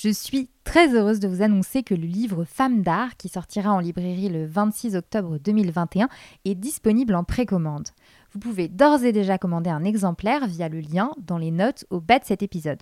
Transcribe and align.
Je 0.00 0.10
suis 0.10 0.48
très 0.62 0.94
heureuse 0.94 1.18
de 1.18 1.26
vous 1.26 1.42
annoncer 1.42 1.82
que 1.82 1.92
le 1.92 2.06
livre 2.06 2.44
Femmes 2.44 2.82
d'art, 2.82 3.16
qui 3.16 3.28
sortira 3.28 3.72
en 3.72 3.80
librairie 3.80 4.28
le 4.28 4.46
26 4.46 4.94
octobre 4.94 5.38
2021, 5.38 6.08
est 6.44 6.54
disponible 6.54 7.16
en 7.16 7.24
précommande. 7.24 7.88
Vous 8.30 8.38
pouvez 8.38 8.68
d'ores 8.68 9.02
et 9.02 9.10
déjà 9.10 9.38
commander 9.38 9.70
un 9.70 9.82
exemplaire 9.82 10.46
via 10.46 10.68
le 10.68 10.78
lien 10.78 11.10
dans 11.18 11.36
les 11.36 11.50
notes 11.50 11.84
au 11.90 11.98
bas 11.98 12.20
de 12.20 12.24
cet 12.24 12.44
épisode. 12.44 12.80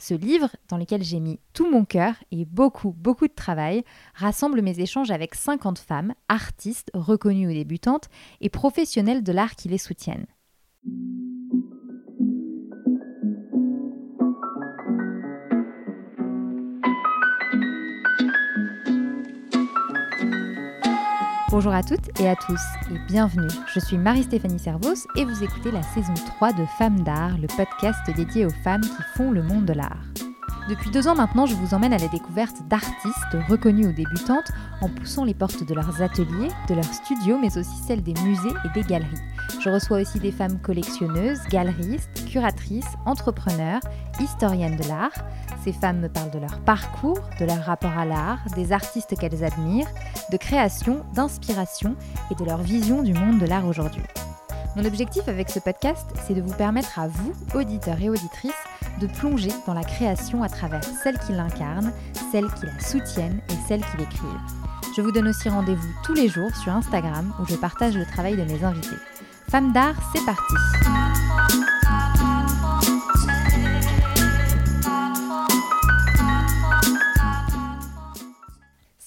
Ce 0.00 0.14
livre, 0.14 0.50
dans 0.68 0.78
lequel 0.78 1.04
j'ai 1.04 1.20
mis 1.20 1.38
tout 1.52 1.70
mon 1.70 1.84
cœur 1.84 2.14
et 2.32 2.44
beaucoup, 2.44 2.90
beaucoup 2.90 3.28
de 3.28 3.34
travail, 3.34 3.84
rassemble 4.14 4.60
mes 4.60 4.80
échanges 4.80 5.12
avec 5.12 5.36
50 5.36 5.78
femmes, 5.78 6.12
artistes, 6.28 6.90
reconnues 6.92 7.46
ou 7.46 7.52
débutantes, 7.52 8.08
et 8.40 8.48
professionnelles 8.48 9.22
de 9.22 9.30
l'art 9.30 9.54
qui 9.54 9.68
les 9.68 9.78
soutiennent. 9.78 10.26
Bonjour 21.50 21.72
à 21.72 21.82
toutes 21.82 22.20
et 22.20 22.28
à 22.28 22.36
tous 22.36 22.60
et 22.90 22.98
bienvenue. 23.06 23.48
Je 23.72 23.80
suis 23.80 23.96
Marie-Stéphanie 23.96 24.58
Servos 24.58 25.06
et 25.16 25.24
vous 25.24 25.42
écoutez 25.42 25.70
la 25.70 25.82
saison 25.82 26.12
3 26.12 26.52
de 26.52 26.66
Femmes 26.76 27.00
d'art, 27.00 27.38
le 27.38 27.46
podcast 27.46 28.00
dédié 28.14 28.44
aux 28.44 28.50
femmes 28.50 28.82
qui 28.82 29.02
font 29.16 29.30
le 29.30 29.42
monde 29.42 29.64
de 29.64 29.72
l'art. 29.72 30.04
Depuis 30.68 30.90
deux 30.90 31.08
ans 31.08 31.14
maintenant, 31.14 31.46
je 31.46 31.54
vous 31.54 31.72
emmène 31.72 31.94
à 31.94 31.98
la 31.98 32.08
découverte 32.08 32.56
d'artistes 32.68 33.36
reconnus 33.48 33.86
ou 33.86 33.92
débutantes 33.92 34.50
en 34.82 34.90
poussant 34.90 35.24
les 35.24 35.32
portes 35.32 35.64
de 35.64 35.72
leurs 35.74 36.02
ateliers, 36.02 36.48
de 36.68 36.74
leurs 36.74 36.92
studios, 36.92 37.38
mais 37.40 37.56
aussi 37.56 37.74
celles 37.86 38.02
des 38.02 38.12
musées 38.22 38.54
et 38.66 38.68
des 38.74 38.86
galeries. 38.86 39.16
Je 39.60 39.70
reçois 39.70 40.02
aussi 40.02 40.20
des 40.20 40.30
femmes 40.30 40.60
collectionneuses, 40.60 41.40
galeristes, 41.48 42.26
curatrices, 42.26 42.98
entrepreneurs, 43.06 43.80
historiennes 44.20 44.76
de 44.76 44.86
l'art. 44.88 45.24
Ces 45.64 45.72
femmes 45.72 46.00
me 46.00 46.08
parlent 46.10 46.32
de 46.32 46.38
leur 46.38 46.60
parcours, 46.60 47.20
de 47.40 47.46
leur 47.46 47.64
rapport 47.64 47.96
à 47.96 48.04
l'art, 48.04 48.40
des 48.54 48.72
artistes 48.72 49.18
qu'elles 49.18 49.44
admirent, 49.44 49.88
de 50.30 50.36
création, 50.36 51.02
d'inspiration 51.14 51.96
et 52.30 52.34
de 52.34 52.44
leur 52.44 52.58
vision 52.58 53.02
du 53.02 53.14
monde 53.14 53.38
de 53.38 53.46
l'art 53.46 53.66
aujourd'hui. 53.66 54.02
Mon 54.78 54.84
objectif 54.84 55.26
avec 55.26 55.50
ce 55.50 55.58
podcast, 55.58 56.06
c'est 56.24 56.34
de 56.34 56.40
vous 56.40 56.54
permettre 56.54 57.00
à 57.00 57.08
vous, 57.08 57.32
auditeurs 57.52 58.00
et 58.00 58.10
auditrices, 58.10 58.52
de 59.00 59.08
plonger 59.08 59.50
dans 59.66 59.74
la 59.74 59.82
création 59.82 60.44
à 60.44 60.48
travers 60.48 60.84
celles 61.02 61.18
qui 61.18 61.32
l'incarnent, 61.32 61.92
celles 62.30 62.46
qui 62.46 62.66
la 62.66 62.78
soutiennent 62.78 63.40
et 63.48 63.66
celles 63.66 63.80
qui 63.80 63.96
l'écrivent. 63.96 64.22
Je 64.96 65.02
vous 65.02 65.10
donne 65.10 65.26
aussi 65.26 65.48
rendez-vous 65.48 65.92
tous 66.04 66.14
les 66.14 66.28
jours 66.28 66.54
sur 66.62 66.70
Instagram 66.70 67.34
où 67.40 67.46
je 67.46 67.56
partage 67.56 67.96
le 67.96 68.06
travail 68.06 68.36
de 68.36 68.44
mes 68.44 68.62
invités. 68.62 68.94
Femmes 69.50 69.72
d'art, 69.72 69.96
c'est 70.14 70.24
parti 70.24 70.54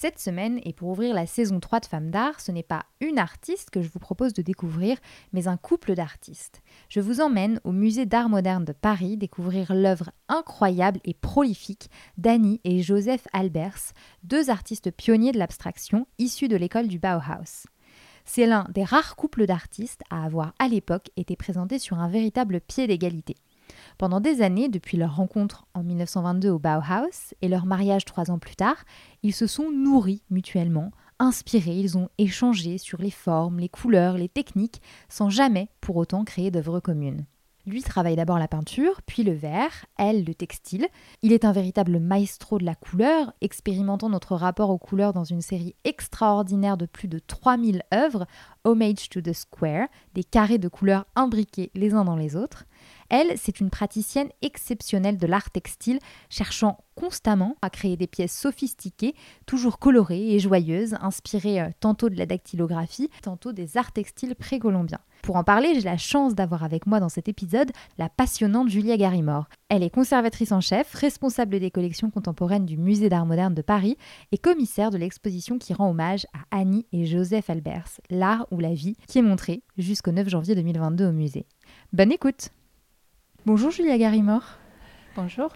Cette 0.02 0.18
semaine, 0.18 0.58
et 0.64 0.72
pour 0.72 0.88
ouvrir 0.88 1.14
la 1.14 1.26
saison 1.26 1.60
3 1.60 1.78
de 1.78 1.86
Femmes 1.86 2.10
d'art, 2.10 2.40
ce 2.40 2.50
n'est 2.50 2.64
pas 2.64 2.86
une 3.00 3.20
artiste 3.20 3.70
que 3.70 3.82
je 3.82 3.88
vous 3.88 4.00
propose 4.00 4.32
de 4.32 4.42
découvrir, 4.42 4.98
mais 5.32 5.46
un 5.46 5.56
couple 5.56 5.94
d'artistes. 5.94 6.60
Je 6.88 6.98
vous 6.98 7.20
emmène 7.20 7.60
au 7.62 7.70
musée 7.70 8.04
d'art 8.04 8.28
moderne 8.28 8.64
de 8.64 8.72
Paris 8.72 9.16
découvrir 9.16 9.72
l'œuvre 9.72 10.10
incroyable 10.28 10.98
et 11.04 11.14
prolifique 11.14 11.88
d'Annie 12.18 12.60
et 12.64 12.82
Joseph 12.82 13.28
Albers, 13.32 13.92
deux 14.24 14.50
artistes 14.50 14.90
pionniers 14.90 15.30
de 15.30 15.38
l'abstraction 15.38 16.08
issus 16.18 16.48
de 16.48 16.56
l'école 16.56 16.88
du 16.88 16.98
Bauhaus. 16.98 17.68
C'est 18.24 18.46
l'un 18.46 18.66
des 18.74 18.82
rares 18.82 19.14
couples 19.14 19.46
d'artistes 19.46 20.02
à 20.10 20.24
avoir 20.24 20.52
à 20.58 20.66
l'époque 20.66 21.10
été 21.16 21.36
présentés 21.36 21.78
sur 21.78 22.00
un 22.00 22.08
véritable 22.08 22.60
pied 22.60 22.88
d'égalité. 22.88 23.36
Pendant 23.98 24.20
des 24.20 24.42
années, 24.42 24.68
depuis 24.68 24.96
leur 24.96 25.16
rencontre 25.16 25.66
en 25.74 25.82
1922 25.82 26.50
au 26.50 26.58
Bauhaus 26.58 27.34
et 27.40 27.48
leur 27.48 27.66
mariage 27.66 28.04
trois 28.04 28.30
ans 28.30 28.38
plus 28.38 28.56
tard, 28.56 28.84
ils 29.22 29.34
se 29.34 29.46
sont 29.46 29.70
nourris 29.70 30.22
mutuellement, 30.30 30.90
inspirés, 31.18 31.76
ils 31.76 31.96
ont 31.96 32.08
échangé 32.18 32.78
sur 32.78 33.00
les 33.00 33.10
formes, 33.10 33.58
les 33.58 33.68
couleurs, 33.68 34.16
les 34.16 34.28
techniques, 34.28 34.82
sans 35.08 35.30
jamais 35.30 35.68
pour 35.80 35.96
autant 35.96 36.24
créer 36.24 36.50
d'œuvres 36.50 36.80
communes. 36.80 37.24
Lui 37.64 37.82
travaille 37.82 38.16
d'abord 38.16 38.40
la 38.40 38.48
peinture, 38.48 39.00
puis 39.06 39.22
le 39.22 39.32
verre, 39.32 39.86
elle 39.96 40.24
le 40.24 40.34
textile. 40.34 40.88
Il 41.22 41.32
est 41.32 41.44
un 41.44 41.52
véritable 41.52 42.00
maestro 42.00 42.58
de 42.58 42.64
la 42.64 42.74
couleur, 42.74 43.32
expérimentant 43.40 44.08
notre 44.08 44.34
rapport 44.34 44.70
aux 44.70 44.78
couleurs 44.78 45.12
dans 45.12 45.22
une 45.22 45.42
série 45.42 45.76
extraordinaire 45.84 46.76
de 46.76 46.86
plus 46.86 47.06
de 47.06 47.20
3000 47.20 47.84
œuvres, 47.94 48.26
Homage 48.64 49.08
to 49.10 49.20
the 49.20 49.32
Square, 49.32 49.86
des 50.14 50.24
carrés 50.24 50.58
de 50.58 50.66
couleurs 50.66 51.06
imbriqués 51.14 51.70
les 51.74 51.94
uns 51.94 52.04
dans 52.04 52.16
les 52.16 52.34
autres. 52.34 52.64
Elle, 53.12 53.34
c'est 53.36 53.60
une 53.60 53.68
praticienne 53.68 54.30
exceptionnelle 54.40 55.18
de 55.18 55.26
l'art 55.26 55.50
textile, 55.50 55.98
cherchant 56.30 56.78
constamment 56.94 57.56
à 57.60 57.68
créer 57.68 57.98
des 57.98 58.06
pièces 58.06 58.34
sophistiquées, 58.34 59.14
toujours 59.44 59.78
colorées 59.78 60.34
et 60.34 60.38
joyeuses, 60.38 60.96
inspirées 60.98 61.60
euh, 61.60 61.68
tantôt 61.78 62.08
de 62.08 62.16
la 62.16 62.24
dactylographie, 62.24 63.10
tantôt 63.20 63.52
des 63.52 63.76
arts 63.76 63.92
textiles 63.92 64.34
précolombiens. 64.34 65.00
Pour 65.20 65.36
en 65.36 65.44
parler, 65.44 65.74
j'ai 65.74 65.82
la 65.82 65.98
chance 65.98 66.34
d'avoir 66.34 66.64
avec 66.64 66.86
moi 66.86 67.00
dans 67.00 67.10
cet 67.10 67.28
épisode 67.28 67.70
la 67.98 68.08
passionnante 68.08 68.70
Julia 68.70 68.96
Garimore. 68.96 69.44
Elle 69.68 69.82
est 69.82 69.90
conservatrice 69.90 70.52
en 70.52 70.62
chef, 70.62 70.94
responsable 70.94 71.60
des 71.60 71.70
collections 71.70 72.10
contemporaines 72.10 72.64
du 72.64 72.78
Musée 72.78 73.10
d'art 73.10 73.26
moderne 73.26 73.54
de 73.54 73.62
Paris 73.62 73.98
et 74.32 74.38
commissaire 74.38 74.90
de 74.90 74.96
l'exposition 74.96 75.58
qui 75.58 75.74
rend 75.74 75.90
hommage 75.90 76.26
à 76.32 76.60
Annie 76.60 76.86
et 76.92 77.04
Joseph 77.04 77.50
Albers, 77.50 78.00
L'art 78.08 78.46
ou 78.50 78.58
la 78.58 78.72
vie, 78.72 78.96
qui 79.06 79.18
est 79.18 79.22
montrée 79.22 79.62
jusqu'au 79.76 80.12
9 80.12 80.30
janvier 80.30 80.54
2022 80.54 81.08
au 81.08 81.12
musée. 81.12 81.44
Bonne 81.92 82.10
écoute 82.10 82.48
Bonjour 83.44 83.72
Julia 83.72 83.98
Garimore. 83.98 84.58
Bonjour. 85.16 85.50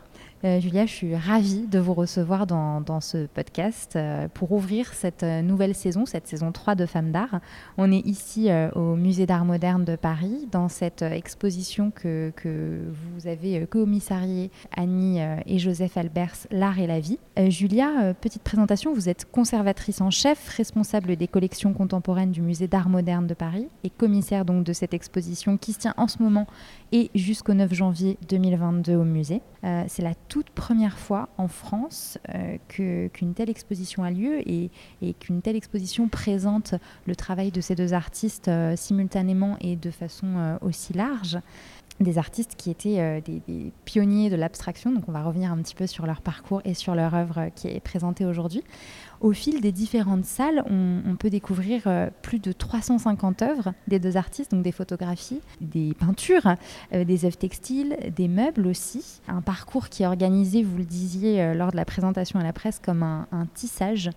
Euh, 0.45 0.61
Julia, 0.61 0.85
je 0.85 0.93
suis 0.93 1.17
ravie 1.17 1.67
de 1.67 1.79
vous 1.79 1.95
recevoir 1.95 2.47
dans, 2.47 3.01
ce 3.01 3.27
podcast 3.27 3.97
euh, 3.97 4.29
pour 4.33 4.53
ouvrir 4.53 4.93
cette 4.93 5.23
euh, 5.23 5.41
nouvelle 5.41 5.75
saison, 5.75 6.05
cette 6.05 6.27
saison 6.29 6.53
3 6.53 6.75
de 6.75 6.85
Femmes 6.85 7.11
d'art. 7.11 7.41
On 7.79 7.91
est 7.91 8.07
ici 8.07 8.49
au 8.75 8.97
Musée 8.97 9.27
d'art 9.27 9.45
moderne 9.45 9.85
de 9.85 9.97
Paris, 9.97 10.47
dans 10.51 10.69
cette 10.69 11.03
exposition 11.03 11.91
que, 11.91 12.33
vous 12.45 13.27
avez 13.27 13.67
commissariée 13.67 14.51
Annie 14.77 15.21
et 15.47 15.59
Joseph 15.59 15.97
Albers, 15.97 16.47
L'art 16.51 16.79
et 16.79 16.87
la 16.87 17.01
vie. 17.01 17.19
Julia, 17.49 18.15
petite 18.21 18.43
présentation, 18.43 18.93
vous 18.95 19.09
êtes 19.09 19.31
conservatrice 19.31 20.01
en 20.01 20.11
chef, 20.11 20.49
responsable 20.49 21.17
des 21.17 21.29
collections 21.29 21.73
contemporaines 21.73 22.31
du 22.31 22.43
Musée 22.43 22.69
d'art 22.69 22.89
moderne 22.89 23.27
de 23.27 23.35
Paris 23.35 23.69
et 23.85 23.91
commissaire 23.91 24.45
donc 24.45 24.65
de 24.65 24.73
cette 24.73 24.95
exposition 24.95 25.57
qui 25.57 25.73
se 25.73 25.81
tient 25.81 25.95
en 25.97 26.09
ce 26.09 26.23
moment 26.23 26.47
et 26.93 27.11
jusqu'au 27.15 27.55
9 27.55 27.73
janvier 27.73 28.19
2022 28.29 28.95
au 28.95 29.05
musée. 29.05 29.43
C'est 29.89 30.03
la 30.03 30.15
toute 30.29 30.51
première 30.51 30.99
fois 30.99 31.29
en 31.39 31.49
France 31.49 32.19
euh, 32.35 32.57
qu'une 32.69 33.35
telle 33.35 33.51
exposition 33.51 34.05
a 34.05 34.11
lieu 34.11 34.41
et, 34.49 34.71
qu'une 35.21 35.43
telle 35.43 35.57
exposition 35.57 36.09
présente 36.09 36.75
le 37.07 37.17
travail 37.17 37.51
de 37.51 37.61
ces 37.61 37.75
deux 37.75 37.95
artistes 37.95 38.49
euh, 38.49 38.77
simultanément 38.77 39.57
et 39.61 39.77
de 39.77 39.91
façon 39.91 40.27
euh, 40.37 40.57
aussi 40.61 40.93
large 40.93 41.39
des 41.99 42.19
artistes 42.19 42.57
qui 42.59 42.71
étaient 42.71 43.23
des, 43.23 43.73
pionniers 43.87 44.29
de 44.29 44.37
l'abstraction. 44.37 44.93
Donc 44.93 45.09
on 45.09 45.13
va 45.13 45.23
revenir 45.23 45.51
un 45.51 45.57
petit 45.57 45.75
peu 45.75 45.87
sur 45.87 46.05
leur 46.05 46.21
parcours 46.21 46.61
et 46.67 46.75
sur 46.75 46.95
leur 46.95 47.15
œuvre 47.15 47.49
qui 47.55 47.69
est 47.69 47.81
présentée 47.81 48.27
aujourd'hui. 48.27 48.63
Au 49.21 49.33
fil 49.33 49.61
des 49.61 49.73
différentes 49.73 50.25
salles, 50.25 50.63
on, 50.69 51.17
peut 51.17 51.31
découvrir 51.31 51.83
euh, 51.87 52.09
plus 52.23 52.39
de 52.39 52.53
350 52.53 53.43
œuvres 53.43 53.73
des 53.89 53.99
deux 53.99 54.17
artistes, 54.17 54.51
donc 54.51 54.63
des 54.63 54.73
photographies, 54.73 55.41
des 55.61 55.95
peintures, 55.95 56.55
euh, 56.93 57.05
des 57.05 57.25
œuvres 57.25 57.39
textiles, 57.39 57.97
des 58.15 58.29
meubles 58.29 58.67
aussi. 58.67 59.21
Un 59.29 59.41
parcours 59.41 59.89
qui 59.89 60.03
est 60.03 60.07
organisé, 60.07 60.63
vous 60.63 60.77
le 60.77 60.85
disiez 60.85 61.55
lors 61.55 61.71
de 61.71 61.77
la 61.77 61.85
présentation 61.85 62.39
à 62.39 62.43
la 62.43 62.53
presse, 62.53 62.81
comme 62.85 63.03
un, 63.03 63.27
tissage 63.55 64.11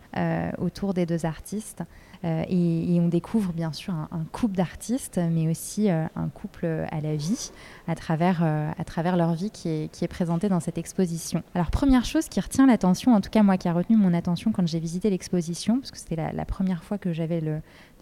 autour 0.60 0.94
des 0.94 1.06
deux 1.06 1.26
artistes. 1.26 1.84
Euh, 2.26 2.44
et, 2.50 3.00
on 3.00 3.08
découvre 3.08 3.54
bien 3.54 3.72
sûr 3.72 3.94
un, 3.94 4.26
couple 4.32 4.56
d'artistes, 4.56 5.20
mais 5.32 5.50
aussi 5.50 5.90
euh, 5.90 6.06
un 6.16 6.28
couple 6.28 6.66
à 6.66 7.00
la 7.02 7.16
vie, 7.16 7.52
à 7.90 7.96
travers, 7.96 8.42
euh, 8.44 8.72
à 8.78 8.84
travers 8.84 9.18
leur 9.18 9.34
vie 9.34 9.52
qui 9.52 9.70
est, 9.70 9.92
qui 9.92 10.06
est 10.06 10.08
présentée 10.08 10.48
dans 10.48 10.60
cette 10.60 10.78
exposition. 10.78 11.44
Alors 11.56 11.72
première 11.72 12.06
chose 12.06 12.30
qui 12.30 12.40
retient 12.40 12.68
l'attention, 12.68 13.14
en 13.14 13.22
tout 13.22 13.30
cas 13.30 13.44
moi 13.44 13.58
qui 13.58 13.68
a 13.68 13.74
retenu 13.74 13.98
mon 13.98 14.14
attention 14.14 14.52
quand 14.52 14.68
j'ai 14.68 14.80
visité 14.80 15.10
l'exposition, 15.10 15.80
parce 15.80 15.92
que 15.92 15.98
c'était 15.98 16.16
la, 16.16 16.46
première 16.46 16.84
fois 16.84 16.98
que 16.98 17.14
j'avais 17.14 17.42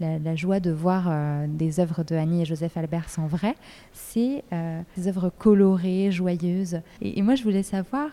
la, 0.00 0.36
joie 0.36 0.60
de 0.60 0.70
voir 0.70 1.10
des 1.48 1.80
œuvres 1.80 2.04
de 2.04 2.14
Annie 2.14 2.42
et 2.42 2.44
Joseph 2.44 2.76
Albers 2.76 3.08
en 3.18 3.26
vrai, 3.26 3.54
c'est 3.92 4.44
des 4.96 5.08
œuvres 5.08 5.30
colorées, 5.30 6.10
joyeuses. 6.10 6.80
Et, 7.00 7.22
moi 7.22 7.34
je 7.34 7.42
voulais 7.42 7.62
savoir, 7.62 8.10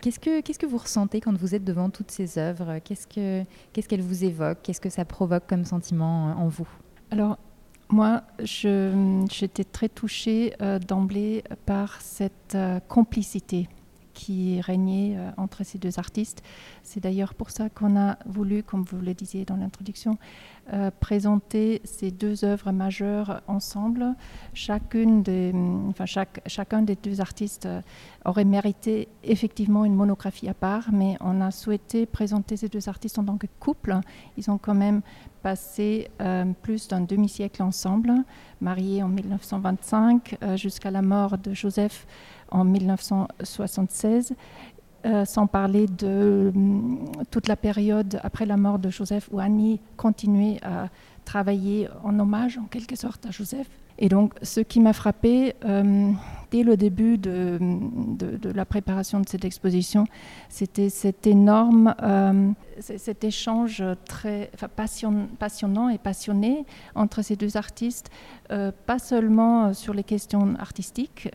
qu'est-ce 0.00 0.20
que 0.20 0.40
qu'est-ce 0.40 0.58
que 0.58 0.66
vous 0.66 0.78
ressentez 0.78 1.20
quand 1.20 1.36
vous 1.36 1.54
êtes 1.54 1.64
devant 1.64 1.90
toutes 1.90 2.10
ces 2.10 2.38
œuvres? 2.38 2.78
Qu'est-ce 2.84 3.06
que 3.06 3.44
qu'est-ce 3.72 3.88
qu'elles 3.88 4.02
vous 4.02 4.24
évoquent? 4.24 4.62
Qu'est-ce 4.62 4.80
que 4.80 4.90
ça 4.90 5.04
provoque 5.04 5.46
comme 5.46 5.64
sentiment 5.64 6.28
euh, 6.28 6.32
en 6.34 6.48
vous? 6.48 6.68
Alors, 7.10 7.38
moi, 7.88 8.22
j'étais 8.40 9.64
très 9.64 9.88
touchée 9.88 10.54
euh, 10.60 10.78
d'emblée 10.78 11.44
par 11.66 12.00
cette 12.00 12.54
euh, 12.54 12.80
complicité 12.88 13.68
qui 14.16 14.60
régnait 14.62 15.16
entre 15.36 15.62
ces 15.62 15.78
deux 15.78 15.98
artistes. 15.98 16.42
C'est 16.82 17.00
d'ailleurs 17.00 17.34
pour 17.34 17.50
ça 17.50 17.68
qu'on 17.68 17.96
a 17.96 18.16
voulu, 18.26 18.62
comme 18.62 18.82
vous 18.82 18.98
le 18.98 19.12
disiez 19.12 19.44
dans 19.44 19.56
l'introduction, 19.56 20.16
présenter 21.00 21.82
ces 21.84 22.10
deux 22.10 22.44
œuvres 22.44 22.72
majeures 22.72 23.42
ensemble. 23.46 24.14
Chaque, 24.54 24.96
chacun 26.46 26.82
des 26.82 26.96
deux 26.96 27.20
artistes 27.20 27.68
aurait 28.24 28.44
mérité 28.44 29.08
effectivement 29.22 29.84
une 29.84 29.94
monographie 29.94 30.48
à 30.48 30.54
part, 30.54 30.88
mais 30.92 31.16
on 31.20 31.40
a 31.40 31.50
souhaité 31.50 32.06
présenter 32.06 32.56
ces 32.56 32.68
deux 32.68 32.88
artistes 32.88 33.18
en 33.18 33.24
tant 33.24 33.36
que 33.36 33.46
couple. 33.60 33.98
Ils 34.36 34.50
ont 34.50 34.58
quand 34.58 34.74
même 34.74 35.02
passé 35.42 36.08
euh, 36.20 36.44
plus 36.62 36.88
d'un 36.88 37.00
demi-siècle 37.00 37.62
ensemble, 37.62 38.12
mariés 38.60 39.02
en 39.02 39.08
1925 39.08 40.38
euh, 40.42 40.56
jusqu'à 40.56 40.90
la 40.90 41.02
mort 41.02 41.38
de 41.38 41.54
Joseph 41.54 42.06
en 42.56 42.64
1976. 42.64 44.34
Euh, 45.04 45.24
sans 45.24 45.46
parler 45.46 45.86
de 45.86 46.52
toute 47.30 47.46
la 47.46 47.54
période 47.54 48.18
après 48.24 48.44
la 48.44 48.56
mort 48.56 48.80
de 48.80 48.90
Joseph 48.90 49.28
où 49.30 49.38
Annie 49.38 49.78
continuait 49.96 50.58
à 50.64 50.88
travailler 51.24 51.86
en 52.02 52.18
hommage 52.18 52.58
en 52.58 52.64
quelque 52.64 52.96
sorte 52.96 53.24
à 53.26 53.30
Joseph 53.30 53.68
et 53.98 54.08
donc, 54.08 54.34
ce 54.42 54.60
qui 54.60 54.80
m'a 54.80 54.92
frappé 54.92 55.54
euh, 55.64 56.10
dès 56.50 56.62
le 56.62 56.76
début 56.76 57.16
de, 57.16 57.58
la 58.54 58.64
préparation 58.64 59.20
de 59.20 59.28
cette 59.28 59.44
exposition, 59.44 60.06
c'était 60.48 60.90
cet 60.90 61.26
énorme, 61.26 61.94
euh, 62.02 62.50
cet 62.80 63.24
échange 63.24 63.82
très 64.06 64.50
passionnant 64.76 65.88
et 65.88 65.98
passionné 65.98 66.66
entre 66.94 67.22
ces 67.22 67.36
deux 67.36 67.56
artistes, 67.56 68.10
euh, 68.52 68.70
pas 68.86 68.98
seulement 68.98 69.72
sur 69.72 69.94
les 69.94 70.04
questions 70.04 70.54
artistiques, 70.58 71.28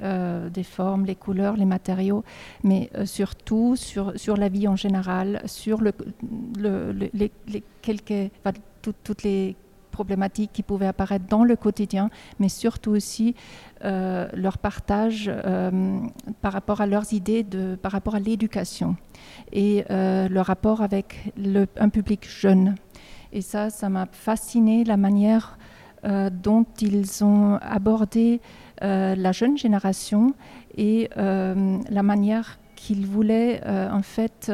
des 0.54 0.64
formes, 0.64 1.06
les 1.06 1.16
couleurs, 1.16 1.58
les 1.58 1.66
matériaux, 1.66 2.24
mais 2.64 2.90
surtout 3.06 3.76
sur, 3.76 4.14
la 4.38 4.50
vie 4.50 4.68
en 4.68 4.76
général, 4.76 5.42
sur 5.46 5.82
le, 5.82 5.94
le, 6.58 6.92
les, 6.92 7.32
les, 7.48 7.64
toutes 8.82 9.24
les 9.24 9.56
problématiques 9.92 10.52
qui 10.54 10.64
pouvaient 10.64 10.88
apparaître 10.88 11.26
dans 11.28 11.44
le 11.44 11.56
quotidien, 11.56 12.10
mais 12.40 12.50
surtout 12.50 12.92
aussi 12.92 13.36
euh, 13.84 14.28
leur 14.34 14.58
partage 14.58 15.30
euh, 15.30 16.00
par 16.42 16.54
rapport 16.54 16.82
à 16.82 16.88
leurs 16.88 17.14
idées, 17.14 17.44
de, 17.44 17.76
par 17.76 17.92
rapport 17.92 18.16
à 18.16 18.20
l'éducation 18.20 18.96
et 19.52 19.86
euh, 19.90 20.28
le 20.28 20.42
rapport 20.42 20.82
avec 20.82 21.34
un 21.78 21.90
public 21.90 22.28
jeune. 22.28 22.76
Et 23.34 23.42
ça, 23.42 23.70
ça 23.70 23.90
m'a 23.90 24.08
fasciné 24.12 24.84
la 24.84 24.98
manière 24.98 25.58
dont 26.04 26.66
ils 26.82 27.24
ont 27.24 27.60
abordé 27.62 28.42
la 28.82 29.32
jeune 29.32 29.56
génération 29.56 30.34
et 30.76 31.08
la 31.16 32.04
manière 32.04 32.58
qu'ils 32.82 33.06
voulaient 33.06 33.62
en 33.66 34.02
fait 34.02 34.52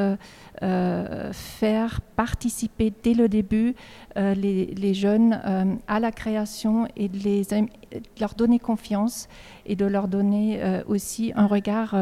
euh, 0.64 1.32
faire 1.34 2.02
participer 2.16 2.92
dès 3.04 3.14
le 3.14 3.30
début 3.30 3.76
euh, 4.18 4.34
les, 4.34 4.94
jeunes 4.96 5.40
euh, 5.46 5.76
à 5.88 6.00
la 6.00 6.12
création 6.12 6.88
et 6.96 7.10
de, 7.10 7.20
les, 7.20 7.44
leur 8.20 8.34
donner 8.34 8.58
confiance 8.58 9.30
et 9.68 9.76
de 9.76 9.86
leur 9.86 10.08
donner 10.08 10.60
aussi 10.88 11.32
un 11.36 11.46
regard 11.46 11.96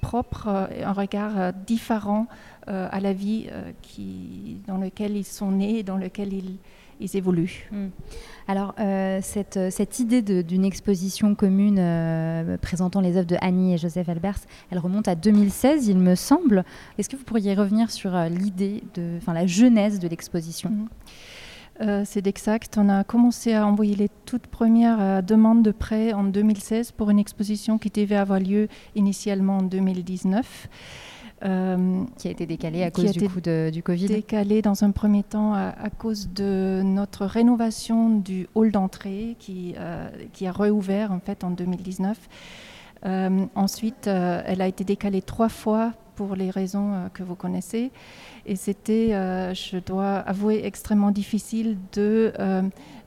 propre, 0.00 0.68
un 0.84 0.92
regard 0.92 1.52
différent 1.52 2.26
à 2.66 2.98
la 2.98 3.12
vie 3.12 3.46
qui, 3.82 4.56
dans 4.66 4.78
lequel 4.78 5.16
ils 5.16 5.24
sont 5.24 5.52
nés, 5.52 5.84
dans 5.84 5.96
lequel 5.96 6.32
ils, 6.32 6.56
ils 7.00 7.16
évoluent. 7.16 7.68
Hmm. 7.70 7.88
Alors, 8.46 8.74
euh, 8.78 9.20
cette, 9.22 9.58
cette, 9.70 9.98
idée 10.00 10.22
d'une 10.22 10.64
exposition 10.64 11.34
commune 11.34 11.78
euh, 11.78 12.58
présentant 12.58 13.00
les 13.00 13.16
œuvres 13.16 13.26
de 13.26 13.36
Annie 13.40 13.74
et 13.74 13.78
Joseph 13.78 14.08
Albers, 14.08 14.38
elle 14.70 14.78
remonte 14.78 15.08
à 15.08 15.14
2016, 15.14 15.88
il 15.88 15.98
me 15.98 16.14
semble. 16.14 16.64
Est-ce 16.98 17.08
que 17.08 17.16
vous 17.16 17.24
pourriez 17.24 17.54
revenir 17.54 17.90
sur 17.90 18.14
euh, 18.14 18.28
l'idée, 18.28 18.82
de, 18.94 19.16
enfin 19.16 19.32
la 19.32 19.46
genèse 19.46 19.98
de 19.98 20.08
l'exposition? 20.08 20.70
Hmm. 21.80 22.04
c'est 22.04 22.26
exact. 22.26 22.76
On 22.78 22.88
a 22.88 23.02
commencé 23.02 23.54
à 23.54 23.66
envoyer 23.66 23.96
les 23.96 24.10
toutes 24.26 24.46
premières 24.46 25.22
demandes 25.22 25.62
de 25.62 25.72
prêt 25.72 26.12
en 26.12 26.22
2016 26.22 26.92
pour 26.92 27.10
une 27.10 27.18
exposition 27.18 27.78
qui 27.78 27.90
devait 27.90 28.16
avoir 28.16 28.38
lieu 28.38 28.68
initialement 28.94 29.58
en 29.58 29.62
2019. 29.62 30.68
Euh, 31.44 32.04
qui 32.16 32.28
a 32.28 32.30
été 32.30 32.46
décalé 32.46 32.84
à 32.84 32.90
cause 32.90 33.10
du 33.10 33.28
coup 33.28 33.40
de, 33.40 33.68
du 33.70 33.82
Covid 33.82 34.06
Décalé 34.06 34.62
dans 34.62 34.84
un 34.84 34.92
premier 34.92 35.24
temps 35.24 35.52
à, 35.52 35.90
cause 35.98 36.30
de 36.32 36.80
notre 36.82 37.26
rénovation 37.26 38.08
du 38.08 38.46
hall 38.54 38.70
d'entrée 38.70 39.36
qui, 39.40 39.74
euh, 39.76 40.08
qui 40.32 40.46
a 40.46 40.52
réouvert 40.52 41.12
en 41.12 41.18
fait 41.18 41.44
en 41.44 41.50
2019. 41.50 42.16
Euh, 43.04 43.46
ensuite, 43.56 44.06
elle 44.06 44.62
a 44.62 44.68
été 44.68 44.84
décalée 44.84 45.20
trois 45.20 45.48
fois 45.48 45.92
pour 46.16 46.36
les 46.36 46.50
raisons 46.50 47.10
que 47.12 47.22
vous 47.22 47.34
connaissez. 47.34 47.90
Et 48.46 48.56
c'était, 48.56 49.10
je 49.54 49.78
dois 49.78 50.16
avouer, 50.16 50.64
extrêmement 50.64 51.10
difficile 51.10 51.78
de 51.92 52.32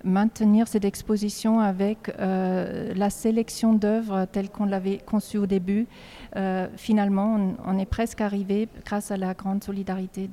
maintenir 0.04 0.68
cette 0.68 0.86
exposition 0.86 1.60
avec 1.60 2.12
la 2.18 3.10
sélection 3.10 3.74
d'œuvres 3.74 4.26
telle 4.32 4.50
qu'on 4.50 4.66
l'avait 4.66 4.98
conçue 4.98 5.38
au 5.38 5.46
début 5.46 5.88
euh, 6.38 6.68
finalement, 6.76 7.40
on, 7.66 7.80
est 7.80 7.86
presque 7.86 8.22
arrivé 8.22 8.68
grâce 8.86 9.12
à 9.12 9.18
la 9.18 9.34
grande 9.34 9.64
solidarité 9.64 10.30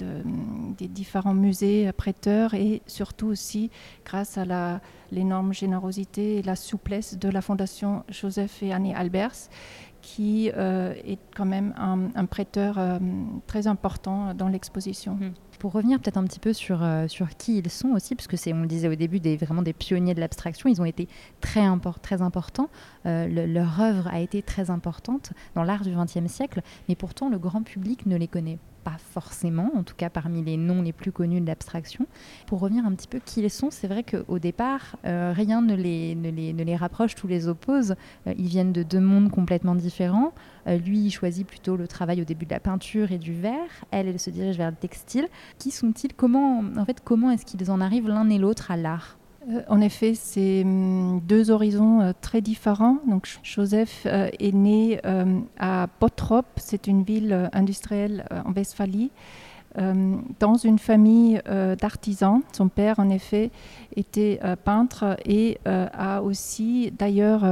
des 0.79 0.89
différents 0.89 1.35
musées 1.35 1.91
prêteurs 1.93 2.55
et 2.55 2.83
surtout 2.87 3.27
aussi 3.29 3.71
grâce 4.05 4.37
à 4.37 4.81
l'énorme 5.13 5.55
générosité 5.55 6.37
et 6.37 6.43
la 6.43 6.57
souplesse 6.57 7.17
de 7.17 7.29
la 7.29 7.41
Fondation 7.41 8.05
Joseph 8.11 8.63
et 8.63 8.73
Annie 8.73 8.95
Albers 8.95 9.49
qui 10.05 10.51
euh, 10.55 10.93
est 11.07 11.19
quand 11.35 11.47
même 11.47 11.73
un, 11.79 12.27
prêteur 12.27 12.77
euh, 12.79 12.99
très 13.47 13.67
important 13.67 14.35
dans 14.35 14.49
l'exposition. 14.49 15.15
Mmh. 15.15 15.33
Pour 15.65 15.73
revenir 15.73 15.99
peut-être 15.99 16.19
un 16.19 16.25
petit 16.25 16.41
peu 16.41 16.53
sur, 16.53 16.83
euh, 16.83 17.09
sur 17.09 17.27
qui 17.39 17.57
ils 17.57 17.71
sont 17.71 17.93
aussi, 17.93 18.15
parce 18.15 18.27
que 18.27 18.37
c'est, 18.37 18.53
on 18.53 18.61
le 18.61 18.67
disait 18.67 18.87
au 18.87 18.97
début, 18.97 19.19
des, 19.19 19.39
vraiment 19.39 19.63
des 19.63 19.73
pionniers 19.73 20.13
de 20.13 20.21
l'abstraction, 20.21 20.69
ils 20.69 20.83
ont 20.83 20.85
été 20.85 21.09
très, 21.41 21.63
import, 21.63 22.01
très 22.01 22.21
importants, 22.21 22.69
leur 23.07 23.81
œuvre 23.81 24.07
a 24.09 24.21
été 24.21 24.43
très 24.43 24.69
importante 24.69 25.33
dans 25.55 25.63
l'art 25.63 25.83
du 25.83 25.97
XXe 25.97 26.31
siècle, 26.31 26.61
mais 26.87 26.95
pourtant 26.97 27.31
le 27.31 27.39
grand 27.39 27.63
public 27.63 28.05
ne 28.05 28.17
les 28.17 28.29
connaît 28.29 28.59
pas 28.85 28.99
forcément, 28.99 29.71
en 29.75 29.83
tout 29.83 29.95
cas 29.97 30.11
parmi 30.11 30.45
les 30.45 30.57
noms 30.57 30.83
les 30.83 30.93
plus 30.93 31.11
connus 31.11 31.41
de 31.41 31.47
l'abstraction. 31.47 32.07
Pour 32.47 32.61
revenir 32.61 32.85
un 32.85 32.93
petit 32.93 33.09
peu 33.09 33.19
qui 33.19 33.41
ils 33.41 33.51
sont, 33.51 33.71
c'est 33.71 33.89
vrai 33.89 34.05
qu'au 34.05 34.39
départ, 34.39 34.97
euh, 35.07 35.33
rien 35.35 35.63
ne 35.63 35.75
les, 35.75 36.77
rapproche, 36.77 37.15
tous 37.15 37.27
les 37.27 37.49
oppose. 37.49 37.95
Euh, 38.27 38.35
ils 38.37 38.49
viennent 38.49 38.73
de 38.73 38.83
deux 38.83 39.01
mondes 39.01 39.31
complètement 39.31 39.75
différents. 39.75 40.35
Euh, 40.67 40.79
lui, 40.79 40.99
il 40.99 41.11
choisit 41.11 41.47
plutôt 41.47 41.77
le 41.77 41.87
travail 41.89 42.21
au 42.21 42.25
début 42.25 42.47
de 42.47 42.53
la 42.53 42.61
peinture 42.61 43.13
et 43.13 43.19
du 43.19 43.35
verre. 43.35 43.71
Elle, 43.91 44.09
elle 44.09 44.19
se 44.19 44.31
dirige 44.31 44.57
vers 44.57 44.71
le 44.71 44.77
textile. 44.77 45.29
Qui 45.59 45.71
sont-ils? 45.71 46.15
Comment, 46.15 46.63
en 46.77 46.85
fait, 46.85 47.01
comment 47.05 47.31
est-ce 47.31 47.45
qu'ils 47.45 47.71
en 47.71 47.81
arrivent 47.81 48.09
l'un 48.09 48.29
et 48.31 48.39
l'autre 48.39 48.71
à 48.71 48.77
l'art? 48.77 49.19
Euh, 49.51 49.63
en 49.69 49.81
effet, 49.81 50.15
c'est 50.15 50.63
hum, 50.65 51.21
deux 51.27 51.51
horizons 51.51 52.01
euh, 52.01 52.13
très 52.21 52.41
différents. 52.41 52.99
Donc, 53.07 53.29
Joseph 53.43 54.07
est 54.07 54.55
né 54.55 55.01
à 55.59 55.87
Bottrop, 56.01 56.47
c'est 56.57 56.87
une 56.87 57.03
ville 57.03 57.51
industrielle 57.53 58.27
en 58.31 58.53
Westphalie, 58.53 59.11
dans 59.77 60.57
une 60.57 60.79
famille 60.79 61.41
d'artisans. 61.81 62.43
Son 62.53 62.69
père, 62.69 62.99
en 62.99 63.09
effet, 63.11 63.51
était 63.97 64.41
peintre 64.65 65.17
et 65.25 65.59
a 65.65 66.23
aussi 66.23 66.93
d'ailleurs 66.97 67.45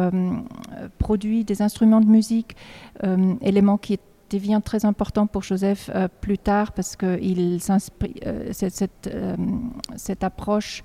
produit 0.98 1.44
des 1.44 1.62
instruments 1.62 2.00
de 2.00 2.06
musique, 2.06 2.56
élément 3.40 3.76
qui 3.76 3.98
devient 4.30 4.60
très 4.64 4.84
important 4.84 5.26
pour 5.26 5.42
Joseph 5.42 5.90
plus 6.20 6.38
tard 6.38 6.72
parce 6.72 6.96
que 6.96 7.18
cette, 8.52 10.24
approche 10.24 10.82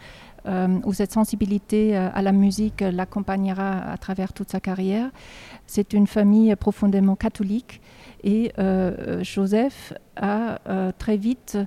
euh, 0.48 0.80
où 0.86 0.94
cette 0.94 1.12
sensibilité 1.12 1.98
euh, 1.98 2.10
à 2.14 2.22
la 2.22 2.32
musique 2.32 2.80
l'accompagnera 2.80 3.80
à 3.80 3.98
travers 3.98 4.32
toute 4.32 4.50
sa 4.50 4.62
carrière. 4.62 5.10
C'est 5.66 5.92
une 5.92 6.08
famille 6.08 6.56
profondément 6.56 7.18
catholique 7.18 7.82
et 8.24 8.52
euh, 8.60 9.24
Joseph 9.24 9.94
a 10.16 10.60
très 10.98 11.18
vite 11.18 11.58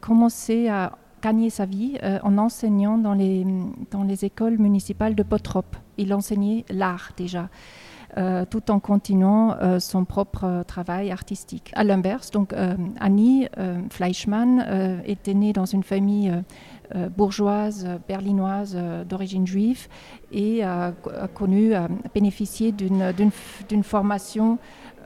commencé 0.00 0.68
à 0.68 0.92
gagner 1.22 1.50
sa 1.50 1.66
vie 1.66 1.98
en 2.22 2.38
enseignant 2.38 2.98
dans 2.98 3.12
les, 3.12 3.46
dans 3.90 4.02
les 4.02 4.24
écoles 4.24 4.58
municipales 4.58 5.14
de 5.14 5.22
Potrop. 5.22 5.76
Il 5.98 6.14
enseignait 6.14 6.64
l'art 6.70 7.10
déjà. 7.16 7.48
tout 8.50 8.70
en 8.70 8.80
continuant 8.80 9.54
son 9.78 10.04
propre 10.04 10.64
travail 10.66 11.12
artistique. 11.12 11.70
À 11.74 11.84
l'inverse, 11.84 12.30
donc 12.30 12.54
Annie 12.98 13.48
Fleischmann 13.90 15.02
était 15.04 15.34
née 15.34 15.52
dans 15.52 15.66
une 15.66 15.82
famille 15.82 16.32
euh, 16.94 17.08
bourgeoise 17.08 17.88
berlinoise 18.06 18.74
euh, 18.76 19.02
d'origine 19.02 19.44
juive 19.44 19.88
et 20.30 20.62
a, 20.62 20.92
connu, 21.34 21.74
a 21.74 21.88
bénéficié 22.14 22.70
d'une 22.70 23.82
formation. 23.82 24.58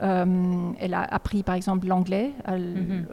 Euh, 0.02 0.71
elle 0.80 0.95
a 0.95 1.02
appris 1.02 1.42
par 1.42 1.54
exemple 1.54 1.87
l'anglais. 1.87 2.33
Mhm. 2.49 3.07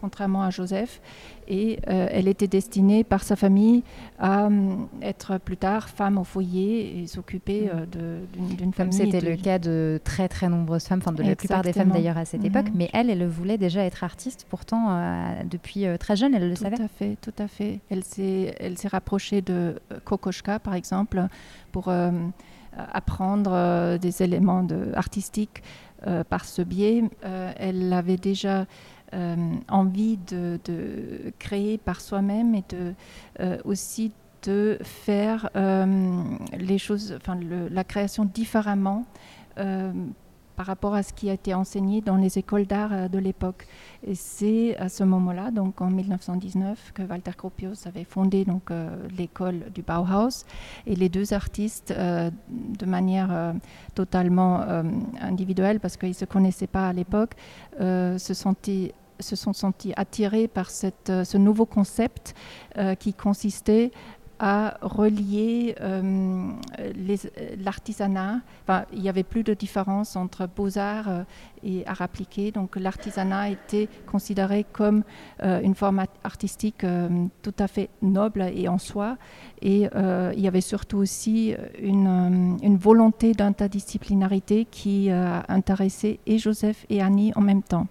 contrairement 0.00 0.42
à 0.44 0.48
Joseph. 0.48 1.02
Et 1.46 1.78
euh, 1.88 2.06
elle 2.10 2.26
était 2.26 2.46
destinée 2.46 3.04
par 3.04 3.22
sa 3.22 3.36
famille 3.36 3.82
à 4.18 4.46
euh, 4.46 4.74
être 5.02 5.36
plus 5.36 5.58
tard 5.58 5.90
femme 5.90 6.16
au 6.16 6.24
foyer 6.24 7.02
et 7.02 7.06
s'occuper 7.06 7.68
euh, 7.68 7.84
de- 7.84 8.24
d'une 8.32 8.46
d'une 8.56 8.72
Comme 8.72 8.90
famille. 8.92 8.94
c'était 9.12 9.20
de- 9.20 9.30
le 9.30 9.36
cas 9.36 9.58
de 9.58 10.00
très 10.02 10.26
très 10.28 10.48
nombreuses 10.48 10.84
femmes, 10.84 11.00
enfin 11.02 11.12
de 11.12 11.22
la 11.22 11.36
plupart 11.36 11.60
des 11.60 11.74
femmes 11.74 11.90
d'ailleurs 11.90 12.16
à 12.16 12.24
cette 12.24 12.40
Mhm. 12.40 12.46
époque, 12.46 12.66
mais 12.74 12.88
elle, 12.94 13.10
elle 13.10 13.26
voulait 13.26 13.58
déjà 13.58 13.84
être 13.84 14.02
artiste, 14.02 14.46
pourtant 14.48 14.86
euh, 14.88 15.42
depuis 15.50 15.84
euh, 15.84 15.98
très 15.98 16.16
jeune, 16.16 16.32
elle 16.34 16.48
le 16.48 16.56
Tout 16.56 16.62
savait. 16.62 16.80
à 16.80 16.88
fait, 16.88 17.18
tout 17.20 17.34
à 17.38 17.46
fait. 17.46 17.80
Elle 17.90 18.02
s'est, 18.02 18.54
elle 18.58 18.78
s'est 18.78 18.88
rapprochée 18.88 19.42
de 19.42 19.76
euh, 19.92 19.98
Kokoschka, 20.02 20.60
par 20.60 20.72
exemple, 20.74 21.26
pour 21.72 21.88
euh, 21.88 22.10
apprendre 22.92 23.50
euh, 23.52 23.98
des 23.98 24.22
éléments 24.22 24.62
de, 24.62 24.92
artistiques 24.94 25.62
euh, 26.06 26.24
par 26.24 26.44
ce 26.44 26.62
biais. 26.62 27.04
Euh, 27.24 27.52
elle 27.56 27.92
avait 27.92 28.16
déjà 28.16 28.66
euh, 29.12 29.36
envie 29.68 30.16
de, 30.16 30.58
créer 31.38 31.78
par 31.78 32.00
soi-même 32.00 32.54
et 32.54 32.64
de, 32.68 32.94
aussi 33.64 34.12
de 34.42 34.78
faire 34.82 35.50
les 36.58 36.78
choses, 36.78 37.14
enfin 37.16 37.38
la 37.70 37.84
création 37.84 38.24
différemment 38.24 39.04
par 40.60 40.66
rapport 40.66 40.92
à 40.92 41.02
ce 41.02 41.14
qui 41.14 41.30
a 41.30 41.32
été 41.32 41.54
enseigné 41.54 42.02
dans 42.02 42.16
les 42.16 42.36
écoles 42.36 42.66
d'art 42.66 42.92
euh, 42.92 43.08
de 43.08 43.18
l'époque. 43.18 43.66
Et 44.06 44.14
c'est 44.14 44.76
à 44.76 44.90
ce 44.90 45.04
moment-là, 45.04 45.50
donc 45.50 45.80
en 45.80 45.88
1919, 45.88 46.92
que 46.92 47.00
Walter 47.00 47.30
Gropius 47.34 47.86
avait 47.86 48.04
fondé 48.04 48.44
donc 48.44 48.70
euh, 48.70 48.94
l'école 49.16 49.72
du 49.74 49.80
Bauhaus. 49.80 50.44
Et 50.86 50.96
les 50.96 51.08
deux 51.08 51.32
artistes, 51.32 51.94
euh, 51.96 52.30
de 52.50 52.84
manière 52.84 53.54
totalement 53.94 54.60
individuelle, 55.20 55.80
parce 55.80 55.96
qu'ils 55.96 56.10
ne 56.10 56.14
se 56.14 56.26
connaissaient 56.26 56.66
pas 56.66 56.88
à 56.88 56.92
l'époque, 56.92 57.36
se 57.78 58.34
sont 58.34 59.52
sentis 59.52 59.92
attirés 59.96 60.46
par 60.48 60.70
ce 60.70 61.36
nouveau 61.36 61.64
concept 61.64 62.34
qui 62.98 63.14
consistait 63.14 63.92
à 64.40 64.78
relier 64.80 65.74
euh, 65.82 66.50
euh, 66.78 67.26
l'artisanat. 67.62 68.40
Enfin, 68.64 68.86
il 68.94 69.02
n'y 69.02 69.10
avait 69.10 69.22
plus 69.22 69.44
de 69.44 69.52
différence 69.52 70.16
entre 70.16 70.48
beaux-arts 70.48 71.08
euh, 71.08 71.22
et 71.62 71.86
art 71.86 72.00
appliqué. 72.00 72.50
Donc 72.50 72.76
l'artisanat 72.76 73.50
était 73.50 73.86
considéré 74.06 74.64
comme 74.72 75.04
une 75.42 75.74
forme 75.74 75.98
art- 75.98 76.06
artistique 76.24 76.86
tout 77.42 77.54
à 77.58 77.68
fait 77.68 77.90
noble 78.00 78.50
et 78.54 78.66
en 78.66 78.78
soi. 78.78 79.18
Et 79.60 79.86
il 79.92 80.40
y 80.40 80.48
avait 80.48 80.62
surtout 80.62 80.96
aussi 80.96 81.54
une, 81.82 82.56
volonté 82.78 83.34
d'interdisciplinarité 83.34 84.66
qui 84.70 85.10
a 85.10 85.44
intéressé 85.48 86.18
et 86.26 86.38
Joseph 86.38 86.86
et 86.88 87.02
Annie 87.02 87.32
en 87.36 87.42
même 87.42 87.62
temps. 87.62 87.88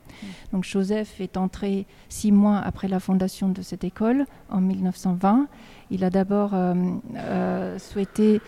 Donc 0.51 0.63
Joseph 0.63 1.21
est 1.21 1.37
entré 1.37 1.85
six 2.09 2.31
mois 2.31 2.57
après 2.57 2.87
la 2.87 2.99
fondation 2.99 3.49
de 3.49 3.61
cette 3.61 3.83
école 3.83 4.25
en 4.49 4.61
1920. 4.61 5.47
Il 5.91 6.03
a 6.03 6.09
d'abord 6.09 6.51
euh, 6.53 6.73
euh, 7.15 7.79
souhaité 7.79 8.41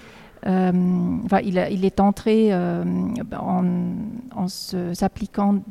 euh, 0.48 0.72
il, 1.44 1.86
est 1.86 2.00
entré 2.00 2.52
en, 2.54 4.48
s'appliquant 4.48 5.62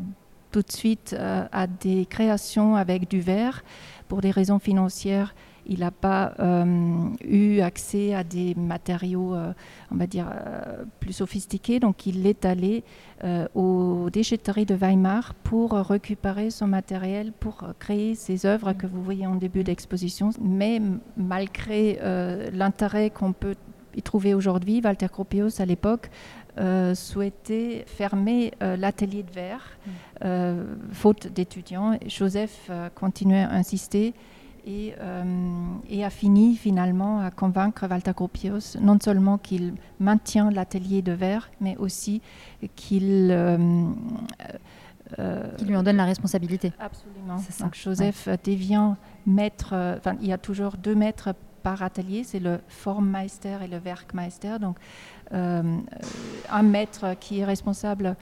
tout 0.53 0.63
de 0.63 0.71
suite 0.71 1.17
à 1.19 1.67
des 1.67 2.07
créations 2.07 2.77
avec 2.77 3.11
du 3.11 3.21
verre. 3.21 3.65
Pour 4.07 4.21
des 4.21 4.31
raisons 4.31 4.61
financières, 4.61 5.35
il 5.67 5.81
n'a 5.81 5.91
pas 5.91 6.35
euh, 6.41 7.09
eu 7.25 7.61
accès 7.61 8.15
à 8.15 8.25
des 8.25 8.55
matériaux, 8.55 9.35
euh, 9.35 9.53
on 9.91 9.97
va 9.97 10.07
dire, 10.07 10.27
euh, 10.31 10.85
plus 11.01 11.13
sophistiqués. 11.13 11.81
Donc 11.81 12.07
il 12.07 12.27
est 12.27 12.45
allé 12.45 12.85
aux 13.55 14.09
déchetteries 14.11 14.65
de 14.65 14.75
Weimar 14.75 15.35
pour 15.35 15.73
récupérer 15.73 16.49
son 16.49 16.67
matériel, 16.67 17.33
pour 17.39 17.67
créer 17.79 18.15
ces 18.15 18.47
œuvres 18.47 18.73
que 18.73 18.87
vous 18.87 19.03
voyez 19.03 19.27
en 19.27 19.35
début 19.35 19.63
d'exposition. 19.63 20.31
Mais 20.41 20.81
malgré 21.19 21.99
l'intérêt 22.55 23.11
qu'on 23.11 23.35
peut 23.35 23.57
y 23.95 24.01
trouver 24.01 24.33
aujourd'hui, 24.33 24.81
Walter 24.83 25.09
Gropius 25.13 25.61
à 25.61 25.67
l'époque 25.67 26.09
euh, 26.59 26.97
souhaitait 26.97 27.85
fermer 27.87 28.53
euh, 28.61 28.77
l'atelier 28.77 29.23
de 29.23 29.31
verre, 29.31 29.79
euh, 30.25 30.65
faute 30.93 31.29
d'étudiants. 31.29 31.97
Joseph 32.07 32.71
continuait 32.95 33.43
à 33.43 33.53
insister 33.53 34.15
et, 34.67 34.95
euh, 35.01 35.25
et 35.89 36.05
a 36.05 36.11
fini 36.11 36.57
finalement 36.57 37.21
à 37.21 37.31
convaincre 37.31 37.87
Walter 37.89 38.13
Gropius 38.15 38.77
non 38.81 38.99
seulement 39.01 39.39
qu'il 39.39 39.75
maintient 39.99 40.51
l'atelier 40.51 41.03
de 41.03 41.13
verre, 41.13 41.51
mais 41.61 41.77
aussi 41.77 42.21
qu'il 42.77 43.31
euh, 43.31 43.85
euh, 45.19 45.57
Qui 45.57 45.65
lui 45.65 45.77
en 45.77 45.83
donne 45.83 45.97
la 45.97 46.05
responsabilité. 46.05 46.73
Absolument. 46.79 47.39
C'est 47.39 47.53
ça, 47.53 47.65
Donc 47.65 47.75
Joseph 47.75 48.29
devient 48.45 48.95
maître, 49.27 49.75
enfin 49.99 50.17
il 50.21 50.29
y 50.29 50.33
a 50.33 50.39
toujours 50.39 50.77
deux 50.77 50.95
maîtres 50.95 51.35
par 51.63 51.83
atelier, 51.83 52.25
c'est 52.25 52.41
le 52.41 52.61
Formmeister 52.69 53.59
et 53.63 53.69
le 53.69 53.79
Werkmeister. 53.79 54.59
Donc 54.61 54.77
un 55.33 56.63
maître 56.63 57.15
qui 57.21 57.41
est 57.41 57.45
responsable 57.45 58.17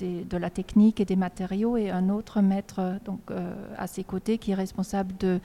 des- 0.00 0.24
de 0.24 0.36
la 0.36 0.50
technique 0.50 0.98
et 1.00 1.04
des 1.04 1.16
matériaux 1.16 1.76
et 1.76 1.90
un 1.90 2.08
autre 2.08 2.40
maître 2.40 2.78
euh, 2.80 2.98
donc, 3.04 3.20
euh, 3.30 3.52
à 3.78 3.86
ses 3.86 4.02
côtés 4.04 4.38
qui 4.38 4.50
est 4.52 4.54
responsable 4.66 5.12
de, 5.18 5.38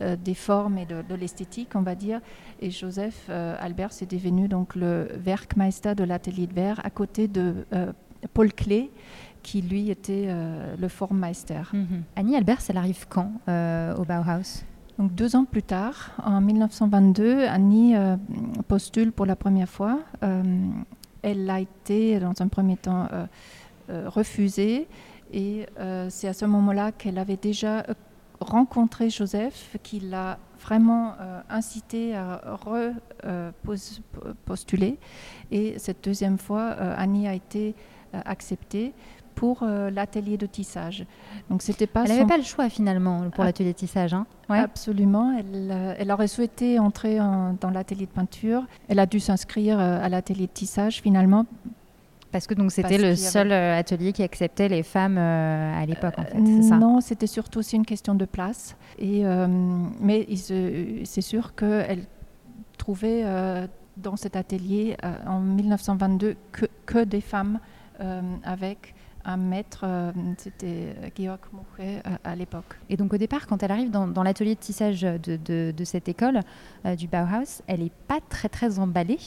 euh, 0.00 0.16
des 0.16 0.34
formes 0.34 0.78
et 0.78 0.86
de, 0.86 1.02
de 1.08 1.14
l'esthétique, 1.14 1.70
on 1.74 1.82
va 1.82 1.94
dire. 1.94 2.20
Et 2.60 2.70
Joseph 2.70 3.28
Albert, 3.28 3.92
c'est 3.92 4.10
devenu 4.10 4.48
donc 4.48 4.74
le 4.76 5.08
Werkmeister 5.24 5.94
de 5.94 6.04
l'atelier 6.04 6.46
de 6.46 6.54
verre 6.54 6.80
à 6.84 6.90
côté 6.90 7.28
de 7.28 7.66
Paul 8.32 8.52
Klee, 8.52 8.90
qui 9.42 9.62
lui 9.62 9.90
était 9.90 10.24
euh, 10.28 10.74
le 10.76 10.88
Formmeister. 10.88 11.62
Mhm. 11.72 12.02
Annie 12.16 12.36
Albers, 12.36 12.58
elle 12.68 12.78
arrive 12.78 13.06
quand 13.08 13.30
euh, 13.48 13.94
au 13.96 14.04
Bauhaus? 14.04 14.64
Donc 14.98 15.14
deux 15.14 15.36
ans 15.36 15.44
plus 15.44 15.62
tard, 15.62 16.10
en 16.24 16.40
1922, 16.40 17.44
Annie 17.44 17.94
euh, 17.94 18.16
postule 18.66 19.12
pour 19.12 19.26
la 19.26 19.36
première 19.36 19.68
fois. 19.68 20.00
Elle 21.22 21.50
a 21.50 21.60
été, 21.60 22.18
dans 22.18 22.32
un 22.40 22.48
premier 22.48 22.76
temps, 22.76 23.06
euh, 23.90 24.08
refusée. 24.08 24.88
Et 25.32 25.66
euh, 25.80 26.06
c'est 26.10 26.28
à 26.28 26.32
ce 26.32 26.44
moment-là 26.44 26.92
qu'elle 26.92 27.18
avait 27.18 27.36
déjà 27.36 27.80
euh, 27.80 27.94
rencontré 28.40 29.10
Joseph, 29.10 29.76
qui 29.82 30.00
l'a 30.00 30.38
vraiment 30.60 31.14
incité 31.48 32.14
à 32.16 32.40
repostuler. 33.64 34.98
et 35.50 35.78
cette 35.78 36.02
deuxième 36.04 36.38
fois, 36.38 36.70
Annie 36.70 37.28
a 37.28 37.34
été 37.34 37.74
acceptée 38.12 38.92
pour 39.34 39.62
euh, 39.62 39.90
l'atelier 39.90 40.38
de 40.38 40.46
tissage. 40.46 41.04
Donc 41.50 41.60
c'était 41.60 41.86
pas 41.86 42.02
Elle 42.04 42.08
son- 42.08 42.14
n'avait 42.14 42.26
pas 42.26 42.38
le 42.38 42.42
choix 42.42 42.70
finalement 42.70 43.28
pour 43.30 43.42
Ah. 43.44 43.48
l'atelier 43.48 43.72
de 43.74 43.76
tissage. 43.78 44.14
Hein 44.14 44.26
Ouais. 44.48 44.58
Absolument. 44.60 45.36
Elle, 45.38 45.68
euh, 45.70 45.94
elle 45.98 46.10
aurait 46.10 46.28
souhaité 46.28 46.78
entrer 46.78 47.20
en- 47.20 47.52
dans 47.60 47.68
l'atelier 47.68 48.06
de 48.06 48.10
peinture. 48.12 48.62
Elle 48.88 48.98
a 48.98 49.04
dû 49.04 49.20
s'inscrire 49.20 49.78
euh, 49.78 50.02
à 50.02 50.08
l'atelier 50.08 50.46
de 50.46 50.52
tissage 50.52 51.02
finalement. 51.02 51.44
Parce 52.32 52.46
que 52.46 52.54
donc 52.54 52.72
c'était 52.72 52.98
le 52.98 53.04
avait- 53.04 53.16
seul 53.16 53.52
euh, 53.52 53.78
atelier 53.78 54.12
qui 54.12 54.22
acceptait 54.22 54.68
les 54.68 54.82
femmes 54.82 55.16
euh, 55.18 55.82
à 55.82 55.86
l'époque 55.86 56.14
en 56.18 56.24
fait, 56.24 56.38
c'est 56.44 56.62
ça 56.68 56.76
Non, 56.76 57.00
c'était 57.00 57.26
surtout 57.26 57.60
aussi 57.60 57.76
une 57.76 57.86
question 57.86 58.14
de 58.14 58.24
place. 58.24 58.76
Et, 58.98 59.24
euh, 59.24 59.46
mais 60.00 60.26
c'est 60.36 61.20
sûr 61.22 61.54
qu'elle 61.54 62.04
trouvait 62.78 63.22
euh, 63.24 63.66
dans 63.96 64.16
cet 64.16 64.36
atelier 64.36 64.96
euh, 65.04 65.14
en 65.26 65.40
1922 65.40 66.36
que, 66.52 66.66
que 66.84 67.04
des 67.04 67.20
femmes 67.22 67.58
euh, 68.00 68.20
avec 68.44 68.94
un 69.24 69.38
maître, 69.38 69.80
euh, 69.84 70.12
c'était 70.38 70.94
Georg 71.18 71.40
Muche 71.52 72.00
à, 72.24 72.30
à 72.30 72.36
l'époque. 72.36 72.76
Et 72.90 72.96
donc 72.96 73.12
au 73.12 73.16
départ, 73.16 73.46
quand 73.46 73.60
elle 73.62 73.72
arrive 73.72 73.90
dans, 73.90 74.06
dans 74.06 74.22
l'atelier 74.22 74.54
de 74.54 74.60
tissage 74.60 75.00
de, 75.02 75.18
de- 75.36 75.72
de 75.76 75.84
cette 75.84 76.08
école 76.08 76.40
euh, 76.84 76.94
du 76.94 77.08
Bauhaus, 77.08 77.62
elle 77.66 77.80
n'est 77.80 77.90
pas 78.06 78.18
très 78.28 78.48
très 78.48 78.78
emballée. 78.78 79.18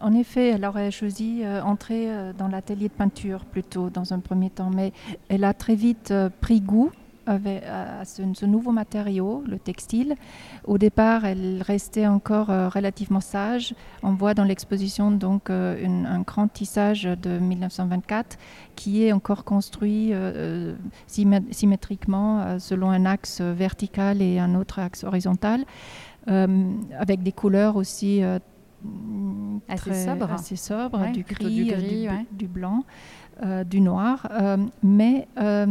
En 0.00 0.14
effet, 0.14 0.50
elle 0.50 0.64
aurait 0.64 0.90
choisi 0.90 1.42
euh, 1.42 1.62
entrer 1.62 2.10
euh, 2.10 2.32
dans 2.32 2.48
l'atelier 2.48 2.88
de 2.88 2.92
peinture 2.92 3.44
plutôt 3.44 3.90
dans 3.90 4.12
un 4.12 4.20
premier 4.20 4.50
temps, 4.50 4.70
mais 4.74 4.92
elle 5.28 5.44
a 5.44 5.54
très 5.54 5.74
vite 5.74 6.10
euh, 6.10 6.30
pris 6.40 6.60
goût 6.60 6.90
à 7.26 8.06
ce, 8.06 8.46
nouveau 8.46 8.72
matériau, 8.72 9.44
le 9.46 9.58
textile. 9.58 10.14
Au 10.64 10.78
départ, 10.78 11.26
elle 11.26 11.60
restait 11.60 12.06
encore 12.06 12.48
euh, 12.48 12.70
relativement 12.70 13.20
sage. 13.20 13.74
On 14.02 14.14
voit 14.14 14.32
dans 14.32 14.44
l'exposition 14.44 15.10
donc 15.10 15.50
un 15.50 16.20
grand 16.22 16.48
tissage 16.48 17.02
de 17.02 17.38
1924 17.38 18.38
qui 18.76 19.04
est 19.04 19.12
encore 19.12 19.44
construit 19.44 20.14
symé- 21.06 21.52
symétriquement 21.52 22.58
selon 22.58 22.88
un 22.88 23.04
axe 23.04 23.42
vertical 23.42 24.22
et 24.22 24.38
un 24.38 24.54
autre 24.54 24.78
axe 24.78 25.04
horizontal, 25.04 25.66
avec 26.26 27.22
des 27.22 27.32
couleurs 27.32 27.76
aussi 27.76 28.22
Assez 29.68 29.90
très- 29.90 30.04
sobre. 30.06 30.32
assez 30.32 30.56
sobre, 30.56 31.00
Ouais, 31.00 31.12
du 31.12 31.22
gris, 31.24 31.64
du 31.64 31.64
gris, 31.72 32.02
du, 32.02 32.08
ouais. 32.08 32.26
du 32.32 32.46
blanc, 32.46 32.84
euh, 33.42 33.64
du 33.64 33.80
noir. 33.80 34.26
euh, 34.30 34.56
mais 34.82 35.26
euh, 35.38 35.66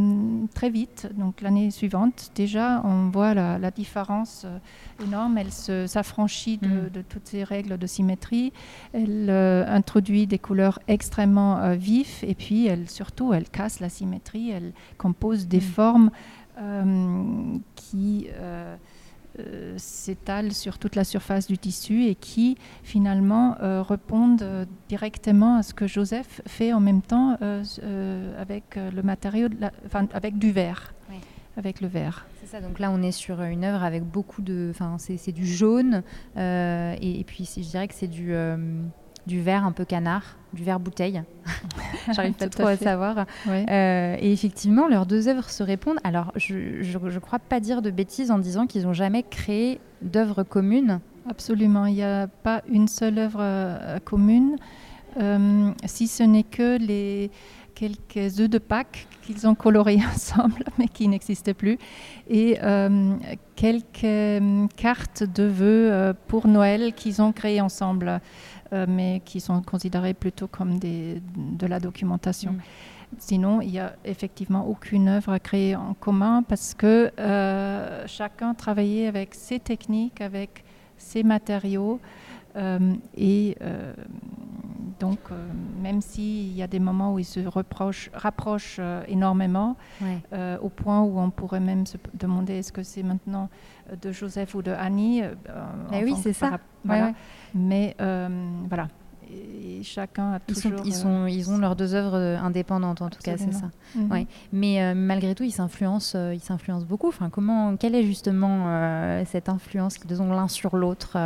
très 0.54 0.70
vite, 0.70 1.10
donc 1.18 1.42
l'année 1.42 1.72
suivante, 1.72 2.32
déjà, 2.36 2.82
on 2.84 3.10
voit 3.10 3.34
la, 3.34 3.58
la 3.60 3.72
différence 3.72 4.46
énorme. 5.04 5.38
Elle 5.38 5.52
se- 5.52 5.88
s'affranchit 5.88 6.58
de, 6.58 6.68
Mm. 6.68 6.90
de 6.94 7.02
toutes 7.02 7.28
ces 7.28 7.44
règles 7.44 7.78
de 7.78 7.88
symétrie. 7.88 8.52
Elle 8.94 9.30
introduit 9.30 10.28
des 10.28 10.40
couleurs 10.40 10.80
extrêmement 10.88 11.76
vives 11.76 12.20
et 12.24 12.36
puis 12.36 12.68
elle, 12.68 12.90
surtout, 12.90 13.34
elle 13.34 13.50
casse 13.50 13.80
la 13.80 13.90
symétrie. 13.90 14.52
Elle 14.52 14.74
compose 14.98 15.48
des 15.48 15.58
Mm. 15.60 15.62
formes 15.62 16.12
qui 17.76 18.28
s'étale 19.78 20.54
sur 20.54 20.78
toute 20.78 20.96
la 20.96 21.04
surface 21.04 21.48
du 21.48 21.58
tissu 21.58 22.06
et 22.06 22.16
qui 22.16 22.58
finalement 22.84 23.56
répondent 23.60 24.68
directement 24.88 25.58
à 25.58 25.64
ce 25.64 25.74
que 25.74 25.88
Joseph 25.88 26.42
fait 26.46 26.74
en 26.74 26.80
même 26.80 27.02
temps 27.02 27.38
avec 28.38 28.76
le 28.76 29.02
matériau, 29.02 29.50
avec 30.14 30.38
du 30.38 30.52
verre, 30.52 30.94
avec 31.56 31.82
le 31.82 31.88
verre. 31.88 32.26
C'est 32.42 32.48
ça, 32.48 32.62
donc 32.62 32.80
là 32.80 32.92
on 32.92 33.02
est 33.02 33.12
sur 33.12 33.42
une 33.42 33.64
œuvre 33.64 33.84
avec 33.84 34.04
beaucoup 34.04 34.42
de. 34.42 34.70
Enfin, 34.72 34.98
c'est 35.00 35.32
du 35.32 35.46
jaune, 35.46 36.04
et, 36.38 37.20
et, 37.20 37.24
puis 37.26 37.50
je 37.56 37.62
dirais 37.62 37.88
que 37.88 37.96
c'est 37.96 38.08
du 38.08 38.34
du 39.28 39.42
verre 39.42 39.66
un 39.66 39.74
peu 39.74 39.86
canard, 39.86 40.38
du 40.54 40.64
verre 40.64 40.80
bouteille. 40.80 41.22
J'arrive 42.14 42.34
pas 42.34 42.48
trop 42.48 42.68
à, 42.68 42.78
savoir. 42.78 43.26
Euh, 43.48 44.16
et 44.20 44.32
effectivement, 44.32 44.88
leurs 44.88 45.06
deux 45.06 45.28
œuvres 45.28 45.50
se 45.50 45.62
répondent. 45.62 46.00
Alors, 46.04 46.32
je 46.38 46.56
ne 46.56 47.20
crois 47.20 47.40
pas 47.40 47.60
dire 47.60 47.82
de 47.82 47.92
bêtises 47.92 48.32
en 48.32 48.40
disant 48.40 48.66
qu'ils 48.66 48.84
n'ont 48.84 48.94
jamais 48.94 49.24
créé 49.24 49.80
d'œuvres 50.02 50.44
communes. 50.44 51.02
Absolument, 51.30 51.86
il 51.86 51.96
n'y 51.96 52.04
a 52.04 52.28
pas 52.28 52.64
une 52.70 52.88
seule 52.88 53.20
œuvre 53.20 53.40
euh, 53.42 54.00
commune, 54.00 54.56
euh, 55.20 55.72
si 55.86 56.08
ce 56.08 56.24
n'est 56.24 56.44
que 56.44 56.78
les 56.78 57.30
quelques 57.76 58.40
œufs 58.40 58.50
de 58.50 58.58
Pâques 58.58 59.08
qu'ils 59.22 59.46
ont 59.46 59.54
colorés 59.54 60.00
ensemble, 60.16 60.64
mais 60.80 60.88
qui 60.88 61.08
n'existaient 61.10 61.54
plus, 61.54 61.78
et 62.30 62.58
quelques 63.56 64.44
cartes 64.78 65.24
de 65.24 65.44
vœux 65.44 66.14
pour 66.28 66.48
Noël 66.48 66.94
qu'ils 66.94 67.22
ont 67.22 67.34
créées 67.34 67.62
ensemble. 67.62 68.22
Euh, 68.74 68.86
mais 68.88 69.22
qui 69.24 69.40
sont 69.40 69.62
considérés 69.62 70.14
plutôt 70.14 70.48
comme 70.48 70.78
des, 70.78 71.22
de 71.36 71.68
la 71.68 71.80
documentation. 71.80 72.52
Mm. 72.52 72.62
Sinon, 73.18 73.62
il 73.62 73.72
n'y 73.72 73.80
a 73.80 73.96
effectivement 74.04 74.68
aucune 74.68 75.08
œuvre 75.08 75.32
à 75.32 75.40
créer 75.40 75.76
en 75.76 75.94
commun 75.94 76.44
parce 76.44 76.74
que 76.74 77.12
euh, 77.18 78.04
chacun 78.08 78.54
travaillait 78.54 79.08
avec 79.08 79.36
ses 79.36 79.60
techniques, 79.60 80.20
avec 80.20 80.66
ses 80.98 81.24
matériaux. 81.24 82.02
Euh, 82.58 82.96
et 83.16 83.56
donc, 85.00 85.20
même 85.82 86.02
s'il 86.02 86.54
y 86.54 86.64
a 86.64 86.68
des 86.68 86.80
moments 86.80 87.14
où 87.14 87.20
ils 87.20 87.26
se 87.26 87.40
rapprochent 88.14 88.82
énormément, 89.08 89.78
au 90.62 90.70
point 90.70 91.02
où 91.02 91.20
on 91.20 91.30
pourrait 91.30 91.62
même 91.62 91.86
se 91.86 91.98
demander 92.16 92.56
est-ce 92.56 92.74
que 92.74 92.84
c'est 92.84 93.04
maintenant 93.04 93.50
de 94.02 94.12
Joseph 94.12 94.56
ou 94.56 94.62
de 94.62 94.72
Annie. 94.72 95.22
Eh 95.94 96.04
oui, 96.04 96.16
c'est 96.22 96.34
ça. 96.34 96.60
Voilà. 96.88 97.14
Mais 97.54 97.96
euh, 98.02 98.28
voilà. 98.68 98.88
Et 99.30 99.84
chacun 99.84 100.34
a 100.34 100.40
toujours. 100.40 100.82
Ils, 100.86 100.94
sont, 100.94 101.24
euh, 101.24 101.30
ils, 101.30 101.52
ont 101.52 101.58
leurs 101.58 101.76
deux 101.76 101.94
œuvres 101.94 102.16
euh, 102.16 102.40
indépendantes, 102.40 103.02
en 103.02 103.10
tout 103.10 103.20
cas, 103.22 103.38
c'est 103.38 103.52
ça. 103.52 103.70
Mhm. 103.96 104.12
ouais. 104.12 104.28
Mais 104.54 104.96
malgré 104.96 105.36
tout, 105.36 105.44
ils 105.44 105.52
s'influencent, 105.52 106.32
ils 106.32 106.40
s'influencent 106.40 106.86
beaucoup. 106.86 107.10
Enfin, 107.10 107.30
comment, 107.30 107.76
quelle 107.76 107.96
est 107.96 108.04
justement 108.04 109.24
cette 109.26 109.50
influence 109.50 109.98
qu'ils 109.98 110.22
ont 110.22 110.32
l'un 110.32 110.48
sur 110.48 110.76
l'autre 110.76 111.18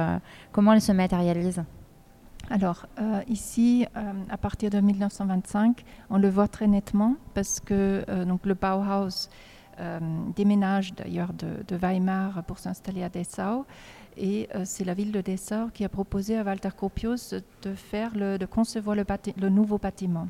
Comment 0.51 0.73
elle 0.73 0.81
se 0.81 0.91
matérialise 0.91 1.63
alors, 2.49 2.85
ici, 3.29 3.85
à 4.29 4.35
partir 4.35 4.71
de 4.71 4.81
1925, 4.81 5.85
on 6.09 6.17
le 6.17 6.27
voit 6.27 6.49
très 6.49 6.67
nettement 6.67 7.15
parce 7.33 7.61
que 7.61 8.03
donc, 8.25 8.45
le 8.45 8.55
Bauhaus 8.55 9.29
déménage 10.35 10.93
d'ailleurs 10.95 11.31
de, 11.31 11.63
de, 11.65 11.75
Weimar 11.77 12.43
pour 12.43 12.59
s'installer 12.59 13.03
à 13.03 13.09
Dessau. 13.09 13.65
Et 14.17 14.49
euh, 14.55 14.63
c'est 14.65 14.83
la 14.83 14.93
ville 14.93 15.11
de 15.11 15.21
Dessau 15.21 15.69
qui 15.73 15.83
a 15.85 15.89
proposé 15.89 16.37
à 16.37 16.43
Walter 16.43 16.69
Gropius 16.75 17.33
de, 17.61 17.73
faire 17.73 18.11
de 18.13 18.45
concevoir 18.45 18.95
le, 18.95 19.49
nouveau 19.49 19.77
bâtiment. 19.77 20.27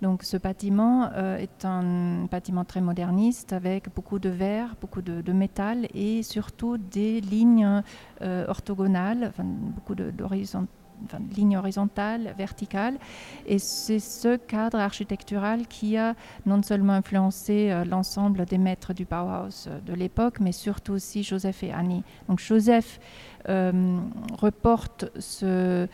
Donc 0.00 0.24
ce 0.24 0.36
bâtiment 0.36 1.10
euh, 1.14 1.36
est 1.36 1.64
un 1.64 2.24
bâtiment 2.24 2.64
très 2.64 2.80
moderniste 2.80 3.52
avec 3.52 3.94
beaucoup 3.94 4.18
de 4.18 4.28
verre, 4.28 4.74
beaucoup 4.80 5.00
de, 5.00 5.32
métal 5.32 5.86
et 5.94 6.24
surtout 6.24 6.76
des 6.76 7.20
lignes 7.20 7.82
euh, 8.20 8.44
orthogonales, 8.48 9.26
enfin, 9.28 9.44
beaucoup 9.44 9.94
d'horizon 9.94 10.66
enfin, 11.04 11.18
ligne 11.36 11.56
horizontale, 11.56 12.34
verticale. 12.36 12.98
Et 13.46 13.58
c'est 13.58 13.98
ce 13.98 14.36
cadre 14.36 14.78
architectural 14.78 15.66
qui 15.66 15.96
a 15.96 16.14
non 16.46 16.62
seulement 16.62 16.94
influencé 16.94 17.70
euh, 17.70 17.84
l'ensemble 17.84 18.44
des 18.44 18.58
maîtres 18.58 18.92
du 18.92 19.04
Bauhaus 19.04 19.66
euh, 19.66 19.80
de 19.80 19.94
l'époque, 19.94 20.40
mais 20.40 20.52
surtout 20.52 20.92
aussi 20.92 21.22
Joseph 21.22 21.62
et 21.62 21.72
Annie. 21.72 22.02
Donc 22.28 22.40
Joseph 22.40 23.00
euh, 23.48 23.98
reporte 24.38 25.06
ce, 25.18 25.88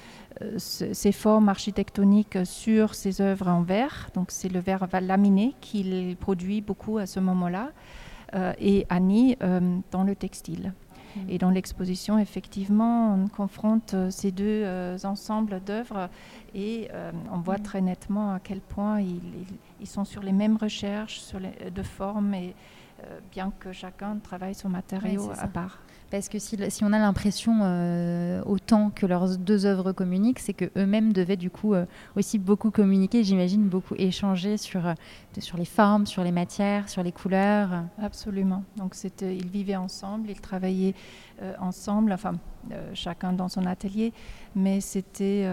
ces 0.59 1.13
formes 1.13 1.49
architectoniques 1.49 2.39
sur 2.45 2.95
ses 2.95 3.21
œuvres 3.21 3.49
en 3.49 3.63
verre. 3.63 4.11
Donc 4.15 4.31
c'est 4.31 4.49
le 4.49 4.61
verre 4.61 4.87
laminé 5.01 5.55
qu'il 5.61 6.17
produit 6.17 6.61
beaucoup 6.61 6.99
à 6.99 7.07
ce 7.07 7.21
moment-là. 7.21 7.71
et 8.61 8.87
Annie 8.89 9.37
dans 9.91 10.05
le 10.05 10.15
textile. 10.15 10.73
Et 11.29 11.39
dans 11.39 11.51
l'exposition, 11.51 12.19
effectivement, 12.19 13.15
on 13.15 13.29
confronte 13.29 13.95
euh, 13.95 14.11
ces 14.11 14.31
deux 14.31 14.63
euh, 14.65 14.97
ensembles 15.05 15.61
d'œuvres 15.65 16.09
et 16.55 16.89
euh, 16.93 17.13
on 17.33 17.39
voit 17.39 17.59
mm. 17.59 17.63
très 17.63 17.81
nettement 17.81 18.33
à 18.35 18.41
quel 18.41 18.61
point 18.61 19.01
ils, 19.01 19.21
ils, 19.81 19.87
sont 19.87 20.05
sur 20.05 20.23
les 20.23 20.33
mêmes 20.33 20.57
recherches 20.57 21.21
sur 21.21 21.41
les, 21.41 21.71
de 21.71 21.83
forme, 21.83 22.35
et, 22.35 22.55
bien 23.31 23.53
que 23.61 23.71
chacun 23.71 24.17
travaille 24.17 24.57
son 24.57 24.69
matériau 24.69 25.31
à 25.39 25.47
part. 25.47 25.79
Parce 26.11 26.31
que 26.31 26.39
si, 26.39 26.57
on 26.83 26.93
a 26.95 26.99
l'impression 26.99 27.61
euh, 27.63 28.43
autant 28.47 28.89
que 28.89 29.05
leurs 29.05 29.37
deux 29.37 29.67
œuvres 29.67 29.93
communiquent, 29.93 30.39
c'est 30.39 30.55
qu'eux-mêmes 30.55 31.13
devaient 31.13 31.37
du 31.37 31.51
coup 31.51 31.75
euh, 31.75 31.85
aussi 32.17 32.39
beaucoup 32.39 32.71
communiquer, 32.71 33.25
j'imagine, 33.25 33.69
beaucoup 33.69 33.95
échanger 33.99 34.57
sur, 34.57 34.87
euh, 34.87 34.95
sur 35.39 35.59
les 35.59 35.67
formes, 35.67 36.07
sur 36.07 36.25
les 36.25 36.33
matières, 36.33 36.89
sur 36.89 37.03
les 37.03 37.13
couleurs. 37.13 37.85
Absolument. 38.03 38.65
Donc 38.77 38.95
ils 39.21 39.49
vivaient 39.49 39.77
ensemble, 39.77 40.31
ils 40.31 40.41
travaillaient 40.41 40.95
ensemble, 41.61 42.13
enfin 42.13 42.35
chacun 42.95 43.33
dans 43.33 43.49
son 43.49 43.65
atelier, 43.65 44.13
mais 44.57 44.81
c'était 44.81 45.47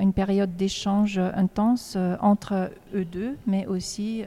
une 0.00 0.12
période 0.12 0.56
d'échange 0.56 1.18
intense 1.18 1.98
entre 2.20 2.70
eux 2.94 3.04
deux, 3.04 3.36
mais 3.46 3.66
aussi 3.66 4.24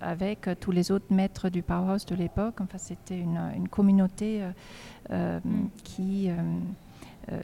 avec 0.00 0.48
tous 0.60 0.70
les 0.70 0.90
autres 0.90 1.12
maîtres 1.12 1.48
du 1.48 1.62
Powerhouse 1.62 2.06
de 2.06 2.14
l'époque. 2.14 2.60
Enfin, 2.60 2.78
c'était 2.78 3.18
une, 3.18 3.68
communauté 3.70 4.42
euh, 4.42 4.50
euh, 5.10 5.40
mm. 5.44 5.68
qui 5.84 6.30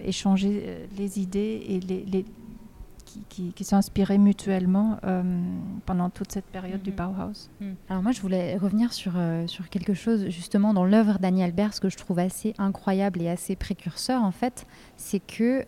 échangeait 0.02 0.88
les 0.96 1.20
idées 1.20 1.62
et 1.68 1.80
les, 1.80 2.24
qui, 3.28 3.52
qui, 3.52 3.64
s'inspiraient 3.64 4.18
mutuellement 4.18 4.98
pendant 5.86 6.10
toute 6.10 6.32
cette 6.32 6.44
période 6.46 6.82
du 6.82 6.92
mm-hmm. 6.92 7.14
Bauhaus. 7.14 7.48
Mm. 7.60 7.72
Alors 7.88 8.02
moi, 8.02 8.12
je 8.12 8.20
voulais 8.20 8.56
revenir 8.56 8.92
sur, 8.92 9.12
sur 9.46 9.68
quelque 9.68 9.94
chose 9.94 10.28
justement 10.28 10.74
dans 10.74 10.84
l'œuvre 10.84 11.18
d'Annie 11.18 11.42
Albert, 11.42 11.74
ce 11.74 11.80
que 11.80 11.88
je 11.88 11.96
trouve 11.96 12.18
assez 12.18 12.54
incroyable 12.58 13.22
et 13.22 13.28
assez 13.28 13.56
précurseur 13.56 14.22
en 14.22 14.32
fait, 14.32 14.66
c'est 14.96 15.20
que, 15.20 15.64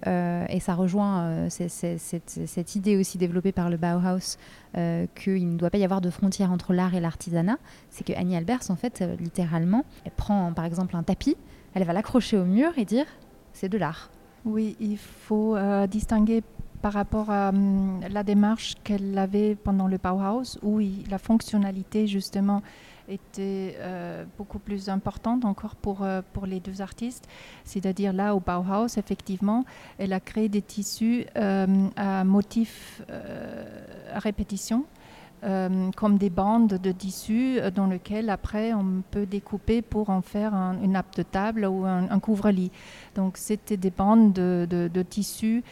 et 0.50 0.60
ça 0.60 0.74
rejoint 0.74 1.48
cette, 1.48 1.98
cette, 1.98 2.76
idée 2.76 2.96
aussi 2.96 3.18
développée 3.18 3.52
par 3.52 3.70
le 3.70 3.76
Bauhaus 3.76 4.36
euh, 4.76 5.06
qu'il 5.14 5.50
ne 5.50 5.56
doit 5.56 5.70
pas 5.70 5.78
y 5.78 5.84
avoir 5.84 6.02
de 6.02 6.10
frontière 6.10 6.52
entre 6.52 6.74
l'art 6.74 6.94
et 6.94 7.00
l'artisanat, 7.00 7.56
c'est 7.88 8.04
que 8.06 8.12
Annie 8.12 8.36
Albers, 8.36 8.60
en 8.68 8.76
fait, 8.76 9.00
euh, 9.00 9.16
littéralement, 9.16 9.86
elle 10.04 10.12
prend 10.12 10.52
par 10.52 10.66
exemple 10.66 10.96
un 10.96 11.02
tapis, 11.02 11.34
elle 11.72 11.84
va 11.84 11.94
l'accrocher 11.94 12.36
au 12.36 12.44
mur 12.44 12.72
et 12.76 12.84
dire 12.84 13.06
c'est 13.54 13.70
de 13.70 13.78
l'art. 13.78 14.10
Oui, 14.44 14.76
il 14.78 14.98
faut 14.98 15.56
euh, 15.56 15.86
distinguer 15.86 16.42
par 16.86 16.92
rapport 16.92 17.30
à 17.32 17.48
hum, 17.48 18.00
la 18.08 18.22
démarche 18.22 18.76
qu'elle 18.84 19.18
avait 19.18 19.56
pendant 19.56 19.88
le 19.88 19.98
Bauhaus, 19.98 20.56
où 20.62 20.80
la 21.10 21.18
fonctionnalité 21.18 22.06
justement 22.06 22.62
était 23.08 23.74
euh, 23.80 24.24
beaucoup 24.38 24.60
plus 24.60 24.88
importante 24.88 25.44
encore 25.44 25.74
pour, 25.74 26.04
euh, 26.04 26.22
pour 26.32 26.46
les 26.46 26.60
deux 26.60 26.82
artistes. 26.82 27.26
C'est-à-dire 27.64 28.12
là, 28.12 28.36
au 28.36 28.38
Bauhaus, 28.38 28.98
effectivement, 28.98 29.64
elle 29.98 30.12
a 30.12 30.20
créé 30.20 30.48
des 30.48 30.62
tissus 30.62 31.26
euh, 31.36 31.88
à 31.96 32.22
motifs 32.22 33.02
à 34.14 34.20
répétition. 34.20 34.84
Comme 35.96 36.18
des 36.18 36.30
bandes 36.30 36.74
de 36.74 36.90
tissus 36.90 37.60
dans 37.74 37.86
lesquelles 37.86 38.30
après 38.30 38.72
on 38.72 39.02
peut 39.12 39.26
découper 39.26 39.80
pour 39.80 40.10
en 40.10 40.20
faire 40.20 40.54
une 40.82 40.92
nappe 40.92 41.14
de 41.14 41.22
table 41.22 41.66
ou 41.66 41.84
un, 41.84 42.18
couvre-lit. 42.18 42.72
Donc 43.14 43.36
c'était 43.36 43.76
des 43.76 43.90
bandes 43.90 44.32
de, 44.32 44.66
de, 44.68 45.02
tissus 45.02 45.62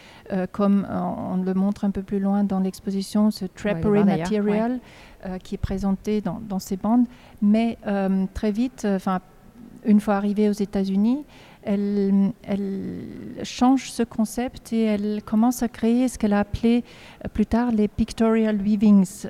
comme 0.53 0.87
on, 0.89 1.43
le 1.43 1.55
montre 1.55 1.85
un 1.85 1.91
peu 1.91 2.03
plus 2.03 2.21
loin 2.21 2.45
dans 2.45 2.61
l'exposition, 2.61 3.33
ce 3.33 3.47
drapery 3.47 4.05
material. 4.05 4.81
Euh, 5.27 5.39
qui 5.39 5.55
est 5.55 5.59
présenté 5.59 6.21
dans, 6.21 6.59
ces 6.59 6.77
bandes. 6.77 7.07
Mais 7.41 7.79
euh, 7.87 8.27
très 8.35 8.53
vite, 8.53 8.83
euh, 8.85 8.97
enfin, 8.97 9.21
une 9.87 9.99
fois 9.99 10.17
arrivée 10.17 10.51
aux 10.51 10.53
États-Unis, 10.53 11.25
elle, 11.65 12.33
change 13.43 13.91
ce 13.91 14.03
concept 14.03 14.73
et 14.73 14.85
elle 14.85 15.23
commence 15.25 15.63
à 15.63 15.69
créer 15.69 16.09
ce 16.09 16.19
qu'elle 16.19 16.33
a 16.33 16.41
appelé 16.41 16.85
plus 17.33 17.47
tard 17.47 17.71
les 17.71 17.89
pictorial 17.89 18.61
weavings. 18.61 19.27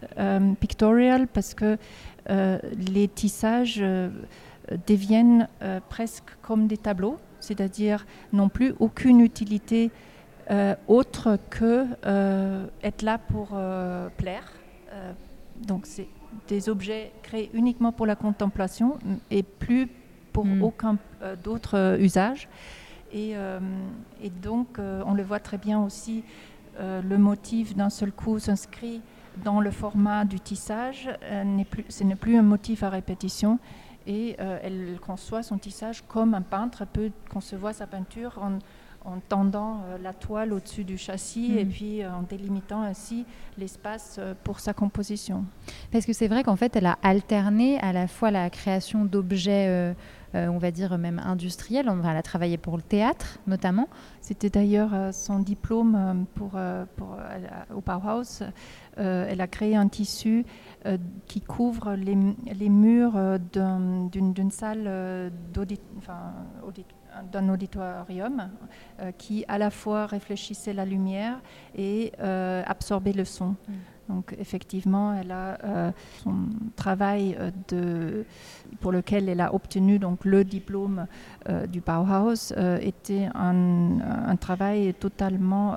pictorial 0.60 1.26
parce 1.28 1.54
que 1.54 1.78
les 2.28 3.08
tissages 3.08 3.84
deviennent 4.86 5.48
presque 5.88 6.36
comme 6.42 6.66
des 6.66 6.78
tableaux, 6.78 7.18
c'est-à-dire 7.40 8.06
non 8.32 8.48
plus 8.48 8.74
aucune 8.78 9.20
utilité 9.20 9.90
autre 10.88 11.38
que 11.50 11.86
être 12.82 13.02
là 13.02 13.18
pour 13.18 13.48
plaire 14.16 14.52
donc 15.60 15.86
c'est 15.86 16.08
des 16.48 16.68
objets 16.68 17.12
créés 17.22 17.50
uniquement 17.54 17.92
pour 17.92 18.06
la 18.06 18.16
contemplation 18.16 18.98
et 19.30 19.42
plus 19.42 19.88
pour 20.34 20.44
Mm. 20.44 20.62
aucun 20.62 20.98
euh, 21.22 21.36
d'autre 21.36 21.78
euh, 21.78 21.96
usage. 21.98 22.48
Et, 23.12 23.32
euh, 23.36 23.60
et 24.20 24.28
donc, 24.28 24.78
euh, 24.78 25.02
on 25.06 25.14
le 25.14 25.22
voit 25.22 25.38
très 25.40 25.56
bien 25.56 25.80
aussi, 25.82 26.22
le 26.80 27.16
motif 27.18 27.76
d'un 27.76 27.88
seul 27.88 28.10
coup 28.10 28.40
s'inscrit 28.40 29.00
dans 29.44 29.60
le 29.60 29.70
format 29.70 30.24
du 30.24 30.40
tissage. 30.40 31.08
Plus, 31.70 31.84
ce 31.88 32.02
n'est 32.02 32.16
plus 32.16 32.36
un 32.36 32.42
motif 32.42 32.82
à 32.82 32.90
répétition. 32.90 33.60
Et 34.08 34.34
elle 34.38 34.98
conçoit 35.00 35.44
son 35.44 35.56
tissage 35.56 36.02
comme 36.08 36.34
un 36.34 36.42
peintre 36.42 36.84
peut 36.84 37.12
concevoir 37.30 37.72
sa 37.74 37.86
peinture 37.86 38.40
en, 38.42 38.58
en 39.04 39.20
tendant 39.28 39.80
euh, 39.86 39.98
la 40.02 40.12
toile 40.14 40.52
au-dessus 40.52 40.84
du 40.84 40.96
châssis 40.96 41.50
Mhm. 41.50 41.58
et 41.58 41.64
puis 41.66 42.02
euh, 42.02 42.10
en 42.14 42.22
délimitant 42.22 42.82
ainsi 42.82 43.26
l'espace 43.58 44.16
euh, 44.18 44.34
pour 44.44 44.60
sa 44.60 44.72
composition. 44.72 45.44
Parce 45.92 46.06
que 46.06 46.12
c'est 46.12 46.28
vrai 46.28 46.42
qu'en 46.42 46.56
fait, 46.56 46.74
elle 46.76 46.86
a 46.86 46.98
alterné 47.02 47.78
à 47.80 47.92
la 47.92 48.08
fois 48.08 48.30
la 48.30 48.48
création 48.50 49.04
d'objets, 49.04 49.66
euh, 49.68 49.92
euh, 50.34 50.48
on 50.48 50.58
va 50.58 50.70
dire 50.70 50.96
même 50.98 51.18
industriels. 51.24 51.88
On- 51.88 52.02
Elle 52.02 52.16
a 52.16 52.22
travaillé 52.22 52.56
pour 52.56 52.76
le 52.76 52.82
théâtre, 52.82 53.38
notamment. 53.46 53.88
C'était 54.20 54.50
d'ailleurs 54.50 55.12
son 55.12 55.38
diplôme 55.38 56.24
pour, 56.34 56.52
pour, 56.96 57.16
elle 57.36 57.46
a- 57.46 57.74
au 57.76 57.80
Bauhaus. 57.82 58.42
Euh, 58.98 59.26
elle 59.28 59.40
a 59.40 59.46
créé 59.46 59.76
un 59.76 59.86
tissu 59.88 60.44
qui 61.26 61.40
couvre 61.40 61.94
les, 61.94 62.16
les 62.54 62.68
murs 62.68 63.14
d'un- 63.52 64.06
d'une 64.10 64.50
salle 64.50 65.30
d'audit- 65.52 65.80
enfin, 65.98 66.32
audit- 66.66 66.84
d'un 67.32 67.48
auditorium 67.48 68.50
euh, 69.00 69.12
qui 69.16 69.44
à 69.48 69.58
la 69.58 69.70
fois 69.70 70.06
réfléchissait 70.06 70.72
la 70.72 70.84
lumière 70.84 71.40
et 71.76 72.12
euh, 72.20 72.62
absorbait 72.66 73.12
le 73.12 73.24
son. 73.24 73.54
Donc 74.06 74.36
effectivement, 74.38 75.14
elle 75.14 75.32
a 75.32 75.58
euh, 75.64 75.90
son 76.22 76.34
travail 76.76 77.38
de, 77.68 78.26
pour 78.80 78.92
lequel 78.92 79.30
elle 79.30 79.40
a 79.40 79.54
obtenu 79.54 79.98
donc 79.98 80.26
le 80.26 80.44
diplôme 80.44 81.06
euh, 81.48 81.66
du 81.66 81.80
Bauhaus 81.80 82.52
euh, 82.56 82.78
était 82.82 83.30
un, 83.34 84.00
un 84.00 84.36
travail 84.36 84.92
totalement 84.92 85.76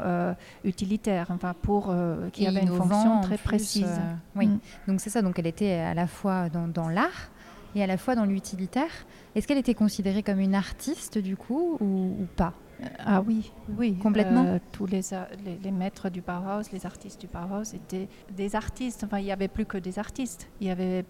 utilitaire, 0.66 1.28
enfin 1.30 1.54
pour 1.62 1.94
qui 2.34 2.44
Et 2.44 2.48
avait 2.48 2.62
une 2.64 2.76
fonction 2.76 3.22
très 3.22 3.38
plus, 3.38 3.44
précise. 3.46 4.02
oui. 4.36 4.48
Mm. 4.48 4.60
Donc 4.90 5.00
c'est 5.00 5.10
ça. 5.10 5.22
Donc 5.22 5.40
elle 5.40 5.48
était 5.48 5.76
à 5.76 5.94
la 5.94 6.08
fois 6.08 6.50
dans, 6.50 6.68
dans 6.68 6.90
l'art 6.90 7.30
et 7.76 7.84
à 7.84 7.88
la 7.88 7.98
fois 7.98 8.16
dans 8.16 8.26
l'utilitaire. 8.26 8.92
Est-ce 9.38 9.48
qu'elle 9.48 9.60
était 9.60 9.76
considérée 9.76 10.24
comme 10.24 10.40
une 10.40 10.56
artiste 10.56 11.20
du 11.20 11.38
coup 11.38 11.78
ou, 11.80 11.86
ou 12.22 12.28
pas? 12.36 12.54
Ah 12.98 13.22
oui, 13.22 13.52
oui. 13.78 13.94
Complètement? 14.02 14.46
Euh, 14.46 14.58
tous 14.72 14.88
les, 14.88 15.14
a- 15.14 15.28
les, 15.46 15.58
les 15.64 15.70
maîtres 15.72 16.10
du 16.10 16.22
Bauhaus, 16.22 16.64
les 16.74 16.88
artistes 16.88 17.22
du 17.22 17.28
Bauhaus 17.28 17.72
étaient 17.76 18.08
des 18.32 18.56
artistes. 18.56 19.04
Enfin, 19.04 19.20
il 19.20 19.26
n'y 19.26 19.32
avait 19.32 19.48
plus 19.48 19.68
que 19.68 19.78
des 19.78 20.00
artistes. 20.00 20.48
Il 20.60 20.66
y 20.66 20.72
avait 20.72 21.06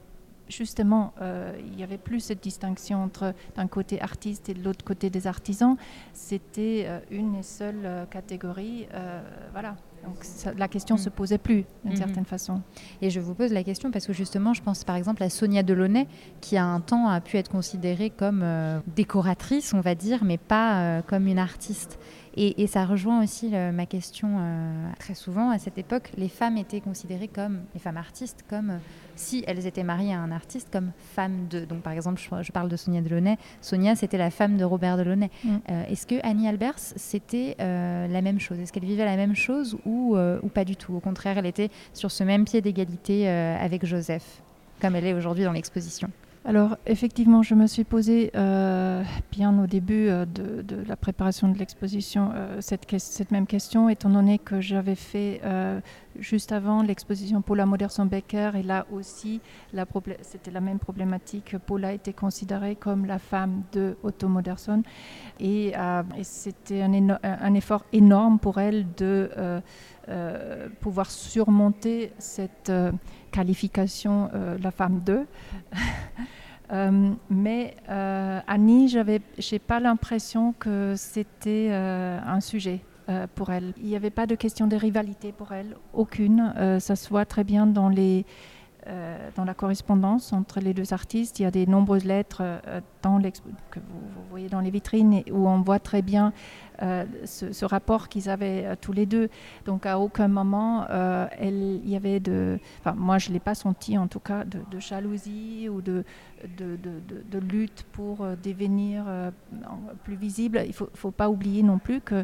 justement, 0.49 1.13
euh, 1.21 1.57
il 1.57 1.71
n'y 1.77 1.83
avait 1.83 1.97
plus 1.97 2.19
cette 2.19 2.43
distinction 2.43 3.01
entre 3.01 3.33
d'un 3.55 3.67
côté 3.67 4.01
artiste 4.01 4.49
et 4.49 4.53
de 4.53 4.61
l'autre 4.61 4.83
côté 4.83 5.09
des 5.09 5.25
artisans. 5.25 5.77
C'était 6.13 6.83
euh, 6.85 6.99
une 7.11 7.33
et 7.35 7.43
seule 7.43 7.79
euh, 7.85 8.05
catégorie. 8.07 8.87
euh, 8.93 9.21
voilà. 9.53 9.77
Donc 10.07 10.17
ça- 10.23 10.53
la 10.57 10.67
question 10.67 10.95
Mm. 10.95 10.99
se 10.99 11.09
posait 11.09 11.37
plus 11.37 11.65
d'une 11.83 11.91
Mhm. 11.93 11.97
certaine 11.97 12.25
façon. 12.25 12.61
Et 13.01 13.09
je 13.09 13.19
vous 13.19 13.33
pose 13.35 13.51
la 13.51 13.63
question 13.63 13.91
parce 13.91 14.07
que 14.07 14.13
justement, 14.13 14.53
je 14.53 14.61
pense 14.63 14.83
par 14.85 14.95
exemple 14.95 15.21
à 15.21 15.29
Sonia 15.29 15.63
Delaunay, 15.63 16.07
qui 16.41 16.55
à 16.57 16.65
un 16.65 16.79
temps 16.79 17.07
a 17.09 17.19
pu 17.21 17.37
être 17.37 17.49
considérée 17.51 18.09
comme 18.09 18.41
euh, 18.43 18.79
décoratrice, 18.95 19.73
on 19.73 19.81
va 19.81 19.95
dire, 19.95 20.23
mais 20.23 20.37
pas 20.37 20.79
euh, 20.81 21.01
comme 21.01 21.27
une 21.27 21.39
artiste. 21.39 21.99
Et, 22.39 22.61
et 22.61 22.67
ça 22.67 22.85
rejoint 22.85 23.23
aussi 23.23 23.49
ma 23.49 23.87
question 23.87 24.27
euh, 24.39 24.91
très 24.99 25.15
souvent. 25.15 25.49
À 25.49 25.57
cette 25.57 25.79
époque, 25.79 26.11
les 26.17 26.29
femmes 26.29 26.55
étaient 26.57 26.81
considérées 26.81 27.27
comme, 27.27 27.61
les 27.73 27.79
femmes 27.79 27.97
artistes, 27.97 28.45
comme 28.47 28.69
euh, 28.69 28.77
si 29.15 29.43
elles 29.47 29.65
étaient 29.65 29.83
mariées 29.83 30.13
à 30.13 30.19
un 30.19 30.31
artiste, 30.31 30.69
comme 30.71 30.91
femmes 31.15 31.47
de. 31.49 31.65
Donc 31.65 31.81
par 31.81 31.93
exemple, 31.93 32.21
je, 32.21 32.43
je 32.43 32.51
parle 32.51 32.69
de 32.69 32.75
Sonia 32.75 33.01
Delaunay. 33.01 33.37
Sonia, 33.59 33.95
c'était 33.95 34.19
la 34.19 34.29
femme 34.29 34.55
de 34.55 34.63
Robert 34.63 34.97
Delaunay. 34.97 35.31
Mm. 35.43 35.49
Euh, 35.71 35.83
Est-ce 35.89 36.05
que 36.05 36.15
Annie 36.21 36.47
Albers, 36.47 36.77
c'était 36.77 37.55
la 37.57 38.21
même 38.21 38.39
chose? 38.39 38.59
Est-ce 38.59 38.71
qu'elle 38.71 38.85
vivait 38.85 39.05
la 39.05 39.17
même 39.17 39.35
chose 39.35 39.75
ou, 39.85 40.15
ou 40.15 40.47
pas 40.49 40.63
du 40.63 40.75
tout? 40.75 40.93
Au 40.93 40.99
contraire, 40.99 41.39
elle 41.39 41.47
était 41.47 41.71
sur 41.93 42.11
ce 42.11 42.23
même 42.23 42.45
pied 42.45 42.61
d'égalité 42.61 43.27
avec 43.27 43.83
Joseph, 43.83 44.43
comme 44.79 44.95
elle 44.95 45.05
est 45.05 45.13
aujourd'hui 45.13 45.43
dans 45.43 45.53
l'exposition. 45.53 46.11
Alors 46.47 46.77
effectivement, 46.85 47.43
je 47.43 47.55
me 47.55 47.67
suis 47.67 47.83
posé 47.83 48.31
euh, 48.33 49.03
bien 49.33 49.61
au 49.61 49.67
début 49.67 50.07
euh, 50.07 50.25
de, 50.25 50.81
la 50.87 50.95
préparation 50.95 51.49
de 51.49 51.57
l'exposition 51.57 52.31
euh, 52.33 52.61
cette, 52.61 53.31
même 53.31 53.45
question, 53.45 53.89
étant 53.89 54.09
donné 54.09 54.39
que 54.39 54.61
j'avais 54.61 54.95
fait 54.95 55.41
juste 56.17 56.53
avant 56.53 56.83
l'exposition 56.83 57.41
Paula 57.41 57.65
Modersohn-Becker 57.65 58.51
et 58.55 58.63
là 58.63 58.85
aussi 58.93 59.41
c'était 60.21 60.51
la 60.51 60.61
même 60.61 60.79
problématique. 60.79 61.57
Paula 61.65 61.91
était 61.91 62.13
considérée 62.13 62.77
comme 62.77 63.05
la 63.05 63.19
femme 63.19 63.63
de 63.73 63.97
Otto 64.01 64.29
Modersohn 64.29 64.83
et, 65.41 65.73
c'était 66.23 66.81
un, 66.81 67.53
effort 67.55 67.83
énorme 67.91 68.39
pour 68.39 68.57
elle 68.57 68.85
de 68.95 69.29
pouvoir 70.79 71.11
surmonter 71.11 72.13
cette 72.19 72.71
qualification 73.31 74.29
euh, 74.33 74.57
la 74.61 74.71
femme 74.71 75.01
de. 75.05 75.25
Euh, 76.69 77.13
mais 77.29 77.77
euh, 77.87 78.41
Annie, 78.45 78.89
j'avais, 78.89 79.21
j'ai 79.37 79.57
pas 79.57 79.79
l'impression 79.79 80.53
que 80.59 80.95
c'était 80.97 81.71
un 81.71 82.41
sujet 82.41 82.81
pour 83.35 83.51
elle. 83.51 83.73
Il 83.77 83.85
n'y 83.85 83.95
avait 83.95 84.09
pas 84.09 84.27
de 84.27 84.35
question 84.35 84.67
de 84.67 84.75
rivalité 84.75 85.31
pour 85.31 85.53
elle, 85.53 85.77
aucune. 85.93 86.53
Ça 86.81 86.97
se 86.97 87.07
voit 87.07 87.23
très 87.23 87.45
bien 87.45 87.67
dans 87.67 87.87
les 87.87 88.25
dans 89.35 89.45
la 89.45 89.53
correspondance 89.53 90.33
entre 90.33 90.59
les 90.59 90.73
deux 90.73 90.93
artistes. 90.93 91.39
Il 91.39 91.43
y 91.43 91.45
a 91.45 91.51
des 91.51 91.65
nombreuses 91.65 92.05
lettres 92.05 92.41
euh, 92.41 92.81
que 93.71 93.79
vous, 93.79 94.01
voyez 94.29 94.49
dans 94.49 94.59
les 94.59 94.69
vitrines 94.69 95.23
où 95.31 95.47
on 95.47 95.61
voit 95.61 95.79
très 95.79 96.01
bien 96.01 96.33
euh, 96.81 97.05
ce, 97.25 97.65
rapport 97.65 98.07
qu'ils 98.09 98.29
avaient 98.29 98.65
euh, 98.65 98.75
tous 98.79 98.91
les 98.91 99.05
deux. 99.05 99.29
Donc 99.65 99.85
à 99.85 99.99
aucun 99.99 100.27
moment 100.27 100.85
euh, 100.89 101.25
il 101.41 101.89
y 101.89 101.95
avait 101.95 102.19
de, 102.19 102.59
enfin 102.79 102.93
moi 102.97 103.17
je 103.17 103.31
l'ai 103.31 103.39
pas 103.39 103.55
senti 103.55 103.97
en 103.97 104.07
tout 104.07 104.19
cas 104.19 104.43
de, 104.43 104.79
jalousie 104.79 105.69
ou 105.69 105.81
de 105.81 106.03
lutte 107.39 107.85
pour 107.93 108.21
euh, 108.21 108.35
devenir 108.43 109.05
euh, 109.07 109.31
en- 109.65 109.95
plus 110.03 110.15
visible. 110.15 110.63
Il 110.67 110.73
faut, 110.73 110.89
faut 110.93 111.11
pas 111.11 111.29
oublier 111.29 111.63
non 111.63 111.79
plus 111.79 112.01
que 112.01 112.23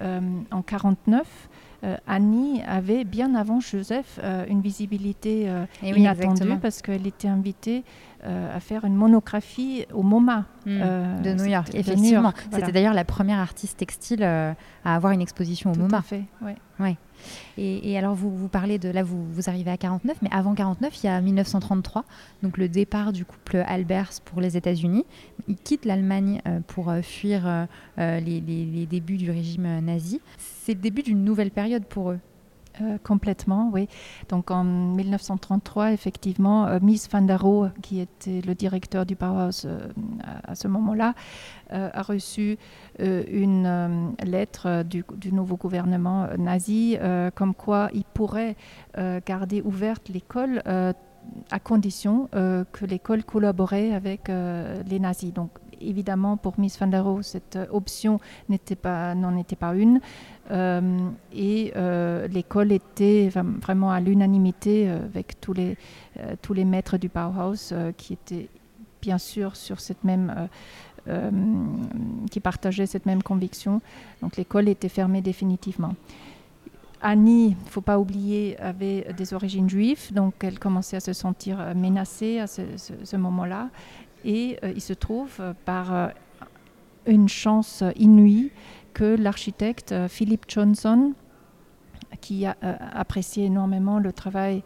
euh, 0.00 0.20
en 0.50 0.62
49 0.62 1.22
euh, 1.22 1.63
Annie 2.06 2.62
avait 2.66 3.04
bien 3.04 3.34
avant 3.34 3.60
Joseph 3.60 4.18
euh, 4.22 4.44
une 4.48 4.60
visibilité 4.60 5.48
euh, 5.48 5.64
oui, 5.82 5.92
inattendue 5.96 6.30
exactement. 6.30 6.56
parce 6.58 6.82
qu'elle 6.82 7.06
était 7.06 7.28
invitée 7.28 7.84
euh, 8.26 8.56
à 8.56 8.60
faire 8.60 8.86
une 8.86 8.94
monographie 8.94 9.84
au 9.92 10.02
MoMA. 10.02 10.46
Mm. 10.64 10.80
euh, 10.82 11.20
de 11.20 11.34
New 11.34 11.44
York, 11.44 11.68
effectivement. 11.74 12.20
Voilà. 12.20 12.34
C'était 12.52 12.72
d'ailleurs 12.72 12.94
la 12.94 13.04
première 13.04 13.38
artiste 13.38 13.76
textile 13.76 14.22
euh, 14.22 14.54
à 14.82 14.94
avoir 14.94 15.12
une 15.12 15.20
exposition 15.20 15.72
au 15.72 15.74
Tout 15.74 15.80
MoMA. 15.80 15.98
à 15.98 16.02
fait, 16.02 16.24
ouais. 16.80 16.96
Et, 17.58 17.96
alors, 17.98 18.14
vous, 18.14 18.34
vous 18.36 18.48
parlez 18.48 18.78
de. 18.78 18.88
Là, 18.88 19.02
vous, 19.02 19.24
vous 19.32 19.48
arrivez 19.48 19.70
à 19.70 19.76
49, 19.76 20.16
mais 20.22 20.28
avant 20.32 20.54
49, 20.54 21.02
il 21.02 21.06
y 21.06 21.08
a 21.08 21.20
1933, 21.20 22.04
donc 22.42 22.58
le 22.58 22.68
départ 22.68 23.12
du 23.12 23.24
couple 23.24 23.64
Albers 23.66 24.10
pour 24.24 24.40
les 24.40 24.56
États-Unis. 24.56 25.04
Ils 25.48 25.56
quittent 25.56 25.84
l'Allemagne 25.84 26.40
euh, 26.46 26.60
pour 26.66 26.90
euh, 26.90 27.02
fuir 27.02 27.42
euh, 27.46 27.66
les, 28.20 28.40
les- 28.40 28.86
débuts 28.86 29.16
du 29.16 29.30
régime 29.30 29.80
nazi. 29.80 30.20
C'est 30.36 30.74
le 30.74 30.80
début 30.80 31.02
d'une 31.02 31.24
nouvelle 31.24 31.50
période 31.50 31.84
pour 31.84 32.10
eux. 32.10 32.18
Euh, 32.80 32.98
complètement, 33.04 33.70
oui. 33.72 33.88
Donc 34.28 34.50
en 34.50 34.64
1933, 34.64 35.92
effectivement, 35.92 36.66
euh, 36.66 36.78
Mies 36.82 37.06
van 37.10 37.22
der 37.22 37.40
Rohe, 37.40 37.70
qui 37.82 38.00
était 38.00 38.40
le 38.40 38.54
directeur 38.54 39.06
du 39.06 39.14
Bauhaus 39.14 39.66
à, 40.42 40.54
ce 40.54 40.66
moment-là, 40.66 41.14
euh, 41.72 41.88
a 41.92 42.02
reçu 42.02 42.58
une 42.98 44.14
lettre 44.24 44.82
du, 44.82 45.04
nouveau 45.32 45.56
gouvernement 45.56 46.28
nazi, 46.38 46.96
comme 47.34 47.54
quoi 47.54 47.90
il 47.92 48.04
pourrait 48.04 48.56
garder 49.26 49.62
ouverte 49.62 50.08
l'école 50.08 50.62
à 50.64 51.58
condition 51.58 52.28
que 52.32 52.84
l'école 52.84 53.24
collaborait 53.24 53.92
avec 53.92 54.28
les 54.28 55.00
nazis. 55.00 55.32
Évidemment, 55.80 56.36
pour 56.36 56.58
Mies 56.58 56.76
van 56.78 56.86
der 56.86 57.04
Rohe, 57.04 57.22
cette 57.22 57.56
euh, 57.56 57.66
option 57.70 58.20
n'en 58.48 59.36
était 59.36 59.56
pas 59.56 59.74
une. 59.74 60.00
Euh, 60.50 60.98
et 61.32 61.72
euh, 61.76 62.28
l'école 62.28 62.72
était 62.72 63.30
vraiment 63.30 63.90
à 63.90 64.00
l'unanimité 64.00 64.88
avec 64.88 65.40
tous 65.40 65.54
les, 65.54 66.64
maîtres 66.64 66.98
du 66.98 67.08
Bauhaus 67.08 67.72
qui 67.96 68.12
étaient 68.12 68.48
bien 69.00 69.18
sûr 69.18 69.56
sur 69.56 69.80
cette 69.80 70.04
même, 70.04 70.48
qui 72.30 72.40
partageaient 72.40 72.86
cette 72.86 73.06
même 73.06 73.22
conviction. 73.22 73.80
Donc 74.22 74.36
l'école 74.36 74.68
était 74.68 74.88
fermée 74.88 75.22
définitivement. 75.22 75.94
Annie, 77.00 77.48
il 77.48 77.64
ne 77.64 77.70
faut 77.70 77.82
pas 77.82 77.98
oublier, 77.98 78.58
avait 78.58 79.12
des 79.14 79.34
origines 79.34 79.68
juives, 79.68 80.12
donc 80.14 80.34
elle 80.42 80.58
commençait 80.58 80.96
à 80.96 81.00
se 81.00 81.12
sentir 81.12 81.74
menacée 81.74 82.38
à 82.38 82.46
ce 82.46 83.16
moment-là. 83.16 83.68
Et 84.24 84.58
euh, 84.62 84.72
il 84.74 84.80
se 84.80 84.92
trouve, 84.92 85.36
euh, 85.40 85.52
par 85.64 85.94
euh, 85.94 86.08
une 87.06 87.28
chance 87.28 87.84
inouïe, 87.96 88.50
que 88.94 89.16
l'architecte 89.16 89.94
Philip 90.08 90.44
Johnson, 90.48 91.14
qui 92.20 92.46
a 92.46 92.56
énormément 93.42 93.98
le 93.98 94.12
travail 94.12 94.62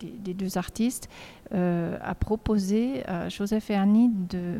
des, 0.00 0.34
deux 0.34 0.58
artistes, 0.58 1.08
a 1.52 2.14
proposé 2.14 3.06
à 3.06 3.28
Joseph 3.28 3.70
et 3.70 3.74
Annie 3.74 4.10
de, 4.30 4.58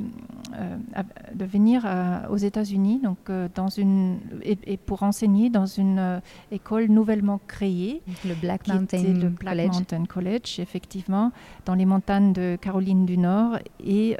de 1.34 1.44
venir 1.44 1.86
aux 2.30 2.36
États-Unis 2.36 3.00
donc, 3.02 3.30
dans 3.54 3.68
une, 3.68 4.18
et, 4.42 4.76
pour 4.76 5.02
enseigner 5.02 5.48
dans 5.48 5.66
une 5.66 6.20
école 6.50 6.86
nouvellement 6.86 7.40
créée. 7.46 8.02
Le 8.26 8.34
Black 8.34 8.68
Mountain, 8.68 9.02
le 9.02 9.28
Black 9.28 9.72
Mountain 9.72 10.04
College, 10.04 10.58
effectivement, 10.60 11.32
dans 11.64 11.74
les 11.74 11.86
montagnes 11.86 12.32
de 12.32 12.58
Caroline 12.60 13.06
du 13.06 13.18
Nord. 13.18 13.58
Et 13.84 14.16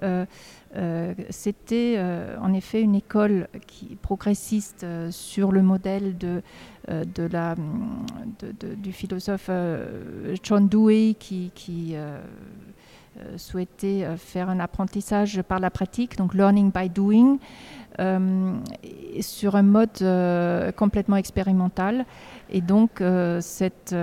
euh, 0.75 1.13
c'était 1.29 1.97
euh, 1.99 2.37
en 2.41 2.55
effet 2.55 2.81
une 2.81 2.95
école 2.95 3.49
qui, 3.67 3.97
progressiste 3.97 4.85
euh, 4.85 5.11
sur 5.11 5.53
le 5.53 5.61
modèle 5.61 6.17
de, 6.17 6.43
la, 7.31 7.55
du 8.77 8.93
philosophe 8.93 9.51
John 10.43 10.69
Dewey 10.69 11.15
qui 11.15 11.97
souhaitait 13.37 14.07
faire 14.17 14.49
un 14.49 14.59
apprentissage 14.59 15.43
par 15.43 15.61
la 15.61 15.71
pratique, 15.71 16.17
donc 16.17 16.35
learning 16.35 16.73
by 16.73 16.89
doing, 16.89 17.39
sur 19.21 19.55
un 19.55 19.63
mode 19.63 20.75
complètement 20.75 21.17
expérimental. 21.17 22.05
Et 22.53 22.61
donc, 22.61 23.03
cette 23.41 23.95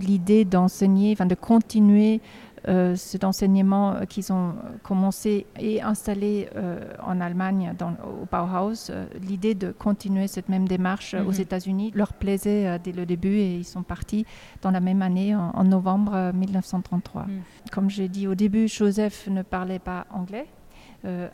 l'idée 0.00 0.44
d'enseigner, 0.44 1.12
enfin 1.12 1.26
de 1.26 1.34
continuer 1.36 2.20
euh, 2.68 2.94
cet 2.94 3.24
enseignement 3.24 3.94
euh, 3.94 4.04
qu'ils 4.04 4.32
ont 4.32 4.54
commencé 4.84 5.46
et 5.58 5.82
installé 5.82 6.48
euh, 6.54 6.80
en 7.04 7.20
Allemagne 7.20 7.74
dans, 7.76 7.90
au 8.04 8.24
Bauhaus, 8.30 8.92
l'idée 9.20 9.56
de 9.56 9.72
continuer 9.72 10.28
cette 10.28 10.48
même 10.48 10.68
démarche 10.68 11.14
aux 11.14 11.32
mhm. 11.32 11.40
États-Unis 11.40 11.90
leur 11.94 12.12
plaisait 12.12 12.78
dès 12.78 12.92
le 12.92 13.04
début 13.04 13.34
et 13.34 13.56
ils 13.56 13.64
sont 13.64 13.82
partis 13.82 14.26
dans 14.60 14.70
la 14.70 14.78
même 14.78 15.02
année, 15.02 15.34
en, 15.34 15.64
novembre 15.64 16.32
1933. 16.34 17.22
Mhm. 17.22 17.42
Comme 17.72 17.90
j'ai 17.90 18.08
dit 18.08 18.28
au 18.28 18.36
début, 18.36 18.68
Joseph 18.68 19.26
ne 19.28 19.42
parlait 19.42 19.80
pas 19.80 20.06
anglais. 20.12 20.46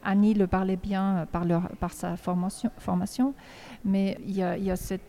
Annie 0.02 0.34
le 0.34 0.46
parlait 0.46 0.76
bien 0.76 1.26
par, 1.30 1.44
leur, 1.44 1.68
par 1.80 1.92
sa 1.92 2.16
formation, 2.16 3.34
mais 3.84 4.18
il 4.26 4.36
y 4.36 4.42
a, 4.42 4.56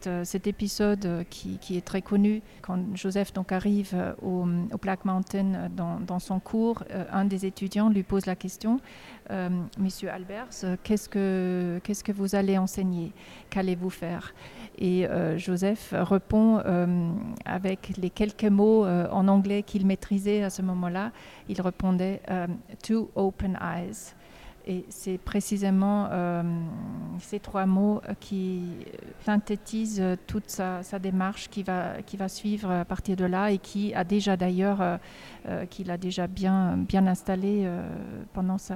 euh, 0.08 0.24
cet 0.24 0.48
épisode 0.48 1.06
euh, 1.06 1.24
qui, 1.30 1.60
est 1.72 1.86
très 1.86 2.02
connu 2.02 2.42
quand 2.62 2.80
Joseph 2.96 3.34
donc 3.34 3.52
arrive 3.52 3.92
euh, 3.94 4.14
au, 4.22 4.46
Black 4.78 5.06
Mountain 5.06 5.70
dans, 5.76 6.20
son 6.20 6.40
cours. 6.40 6.84
un 7.12 7.26
des 7.26 7.46
étudiants 7.46 7.90
lui 7.90 8.04
pose 8.04 8.26
la 8.26 8.36
question 8.36 8.80
Monsieur 9.78 10.10
Albers, 10.10 10.48
qu'est-ce 10.84 11.08
que, 11.10 12.12
vous 12.12 12.36
allez 12.36 12.58
enseigner? 12.58 13.14
Qu'allez-vous 13.50 13.90
faire? 13.90 14.34
Et 14.78 15.06
Joseph 15.38 15.94
répond 15.94 16.62
avec 17.46 17.96
les 17.98 18.10
quelques 18.10 18.46
mots 18.46 18.86
en 18.86 19.28
anglais 19.28 19.64
qu'il 19.64 19.86
maîtrisait 19.86 20.44
à 20.44 20.50
ce 20.50 20.62
moment-là. 20.62 21.12
Il 21.48 21.62
répondait 21.62 22.22
Two 22.82 23.12
open 23.16 23.58
eyes. 23.62 24.16
Et 24.70 24.86
c'est 24.90 25.18
précisément 25.18 26.10
euh, 26.12 26.44
ces 27.18 27.40
trois 27.40 27.66
mots 27.66 28.02
euh, 28.08 28.14
qui 28.20 28.62
synthétisent 29.26 30.04
toute 30.28 30.48
sa, 30.48 30.84
démarche 31.02 31.50
qui 31.50 31.64
va, 31.64 32.04
qui 32.06 32.18
va 32.18 32.30
suivre 32.30 32.70
à 32.70 32.86
partir 32.86 33.16
de 33.16 33.26
là 33.26 33.50
et 33.50 33.58
qui 33.58 33.96
a 33.96 34.04
déjà 34.04 34.38
d'ailleurs, 34.38 34.80
euh, 34.80 35.66
qu'il 35.72 35.90
a 35.90 35.98
déjà 35.98 36.28
bien, 36.28 36.78
bien 36.78 37.08
installé 37.08 37.68
pendant 38.34 38.60
son, 38.60 38.76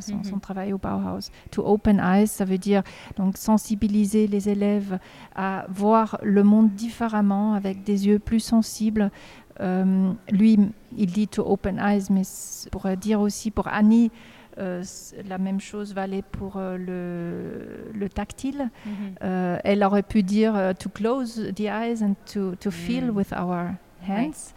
son, 0.00 0.16
mhm. 0.16 0.40
travail 0.40 0.74
au 0.74 0.78
Bauhaus. 0.78 1.30
To 1.52 1.66
open 1.66 2.00
eyes, 2.00 2.26
ça 2.26 2.44
veut 2.44 2.58
dire 2.58 2.82
donc 3.16 3.38
sensibiliser 3.38 4.26
les 4.26 4.50
élèves 4.50 4.98
à 5.34 5.64
voir 5.70 6.18
le 6.22 6.42
monde 6.42 6.74
différemment, 6.74 7.54
avec 7.54 7.82
des 7.82 8.08
yeux 8.08 8.18
plus 8.18 8.40
sensibles. 8.40 9.10
lui, 9.58 10.58
il 10.98 11.06
dit 11.06 11.28
to 11.28 11.50
open 11.50 11.78
eyes, 11.78 12.04
mais 12.10 12.22
pour 12.70 12.86
dire 12.98 13.22
aussi 13.22 13.50
pour 13.50 13.68
Annie, 13.68 14.10
euh, 14.10 14.39
la 14.56 15.38
même 15.38 15.60
chose 15.60 15.94
valait 15.94 16.22
pour 16.22 16.56
euh, 16.56 16.76
le, 16.76 17.98
le, 17.98 18.08
tactile. 18.08 18.70
Mhm. 18.84 18.92
Euh, 19.22 19.58
elle 19.64 19.84
aurait 19.84 20.02
pu 20.02 20.22
dire 20.22 20.74
to 20.78 20.88
close 20.88 21.52
the 21.54 21.60
eyes 21.60 22.02
and 22.02 22.14
to, 22.32 22.54
to 22.56 22.70
feel 22.70 23.06
mm. 23.06 23.16
with 23.16 23.32
our 23.32 23.72
hands. 24.06 24.54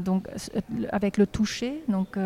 donc 0.00 0.28
avec 0.90 1.18
le 1.18 1.26
toucher, 1.26 1.84
donc 1.88 2.16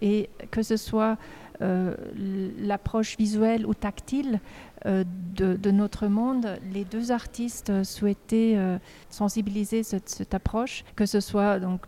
et 0.00 0.30
que 0.50 0.62
ce 0.62 0.76
soit 0.76 1.16
l'approche 1.60 3.16
visuelle 3.16 3.66
ou 3.66 3.74
tactile, 3.74 4.40
euh, 4.86 5.04
de, 5.36 5.70
notre 5.70 6.06
monde, 6.06 6.58
les 6.70 6.84
deux 6.84 7.12
artistes 7.12 7.82
souhaitaient 7.82 8.56
euh, 8.56 8.78
sensibiliser 9.08 9.82
cette, 9.82 10.34
approche, 10.34 10.84
que 10.96 11.06
ce 11.06 11.20
soit 11.20 11.58
donc 11.58 11.86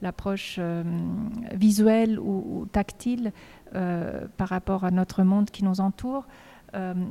l'approche 0.00 0.56
euh, 0.60 0.84
visuelle 1.52 2.20
ou, 2.20 2.66
tactile 2.70 3.32
par 3.72 4.48
rapport 4.48 4.84
à 4.84 4.92
notre 4.92 5.24
monde 5.24 5.50
qui 5.50 5.64
nous 5.64 5.80
entoure. 5.80 6.28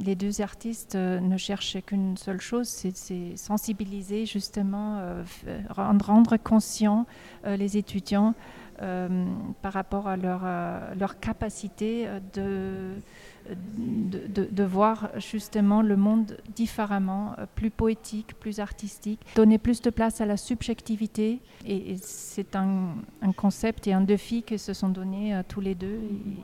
les 0.05 0.15
deux 0.15 0.39
artistes 0.39 0.95
ne 0.95 1.35
cherchaient 1.35 1.81
qu'une 1.81 2.15
seule 2.15 2.39
chose, 2.39 2.69
c'est 2.69 3.35
sensibiliser 3.35 4.25
justement, 4.25 5.01
rendre, 5.69 6.05
rendre 6.05 6.37
conscients 6.37 7.05
les 7.45 7.75
étudiants 7.75 8.33
par 8.77 9.73
rapport 9.73 10.07
à 10.07 10.15
leur, 10.15 10.43
leur 10.97 11.19
capacité 11.19 12.07
de 12.33 12.93
de, 13.49 14.63
voir 14.63 15.09
justement 15.17 15.81
le 15.81 15.95
monde 15.95 16.37
différemment, 16.55 17.35
euh, 17.37 17.45
plus 17.55 17.69
poétique, 17.69 18.33
plus 18.39 18.59
artistique, 18.59 19.19
donner 19.35 19.57
plus 19.57 19.81
de 19.81 19.89
place 19.89 20.21
à 20.21 20.25
la 20.25 20.37
subjectivité. 20.37 21.41
Et, 21.65 21.97
c'est 21.97 22.55
un, 22.55 22.95
concept 23.35 23.87
et 23.87 23.93
un 23.93 24.01
défi 24.01 24.43
que 24.43 24.57
se 24.57 24.73
sont 24.73 24.89
donnés 24.89 25.39
tous 25.47 25.61
les 25.61 25.75
deux. 25.75 25.99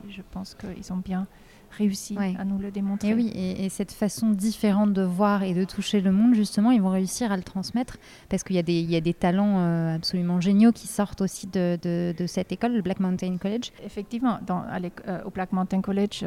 Et 0.08 0.10
je 0.10 0.22
pense 0.30 0.54
qu'ils 0.54 0.92
ont 0.92 0.98
bien 0.98 1.26
réussi 1.70 2.16
à 2.38 2.44
nous 2.44 2.58
le 2.58 2.70
démontrer. 2.70 3.08
Et 3.08 3.14
oui, 3.14 3.32
et, 3.34 3.68
cette 3.68 3.92
façon 3.92 4.30
différente 4.30 4.92
de 4.92 5.02
voir 5.02 5.42
et 5.42 5.54
de 5.54 5.64
toucher 5.64 6.00
le 6.00 6.12
monde, 6.12 6.34
justement, 6.34 6.70
ils 6.70 6.82
vont 6.82 6.90
réussir 6.90 7.30
à 7.32 7.36
le 7.36 7.42
transmettre 7.42 7.96
parce 8.28 8.42
qu'il 8.42 8.56
y, 8.56 8.82
y, 8.82 8.96
a 8.96 9.00
des 9.00 9.14
talents 9.14 9.58
euh, 9.58 9.96
absolument 9.96 10.40
géniaux 10.40 10.72
qui 10.72 10.86
sortent 10.86 11.20
aussi 11.20 11.46
de, 11.46 11.78
de, 11.82 12.26
cette 12.26 12.52
école, 12.52 12.72
le 12.72 12.82
Black 12.82 13.00
Mountain 13.00 13.36
College. 13.38 13.72
Effectivement, 13.84 14.38
dans, 14.46 14.64
euh, 15.08 15.20
au 15.24 15.30
Black 15.30 15.52
Mountain 15.52 15.80
College, 15.80 16.24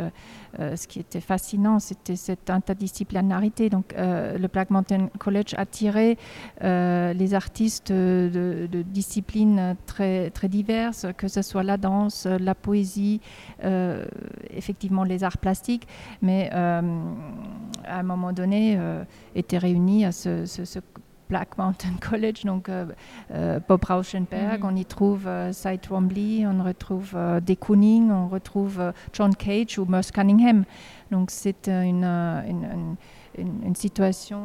euh, 0.59 0.75
ce 0.75 0.87
qui 0.87 0.99
était 0.99 1.21
fascinant, 1.21 1.79
c'était 1.79 2.15
cette 2.15 2.49
interdisciplinarité. 2.49 3.69
Donc, 3.69 3.93
le 3.97 4.47
Black 4.47 4.69
Mountain 4.69 5.09
College 5.19 5.53
attirait 5.57 6.17
les 6.61 7.33
artistes 7.33 7.91
de, 7.91 8.67
de, 8.71 8.81
disciplines 8.81 9.75
très, 9.85 10.29
très 10.29 10.47
diverses, 10.47 11.07
que 11.17 11.27
ce 11.27 11.41
soit 11.41 11.63
la 11.63 11.77
danse, 11.77 12.25
la 12.25 12.55
poésie, 12.55 13.21
effectivement 14.49 15.03
les 15.03 15.23
arts 15.23 15.32
plastique, 15.37 15.87
mais 16.21 16.49
euh, 16.53 16.81
à 17.85 17.99
un 17.99 18.03
moment 18.03 18.33
donné 18.33 18.75
euh, 18.77 19.03
étaient 19.35 19.57
réunis 19.57 20.05
à 20.05 20.11
ce, 20.11 20.79
Black 21.29 21.57
Mountain 21.57 21.95
College, 22.01 22.43
donc 22.43 22.69
euh, 22.69 23.59
Bob 23.67 23.83
Rauschenberg, 23.83 24.61
mhm. 24.61 24.69
on 24.69 24.75
y 24.75 24.85
trouve 24.85 25.29
Cy 25.51 25.79
Twombly, 25.79 26.45
on 26.45 26.63
retrouve 26.63 27.13
De 27.13 27.53
Kooning, 27.53 28.11
on 28.11 28.27
retrouve 28.27 28.93
John 29.13 29.35
Cage 29.35 29.79
ou 29.79 29.85
Merce 29.85 30.11
Cunningham. 30.11 30.65
Donc 31.11 31.31
c'est 31.31 31.67
une, 31.67 32.03
une, 32.03 32.95
une, 33.37 33.75
situation 33.75 34.41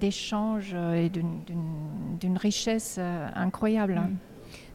d'échange 0.00 0.74
et 0.74 1.10
d'une 1.10 2.38
richesse 2.38 2.98
incroyable. 3.34 3.94
Mhm. 3.94 4.16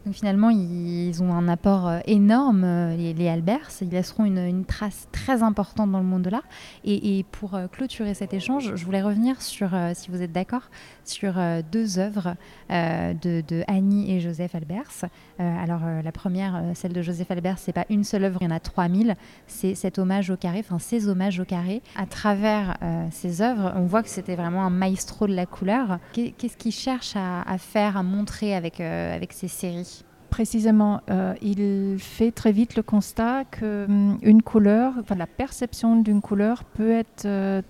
Donc 0.05 0.15
finalement, 0.15 0.49
ils 0.49 1.23
ont 1.23 1.33
un 1.33 1.47
apport 1.47 1.87
euh, 1.87 1.99
énorme, 2.05 2.63
euh, 2.65 2.95
les, 2.95 3.29
Albers. 3.29 3.69
Ils 3.81 3.89
laisseront 3.89 4.25
une, 4.25 4.65
trace 4.65 5.07
très 5.13 5.43
importante 5.43 5.91
dans 5.91 5.99
le 5.99 6.05
monde 6.05 6.23
de 6.23 6.29
l'art. 6.29 6.43
Et, 6.83 7.25
pour 7.31 7.55
euh, 7.55 7.67
clôturer 7.67 8.13
cet 8.13 8.33
échange, 8.33 8.75
je 8.75 8.85
voulais 8.85 9.01
revenir 9.01 9.41
sur, 9.41 9.69
si 9.93 10.11
vous 10.11 10.21
êtes 10.21 10.31
d'accord, 10.31 10.69
sur 11.05 11.35
deux 11.71 11.99
œuvres 11.99 12.35
de, 12.69 13.63
Annie 13.67 14.11
et 14.11 14.19
Joseph 14.19 14.55
Albers. 14.55 15.05
alors 15.39 15.81
la 16.03 16.11
première, 16.11 16.61
celle 16.75 16.93
de 16.93 17.01
Joseph 17.01 17.29
Albers, 17.31 17.57
c'est 17.57 17.73
pas 17.73 17.85
une 17.89 18.03
seule 18.03 18.25
œuvre, 18.25 18.39
il 18.41 18.45
y 18.45 18.47
en 18.47 18.55
a 18.55 18.59
3000. 18.59 19.15
C'est 19.47 19.75
cet 19.75 19.99
hommage 19.99 20.29
au 20.29 20.37
carré, 20.37 20.59
enfin 20.59 20.79
ces 20.79 21.07
hommages 21.07 21.39
au 21.39 21.45
carré. 21.45 21.81
À 21.95 22.05
travers 22.05 22.77
ces 23.11 23.41
œuvres, 23.41 23.73
on 23.75 23.85
voit 23.85 24.03
que 24.03 24.09
c'était 24.09 24.35
vraiment 24.35 24.65
un 24.65 24.69
maestro 24.69 25.27
de 25.27 25.33
la 25.33 25.45
couleur. 25.45 25.99
Qu'est-ce 26.13 26.57
qu'il 26.57 26.71
cherche 26.71 27.15
à, 27.15 27.57
faire, 27.57 27.97
à 27.97 28.03
montrer 28.03 28.55
avec 28.55 29.33
ces 29.33 29.47
séries? 29.47 29.92
Précisément, 30.33 30.99
euh, 31.11 31.35
il 31.43 31.97
fait 31.99 32.31
très 32.31 32.51
vite 32.51 32.75
le 32.75 32.81
constat 32.81 33.43
que 33.45 33.85
hum, 33.87 34.41
couleur, 34.41 34.93
enfin, 34.99 35.13
la 35.13 35.27
perception 35.27 36.01
d'une 36.01 36.21
couleur 36.21 36.63
peut 36.63 36.89
être, 36.89 37.25
euh, 37.25 37.61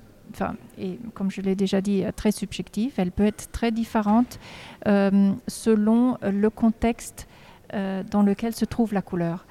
et 0.78 0.98
comme 1.14 1.30
je 1.30 1.42
l'ai 1.42 1.56
déjà 1.56 1.82
dit, 1.82 2.06
très 2.16 2.32
subjective. 2.32 2.94
Elle 2.96 3.12
peut 3.12 3.26
être 3.26 3.52
très 3.52 3.72
différente 3.72 4.40
euh, 4.88 5.34
selon 5.50 6.18
le 6.22 6.50
contexte 6.50 7.28
dans 7.74 8.22
lequel 8.22 8.54
se 8.54 8.66
trouve 8.66 8.94
la 8.94 9.02
couleur. 9.02 9.46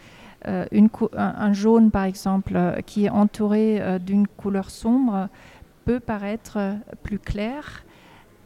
Un, 0.46 1.52
jaune, 1.52 1.90
par 1.90 2.04
exemple, 2.04 2.58
qui 2.86 3.06
est 3.06 3.10
entouré 3.10 3.98
d'une 3.98 4.26
couleur 4.28 4.70
sombre, 4.70 5.28
peut 5.84 6.00
paraître 6.00 6.76
plus 7.02 7.18
clair 7.18 7.84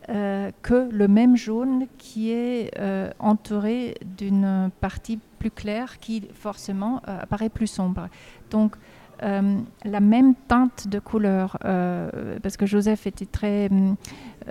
que 0.07 0.88
le 0.90 1.09
même 1.09 1.37
jaune 1.37 1.87
qui 1.99 2.31
est 2.31 2.71
entouré 3.19 3.95
d'une 4.16 4.71
partie 4.81 5.19
plus 5.38 5.51
claire 5.51 5.99
qui 5.99 6.29
forcément 6.33 7.01
apparaît 7.05 7.49
plus 7.49 7.66
sombre. 7.66 8.09
Donc 8.51 8.77
euh, 9.22 9.61
la 9.85 10.00
même 10.00 10.35
teinte 10.35 10.88
de 10.88 10.98
couleur, 10.98 11.57
euh, 11.64 12.38
parce 12.42 12.59
que 12.59 12.66
Joseph 12.66 13.07
était 13.07 13.24
très, 13.24 13.70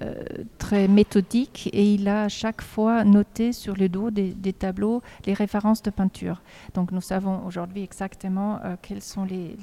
euh, 0.01 0.13
très 0.57 0.87
méthodique 0.87 1.69
et 1.71 1.93
il 1.93 2.07
a 2.07 2.23
à 2.23 2.29
chaque 2.29 2.63
fois 2.63 3.03
noté 3.03 3.53
sur 3.53 3.75
le 3.75 3.89
dos 3.89 4.09
des, 4.09 4.53
tableaux 4.53 5.03
les 5.27 5.33
références 5.33 5.83
de 5.83 5.91
peinture. 5.91 6.41
Donc 6.73 6.91
nous 6.91 7.01
savons 7.01 7.45
aujourd'hui 7.45 7.83
exactement 7.83 8.59
quelles 8.81 9.03
sont 9.03 9.23
les, 9.25 9.55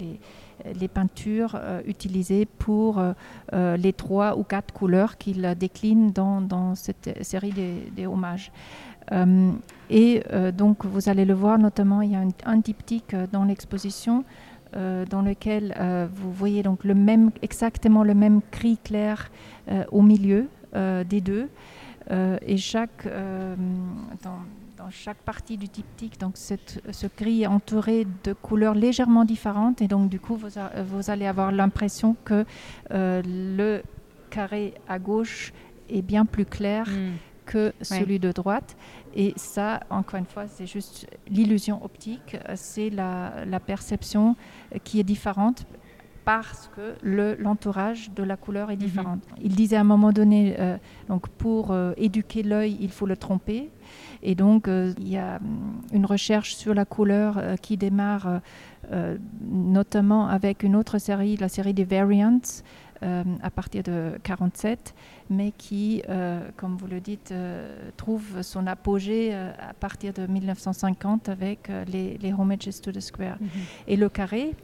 les, 0.79 0.89
peintures 0.89 1.59
utilisées 1.87 2.47
pour 2.47 3.03
les 3.53 3.93
trois 3.93 4.39
ou 4.39 4.45
quatre 4.45 4.73
couleurs 4.73 5.19
qu'il 5.19 5.53
décline 5.59 6.13
dans, 6.13 6.41
dans, 6.41 6.75
cette 6.75 7.25
série 7.25 7.53
des, 7.53 7.91
des 7.97 8.07
hommages. 8.07 8.53
et 9.91 10.23
donc 10.57 10.85
vous 10.85 11.09
allez 11.09 11.25
le 11.25 11.35
voir, 11.35 11.59
notamment 11.59 12.03
il 12.03 12.13
y 12.13 12.15
a 12.15 12.21
un, 12.21 12.29
un 12.45 12.57
diptyque 12.59 13.17
dans 13.33 13.45
l'exposition 13.45 14.25
euh, 14.75 15.05
dans 15.07 15.23
lequel 15.23 15.75
euh, 15.79 16.07
vous 16.13 16.33
voyez 16.33 16.63
donc 16.63 16.85
le 16.85 16.95
même, 16.95 17.31
exactement 17.43 18.05
le 18.05 18.15
même 18.15 18.41
cri 18.51 18.79
clair 18.83 19.31
euh, 19.71 19.85
au 19.91 20.03
milieu 20.03 20.49
des 20.75 21.21
deux. 21.21 21.51
et 22.11 22.57
chaque, 22.57 23.07
dans, 24.23 24.91
chaque 24.91 25.19
partie 25.19 25.59
du 25.59 25.67
diptyque, 25.67 26.19
donc 26.19 26.39
ce 26.39 27.07
gris 27.19 27.43
est 27.43 27.47
entouré 27.47 28.07
de 28.25 28.33
couleurs 28.33 28.75
légèrement 28.75 29.27
différentes. 29.27 29.83
Et 29.83 29.87
donc, 29.87 30.09
du 30.09 30.19
coup, 30.19 30.35
vous, 30.35 30.49
vous 30.87 31.11
allez 31.11 31.27
avoir 31.27 31.53
l'impression 31.53 32.17
que 32.25 32.47
le 32.91 33.83
carré 34.31 34.73
à 34.89 34.99
gauche 34.99 35.53
est 35.91 36.01
bien 36.01 36.25
plus 36.25 36.47
clair. 36.47 36.89
Hmm 36.89 37.19
que 37.45 37.73
celui 37.83 38.19
de 38.19 38.33
droite. 38.33 38.77
Et 39.15 39.33
ça, 39.37 39.81
encore 39.91 40.19
une 40.19 40.27
fois, 40.27 40.47
c'est 40.49 40.67
juste 40.67 41.07
l'illusion 41.29 41.85
optique, 41.85 42.37
c'est 42.55 42.91
la, 42.91 43.45
la, 43.45 43.61
perception 43.61 44.37
qui 44.85 45.01
est 45.01 45.05
différente 45.05 45.67
parce 46.25 46.71
que 46.77 46.95
l'entourage 47.03 48.11
de 48.15 48.23
la 48.23 48.37
couleur 48.37 48.71
est 48.71 48.77
mhm. 48.77 48.81
différent. 48.81 49.19
Il 49.41 49.55
disait 49.55 49.77
à 49.77 49.81
un 49.81 49.85
moment 49.85 50.13
donné, 50.13 50.57
euh, 50.59 50.77
donc 51.09 51.29
pour 51.29 51.71
euh, 51.71 51.93
éduquer 51.97 52.43
l'œil, 52.43 52.77
il 52.81 52.91
faut 52.91 53.07
le 53.07 53.17
tromper. 53.17 53.71
Et 54.23 54.35
donc, 54.35 54.69
euh, 54.69 54.93
il 54.99 55.09
y 55.09 55.19
a 55.19 55.37
hum, 55.37 55.81
une 55.93 56.07
recherche 56.07 56.55
sur 56.55 56.75
la 56.75 56.85
couleur 56.85 57.41
qui 57.61 57.77
démarre 57.77 58.41
notamment 59.41 60.27
avec 60.29 60.65
une 60.65 60.77
autre 60.77 60.99
série, 60.99 61.37
la 61.37 61.49
série 61.49 61.73
des 61.73 61.85
Variants, 61.85 62.41
à 63.03 63.51
partir 63.51 63.83
de 63.83 64.19
47 64.23 64.95
mais 65.33 65.53
qui, 65.53 66.03
euh, 66.09 66.41
comme 66.57 66.77
vous 66.77 66.87
le 66.87 67.01
dites, 67.01 67.33
euh, 67.33 67.91
trouve 67.97 68.43
son 68.43 68.67
apogée 68.67 69.31
euh, 69.33 69.51
à 69.59 69.73
partir 69.73 70.13
de 70.13 70.27
1950 70.27 71.29
avec 71.29 71.71
les, 71.89 72.19
les 72.19 72.33
Homages 72.33 72.81
to 72.83 72.93
the 72.93 73.01
Square. 73.01 73.39
Mhm. 73.41 73.49
Et 73.89 73.97
le 73.97 74.09
carré, 74.09 74.55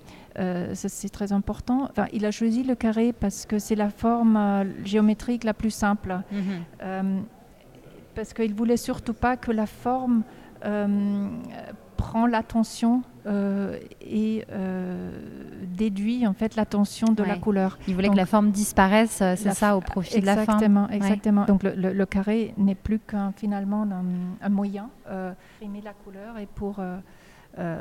c'est 0.74 1.08
très 1.08 1.32
important. 1.32 1.88
Enfin, 1.90 2.06
il 2.12 2.24
a 2.24 2.30
choisi 2.30 2.62
le 2.62 2.76
carré 2.76 3.12
parce 3.12 3.44
que 3.44 3.58
c'est 3.58 3.74
la 3.74 3.90
forme 3.90 4.38
géométrique 4.84 5.42
la 5.42 5.54
plus 5.54 5.72
simple. 5.72 6.20
Mhm. 6.30 7.24
parce 8.14 8.32
qu'il 8.34 8.50
ne 8.50 8.56
voulait 8.56 8.76
surtout 8.76 9.14
pas 9.14 9.36
que 9.36 9.50
la 9.50 9.66
forme 9.66 10.22
prend 11.98 12.26
l'attention 12.26 13.02
euh, 13.26 13.76
et 14.00 14.44
euh, 14.52 15.10
déduit 15.76 16.26
en 16.26 16.32
fait 16.32 16.54
l'attention 16.56 17.08
de 17.12 17.22
la 17.22 17.36
couleur. 17.36 17.78
Il 17.88 17.94
voulait 17.94 18.08
que 18.08 18.16
la 18.16 18.24
forme 18.24 18.52
disparaisse, 18.52 19.20
euh, 19.20 19.34
c'est 19.36 19.52
ça, 19.52 19.76
au 19.76 19.80
profit 19.80 20.20
de 20.20 20.26
la 20.26 20.36
fin. 20.36 20.42
Exactement, 20.54 20.88
exactement. 20.88 21.44
Donc 21.44 21.62
le, 21.64 22.04
carré 22.06 22.54
n'est 22.56 22.76
plus 22.76 23.00
qu'un 23.00 23.32
finalement 23.32 23.86
un, 24.40 24.48
moyen 24.48 24.88
euh, 25.10 25.32
pour 25.60 25.68
la 25.84 25.92
couleur 25.92 26.38
et 26.38 26.46
pour 26.46 26.80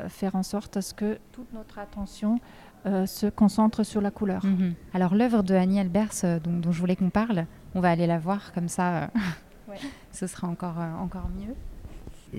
faire 0.09 0.35
en 0.35 0.43
sorte 0.43 0.75
à 0.77 0.81
ce 0.81 0.93
que 0.93 1.19
toute 1.31 1.53
notre 1.53 1.77
attention 1.79 2.39
se 2.85 3.27
concentre 3.29 3.83
sur 3.83 4.01
la 4.01 4.11
couleur. 4.11 4.43
Mhm. 4.43 4.73
Alors 4.93 5.13
l'œuvre 5.13 5.43
de 5.43 5.53
Annie 5.53 5.79
Albers 5.79 6.39
dont, 6.43 6.59
dont, 6.59 6.71
je 6.71 6.79
voulais 6.79 6.95
qu'on 6.95 7.11
parle, 7.11 7.45
on 7.75 7.81
va 7.81 7.91
aller 7.91 8.07
la 8.07 8.17
voir 8.17 8.51
comme 8.53 8.69
ça, 8.69 9.11
ce 10.11 10.25
sera 10.25 10.47
encore, 10.47 10.77
encore 10.99 11.29
mieux. 11.37 11.53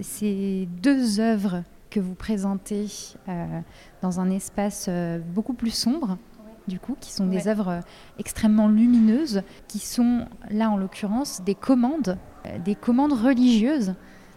Ces 0.03 0.68
deux 0.83 1.20
œuvres 1.20 1.62
que 1.90 2.01
vous 2.01 2.14
présentez 2.14 2.87
euh, 3.29 3.61
dans 4.03 4.20
un 4.20 4.31
espace 4.31 4.87
euh, 4.88 5.18
beaucoup 5.18 5.55
plus 5.55 5.70
sombre, 5.70 6.18
du 6.66 6.79
coup, 6.79 6.96
qui 7.01 7.12
sont 7.12 7.27
des 7.27 7.48
œuvres 7.48 7.68
euh, 7.68 7.81
extrêmement 8.18 8.68
lumineuses, 8.68 9.42
qui 9.68 9.79
sont 9.79 10.27
là 10.51 10.70
en 10.70 10.77
l'occurrence 10.77 11.42
des 11.42 11.55
commandes, 11.55 12.18
des 12.64 12.74
commandes 12.74 13.14
religieuses. 13.14 13.94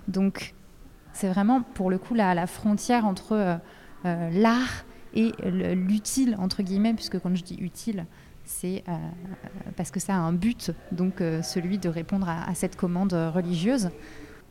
Donc 0.08 0.54
c'est 1.14 1.28
vraiment 1.28 1.62
pour 1.62 1.90
le 1.90 1.98
coup 1.98 2.14
là 2.14 2.34
la 2.34 2.48
frontière 2.48 3.06
entre 3.06 3.60
l'art 4.04 4.86
et 5.14 5.34
l'utile 5.44 6.36
entre 6.40 6.64
guillemets, 6.64 6.94
puisque 6.94 7.20
quand 7.20 7.36
je 7.36 7.44
dis 7.44 7.56
utile, 7.56 8.06
c'est 8.46 8.84
parce 9.76 9.92
que 9.92 10.00
ça 10.00 10.16
a 10.16 10.18
un 10.18 10.34
but, 10.34 10.72
donc 10.92 11.22
celui 11.44 11.78
de 11.78 11.90
répondre 11.90 12.28
à, 12.28 12.50
à 12.50 12.56
cette 12.56 12.76
commande 12.76 13.14
religieuse. 13.14 13.90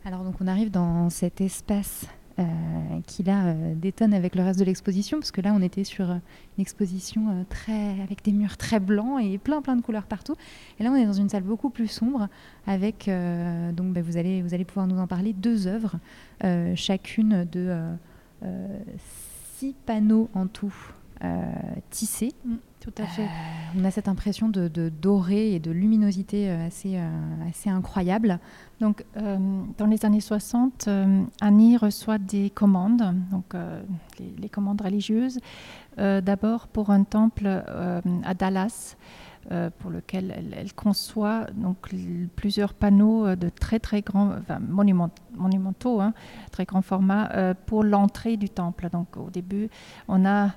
Alors 0.03 0.23
donc 0.23 0.35
on 0.41 0.47
arrive 0.47 0.71
dans 0.71 1.09
cet 1.09 1.41
espace 1.41 2.07
euh, 2.39 2.43
qui 3.05 3.23
là 3.23 3.47
euh, 3.47 3.75
détonne 3.75 4.13
avec 4.13 4.35
le 4.35 4.43
reste 4.43 4.59
de 4.59 4.65
l'exposition, 4.65 5.19
parce 5.19 5.31
que 5.31 5.41
là 5.41 5.53
on 5.53 5.61
était 5.61 5.83
sur 5.83 6.09
euh, 6.09 6.15
une 6.57 6.61
exposition 6.61 7.45
très, 7.49 8.01
avec 8.01 8.23
des 8.23 8.31
murs 8.31 8.57
très 8.57 8.79
blancs 8.79 9.21
et 9.21 9.37
plein 9.37 9.61
plein 9.61 9.75
de 9.75 9.81
couleurs 9.81 10.05
partout. 10.05 10.35
Et 10.79 10.83
là 10.83 10.91
on 10.91 10.95
est 10.95 11.05
dans 11.05 11.13
une 11.13 11.29
salle 11.29 11.43
beaucoup 11.43 11.69
plus 11.69 11.87
sombre, 11.87 12.29
avec, 12.65 13.09
donc 13.73 13.93
bah, 13.93 14.01
vous, 14.01 14.17
allez, 14.17 14.41
vous 14.41 14.53
allez 14.53 14.65
pouvoir 14.65 14.87
nous 14.87 14.97
en 14.97 15.07
parler, 15.07 15.33
deux 15.33 15.67
œuvres, 15.67 15.97
chacune 16.75 17.45
de 17.51 17.75
six 19.57 19.75
panneaux 19.85 20.29
en 20.33 20.47
tout 20.47 20.73
tissés. 21.89 22.33
Mm. 22.45 22.55
Fait. 22.89 23.27
on 23.77 23.85
a 23.85 23.91
cette 23.91 24.07
impression 24.07 24.49
de, 24.49 24.89
doré 24.89 25.53
et 25.53 25.59
de 25.59 25.69
luminosité 25.71 26.49
assez, 26.49 26.99
assez 27.47 27.69
incroyable. 27.69 28.39
Donc, 28.81 29.05
euh, 29.15 29.37
dans 29.77 29.85
les 29.85 30.05
années 30.05 30.21
60, 30.21 30.87
euh, 30.87 31.23
Annie 31.39 31.77
reçoit 31.77 32.17
des 32.17 32.49
commandes, 32.49 33.15
donc 33.29 33.53
euh, 33.53 33.79
les, 34.39 34.49
commandes 34.49 34.81
religieuses, 34.81 35.39
d'abord 35.97 36.67
pour 36.67 36.89
un 36.89 37.03
temple 37.03 37.47
à 37.47 38.33
Dallas. 38.33 38.95
pour 39.79 39.91
lequel 39.91 40.53
elle, 40.55 40.73
conçoit 40.73 41.45
donc 41.53 41.77
plusieurs 42.35 42.73
panneaux 42.73 43.35
de 43.35 43.49
très 43.49 43.79
très 43.79 44.01
grands, 44.01 44.31
enfin, 44.39 44.59
monumentaux, 44.59 45.99
hein, 45.99 46.13
très 46.51 46.65
grand 46.65 46.81
format 46.81 47.53
pour 47.65 47.83
l'entrée 47.83 48.37
du 48.37 48.49
temple. 48.49 48.89
Donc 48.91 49.17
au 49.17 49.29
début, 49.29 49.69
on 50.07 50.25
a 50.25 50.51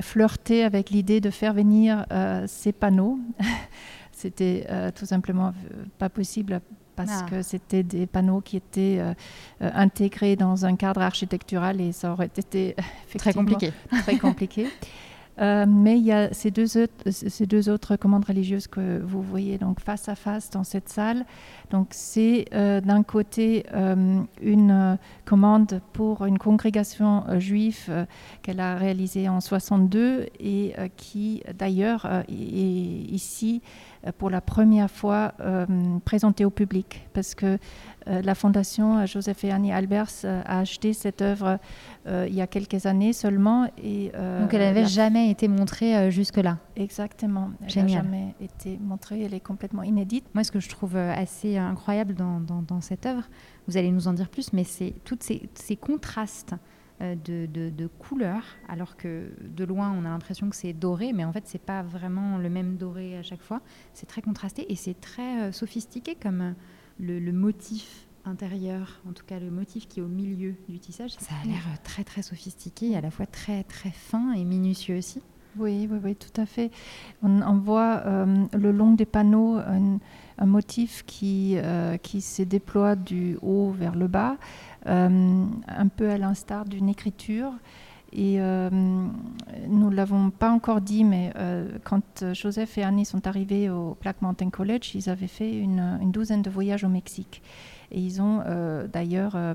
flirté 0.00 0.64
avec 0.64 0.90
l'idée 0.90 1.20
de 1.20 1.30
faire 1.30 1.54
venir 1.54 2.06
ces 2.46 2.72
panneaux. 2.72 3.18
C'était 4.12 4.66
tout 4.94 5.06
simplement 5.06 5.52
pas 5.98 6.08
possible 6.08 6.60
parce 6.94 7.22
ah. 7.22 7.26
que 7.28 7.42
c'était 7.42 7.82
des 7.82 8.06
panneaux 8.06 8.40
qui 8.40 8.56
étaient 8.56 8.98
euh, 9.00 9.12
euh, 9.62 9.70
intégrés 9.74 10.36
dans 10.36 10.64
un 10.64 10.76
cadre 10.76 11.02
architectural 11.02 11.80
et 11.80 11.92
ça 11.92 12.12
aurait 12.12 12.26
été 12.26 12.76
très 13.18 13.32
compliqué. 13.32 13.72
Très 14.02 14.18
compliqué. 14.18 14.68
Euh, 15.40 15.66
mais 15.68 15.98
il 15.98 16.04
y 16.04 16.12
a 16.12 16.32
ces 16.32 16.50
deux, 16.50 16.78
autres, 16.78 17.10
ces 17.10 17.46
deux 17.46 17.68
autres 17.68 17.96
commandes 17.96 18.24
religieuses 18.24 18.66
que 18.66 19.00
vous 19.00 19.22
voyez 19.22 19.58
donc 19.58 19.80
face 19.80 20.08
à 20.08 20.14
face 20.14 20.50
dans 20.50 20.64
cette 20.64 20.88
salle. 20.88 21.24
Donc 21.70 21.88
c'est 21.90 22.46
d'un 22.52 23.02
côté 23.02 23.64
une 24.42 24.98
commande 25.24 25.80
pour 25.92 26.24
une 26.24 26.38
congrégation 26.38 27.24
juive 27.38 28.06
qu'elle 28.42 28.60
a 28.60 28.76
réalisée 28.76 29.28
en 29.28 29.40
62 29.40 30.26
et 30.38 30.74
qui 30.96 31.42
d'ailleurs 31.58 32.06
est 32.28 32.32
ici 32.32 33.62
euh, 34.06 34.12
pour 34.16 34.30
la 34.30 34.40
première 34.40 34.90
fois 34.90 35.32
euh, 35.40 35.66
présentée 36.04 36.44
au 36.44 36.50
public 36.50 37.06
parce 37.12 37.34
que 37.34 37.58
euh, 38.06 38.22
la 38.22 38.34
fondation 38.34 39.06
Joseph 39.06 39.44
et 39.44 39.50
Annie 39.50 39.72
Albers 39.72 40.24
a 40.24 40.60
acheté 40.60 40.92
cette 40.92 41.22
œuvre 41.22 41.58
il 42.06 42.34
y 42.34 42.42
a 42.42 42.46
quelques 42.46 42.84
années 42.84 43.14
seulement. 43.14 43.66
Et, 43.82 44.12
Donc 44.40 44.52
elle 44.52 44.60
n'avait 44.60 44.86
jamais 44.86 45.23
été 45.30 45.48
montrée 45.48 46.10
jusque-là 46.10 46.58
Exactement, 46.76 47.50
elle 47.60 47.82
n'a 47.82 47.88
jamais 47.88 48.34
été 48.40 48.78
montrée, 48.78 49.22
elle 49.22 49.34
est 49.34 49.40
complètement 49.40 49.82
inédite. 49.82 50.24
Moi 50.34 50.44
ce 50.44 50.52
que 50.52 50.60
je 50.60 50.68
trouve 50.68 50.96
assez 50.96 51.56
incroyable 51.56 52.14
dans, 52.14 52.40
dans, 52.40 52.80
cette 52.80 53.06
œuvre, 53.06 53.24
vous 53.68 53.76
allez 53.76 53.90
nous 53.90 54.08
en 54.08 54.12
dire 54.12 54.28
plus, 54.28 54.52
mais 54.52 54.64
c'est 54.64 54.94
tous 55.04 55.18
ces, 55.20 55.48
ces 55.54 55.76
contrastes 55.76 56.54
euh, 57.00 57.16
de, 57.16 57.88
couleurs, 57.98 58.44
alors 58.68 58.96
que 58.96 59.32
de 59.40 59.64
loin 59.64 59.90
on 59.90 60.04
a 60.04 60.10
l'impression 60.10 60.48
que 60.48 60.54
c'est 60.54 60.72
doré, 60.72 61.12
mais 61.12 61.24
en 61.24 61.32
fait 61.32 61.42
c'est 61.44 61.60
pas 61.60 61.82
vraiment 61.82 62.38
le 62.38 62.48
même 62.48 62.76
doré 62.76 63.18
à 63.18 63.22
chaque 63.22 63.42
fois. 63.42 63.60
C'est 63.94 64.06
très 64.06 64.22
contrasté 64.22 64.70
et 64.70 64.76
c'est 64.76 65.00
très 65.00 65.42
euh, 65.42 65.52
sophistiqué 65.52 66.14
comme 66.14 66.40
euh, 66.40 66.52
le, 67.00 67.32
motif 67.32 68.06
intérieur, 68.24 69.00
en 69.08 69.12
tout 69.12 69.24
cas 69.26 69.38
le 69.38 69.50
motif 69.50 69.88
qui 69.88 70.00
est 70.00 70.02
au 70.02 70.08
milieu 70.08 70.54
du 70.68 70.78
tissage. 70.78 71.12
Ça 71.18 71.34
a 71.42 71.46
l'air 71.46 71.62
très 71.82 72.04
très 72.04 72.22
sophistiqué, 72.22 72.96
à 72.96 73.00
la 73.00 73.10
fois 73.10 73.26
très 73.26 73.64
très 73.64 73.90
fin 73.90 74.32
et 74.32 74.44
minutieux 74.44 74.98
aussi. 74.98 75.22
Oui, 75.56 75.88
oui, 75.88 75.98
oui, 76.02 76.16
tout 76.16 76.40
à 76.40 76.46
fait. 76.46 76.72
On, 77.22 77.58
voit 77.58 78.02
le 78.52 78.72
long 78.72 78.90
des 78.90 79.04
panneaux 79.04 79.58
un, 79.58 80.00
motif 80.46 81.04
qui, 81.06 81.56
qui 82.02 82.20
se 82.20 82.42
déploie 82.42 82.96
du 82.96 83.38
haut 83.40 83.70
vers 83.70 83.94
le 83.94 84.08
bas, 84.08 84.36
un 84.84 85.88
peu 85.96 86.10
à 86.10 86.18
l'instar 86.18 86.64
d'une 86.64 86.88
écriture. 86.88 87.52
Et 88.14 88.40
euh, 88.40 88.70
nous 88.70 89.90
ne 89.90 89.94
l'avons 89.94 90.30
pas 90.30 90.50
encore 90.50 90.80
dit, 90.80 91.02
mais 91.02 91.32
euh, 91.36 91.68
quand 91.82 92.24
Joseph 92.32 92.78
et 92.78 92.84
Annie 92.84 93.04
sont 93.04 93.26
arrivés 93.26 93.68
au 93.70 93.96
Black 94.00 94.22
Mountain 94.22 94.50
College, 94.50 94.94
ils 94.94 95.10
avaient 95.10 95.26
fait 95.26 95.52
une, 95.52 95.98
douzaine 96.12 96.40
de 96.40 96.50
voyages 96.50 96.84
au 96.84 96.88
Mexique. 96.88 97.42
Et 97.94 98.00
ils 98.00 98.20
ont 98.20 98.42
euh, 98.44 98.88
d'ailleurs 98.88 99.36
euh, 99.36 99.54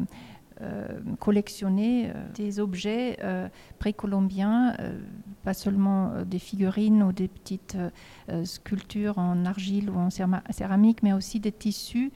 collectionner 1.20 2.08
euh, 2.08 2.14
des 2.36 2.62
objets 2.62 3.18
précolombiens, 3.80 4.76
pas 5.44 5.54
seulement 5.54 6.12
des 6.26 6.40
figurines 6.40 7.04
ou 7.04 7.12
des 7.12 7.28
petites 7.28 7.78
sculptures 8.46 9.18
en 9.18 9.46
argile 9.46 9.90
ou 9.90 9.98
en 9.98 10.10
céramique, 10.10 11.04
mais 11.04 11.14
aussi 11.14 11.40
des 11.40 11.52
tissus 11.52 12.12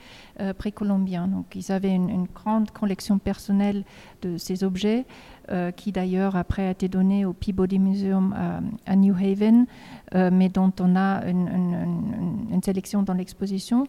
précolombiens. 0.58 1.28
Donc 1.28 1.56
ils 1.56 1.72
avaient 1.72 1.94
une, 1.94 2.28
grande 2.34 2.72
collection 2.72 3.18
personnelle 3.18 3.84
de 4.22 4.38
ces 4.38 4.64
objets. 4.64 5.06
qui 5.76 5.92
d'ailleurs 5.92 6.36
après 6.36 6.68
a 6.68 6.72
été 6.72 6.88
donné 6.88 7.26
au 7.26 7.34
Peabody 7.34 7.80
Museum 7.80 8.34
à, 8.86 8.96
New 8.96 9.16
Haven, 9.16 9.66
mais 10.14 10.50
dont 10.50 10.74
on 10.80 10.96
a 10.96 11.26
une 11.26 12.62
sélection 12.64 13.04
dans 13.04 13.14
l'exposition. 13.14 13.88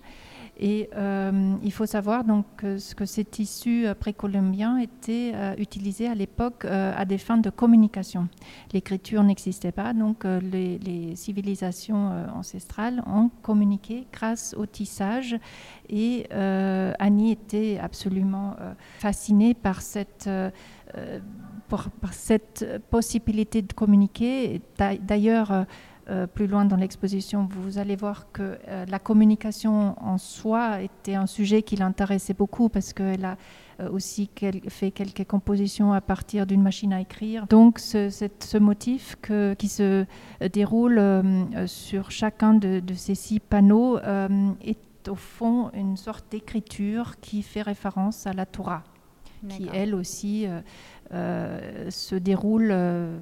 Et 0.56 0.88
euh, 0.94 1.56
il 1.62 1.72
faut 1.72 1.86
savoir 1.86 2.22
donc 2.24 2.46
que, 2.56 2.94
que 2.94 3.04
ces 3.04 3.24
tissus 3.24 3.86
euh, 3.86 3.94
précolombiens 3.94 4.78
étaient 4.78 5.32
euh, 5.34 5.54
utilisés 5.58 6.06
à 6.06 6.14
l'époque 6.14 6.64
à 6.64 7.04
des 7.04 7.18
fins 7.18 7.38
de 7.38 7.50
communication. 7.50 8.28
L'écriture 8.72 9.22
n'existait 9.24 9.72
pas, 9.72 9.92
donc 9.92 10.24
les, 10.24 11.14
civilisations 11.16 12.10
ancestrales 12.34 13.02
ont 13.06 13.30
communiqué 13.42 14.06
grâce 14.12 14.54
au 14.56 14.66
tissage. 14.66 15.36
Et 15.88 16.26
Annie 16.30 17.32
était 17.32 17.78
absolument 17.80 18.56
fascinée 18.98 19.54
par 19.54 19.82
cette 19.82 20.28
par 21.68 22.12
cette 22.12 22.80
possibilité 22.90 23.62
de 23.62 23.72
communiquer. 23.72 24.60
D'ailleurs, 24.78 25.66
euh, 26.10 26.26
plus 26.26 26.46
loin 26.46 26.66
dans 26.66 26.76
l'exposition, 26.76 27.48
vous 27.50 27.78
allez 27.78 27.96
voir 27.96 28.30
que 28.30 28.58
euh, 28.68 28.84
la 28.86 28.98
communication 28.98 29.94
en 30.04 30.18
soi 30.18 30.82
était 30.82 31.14
un 31.14 31.26
sujet 31.26 31.62
qui 31.62 31.76
l'intéressait 31.76 32.34
beaucoup 32.34 32.68
parce 32.68 32.92
qu'elle 32.92 33.24
a 33.24 33.38
euh, 33.80 33.90
aussi 33.90 34.28
fait 34.68 34.90
quelques 34.90 35.24
compositions 35.24 35.94
à 35.94 36.02
partir 36.02 36.46
d'une 36.46 36.62
machine 36.62 36.92
à 36.92 37.00
écrire. 37.00 37.46
Donc 37.46 37.78
ce, 37.78 38.58
motif 38.58 39.16
qui 39.58 39.68
se 39.68 40.04
déroule 40.52 41.00
sur 41.66 42.10
chacun 42.10 42.52
de, 42.52 42.82
ces 42.94 43.14
six 43.14 43.40
panneaux 43.40 43.98
est 43.98 45.08
au 45.08 45.14
fond 45.14 45.70
une 45.72 45.96
sorte 45.96 46.26
d'écriture 46.30 47.18
qui 47.20 47.42
fait 47.42 47.62
référence 47.62 48.26
à 48.26 48.34
la 48.34 48.44
Torah 48.44 48.84
qui 49.48 49.68
elle 49.72 49.94
aussi 49.94 50.46
euh, 51.12 51.90
se 51.90 52.14
déroule 52.14 52.70
euh, 52.70 53.18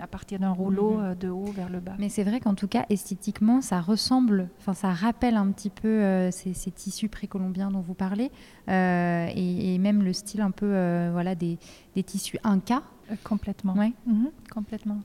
à 0.00 0.06
partir 0.06 0.38
d'un 0.38 0.50
rouleau 0.50 0.94
mhm. 0.94 1.04
euh, 1.04 1.14
de 1.14 1.28
haut 1.28 1.52
vers 1.54 1.68
le 1.68 1.78
bas. 1.78 1.92
Mais 1.98 2.08
c'est 2.08 2.24
vrai 2.24 2.40
qu'en 2.40 2.54
tout 2.54 2.68
cas, 2.68 2.86
esthétiquement, 2.88 3.60
ça 3.60 3.80
ressemble, 3.80 4.48
enfin, 4.58 4.72
ça 4.72 4.90
rappelle 4.90 5.36
un 5.36 5.50
petit 5.52 5.68
peu 5.68 6.30
ces, 6.30 6.52
tissus 6.70 7.08
précolombiens 7.08 7.70
dont 7.70 7.80
vous 7.80 7.94
parlez, 7.94 8.30
et, 8.68 9.78
même 9.78 10.02
le 10.02 10.12
style 10.14 10.40
un 10.40 10.50
peu, 10.50 10.68
voilà, 11.12 11.34
des, 11.34 11.58
tissus 12.04 12.38
inca. 12.44 12.82
complètement. 13.24 13.74
Ouais. 13.74 13.92
Mhm, 14.06 14.30
complètement. 14.52 15.00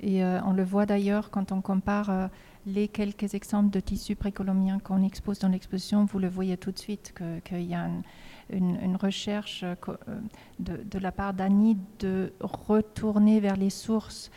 Et 0.00 0.24
on 0.24 0.52
le 0.52 0.64
voit 0.64 0.86
d'ailleurs 0.86 1.30
quand 1.30 1.52
on 1.52 1.60
compare 1.60 2.30
les 2.66 2.88
quelques 2.88 3.34
exemples 3.34 3.70
de 3.70 3.80
tissus 3.80 4.16
précolombiens 4.16 4.80
qu'on 4.80 5.02
expose 5.02 5.38
dans 5.38 5.48
l'exposition, 5.48 6.04
vous 6.04 6.18
le 6.18 6.28
voyez 6.28 6.56
tout 6.56 6.72
de 6.72 6.78
suite 6.78 7.14
qu'il 7.44 7.62
y 7.62 7.74
a 7.74 7.84
un, 7.84 8.02
une, 8.50 8.96
recherche 8.96 9.62
euh, 9.62 9.74
euh, 9.88 10.16
de, 10.58 10.98
la 10.98 11.12
part 11.12 11.34
d'Annie 11.34 11.78
de 11.98 12.32
retourner 12.40 13.40
vers 13.40 13.56
les 13.56 13.70
sources. 13.70 14.30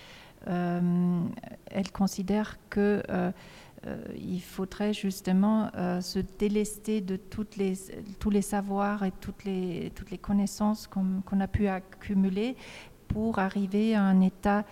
Euh, 0.48 1.22
elle 1.70 1.92
considère 1.92 2.58
que 2.70 3.04
faudrait 4.42 4.94
justement 4.94 5.70
se 6.02 6.20
délester 6.38 7.02
de 7.02 7.16
tous 7.18 8.30
les 8.30 8.42
savoirs 8.42 9.04
et 9.04 9.12
toutes 9.20 9.44
les 9.44 10.18
connaissances 10.22 10.88
qu'on 10.88 11.40
a 11.40 11.48
pu 11.48 11.68
accumuler 11.68 12.56
pour 13.08 13.40
arriver 13.40 13.96
à 13.96 14.04
un 14.04 14.22
état 14.22 14.66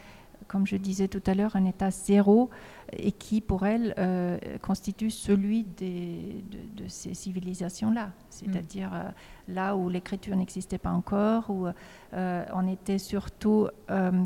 comme 0.47 0.65
je 0.65 0.77
disais 0.77 1.07
tout 1.07 1.21
à 1.25 1.33
l'heure, 1.33 1.55
un 1.55 1.65
état 1.65 1.91
zéro 1.91 2.49
et 2.93 3.11
qui, 3.11 3.41
pour 3.41 3.65
elle, 3.65 3.93
euh, 3.97 4.37
constitue 4.61 5.09
celui 5.09 5.63
des, 5.63 6.43
de, 6.75 6.87
ces 6.87 7.13
civilisations-là, 7.13 8.11
c'est-à-dire 8.29 8.91
euh, 8.93 9.09
là 9.47 9.75
où 9.75 9.89
l'écriture 9.89 10.35
n'existait 10.35 10.77
pas 10.77 10.91
encore, 10.91 11.49
où 11.49 11.67
euh, 12.13 12.45
on 12.53 12.67
était 12.67 12.97
surtout 12.99 13.67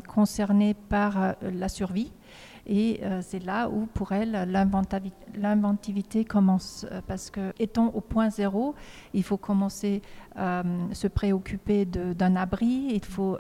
concerné 0.08 0.74
par 0.74 1.36
la 1.42 1.70
survie. 1.70 2.12
Et 2.68 3.02
c'est 3.22 3.44
là 3.44 3.70
où, 3.70 3.88
pour 3.88 4.12
elle, 4.12 4.48
l'inventivité 5.36 6.26
commence. 6.26 6.86
Parce 7.08 7.32
que, 7.32 7.54
étant 7.58 7.88
au 7.88 8.02
point 8.02 8.30
zéro, 8.30 8.76
il 9.14 9.24
faut 9.24 9.38
commencer 9.38 10.02
à 10.36 10.64
se 10.94 11.08
préoccuper 11.08 11.86
d'un 11.86 12.36
abri, 12.36 12.90
il 12.92 13.04
faut 13.04 13.38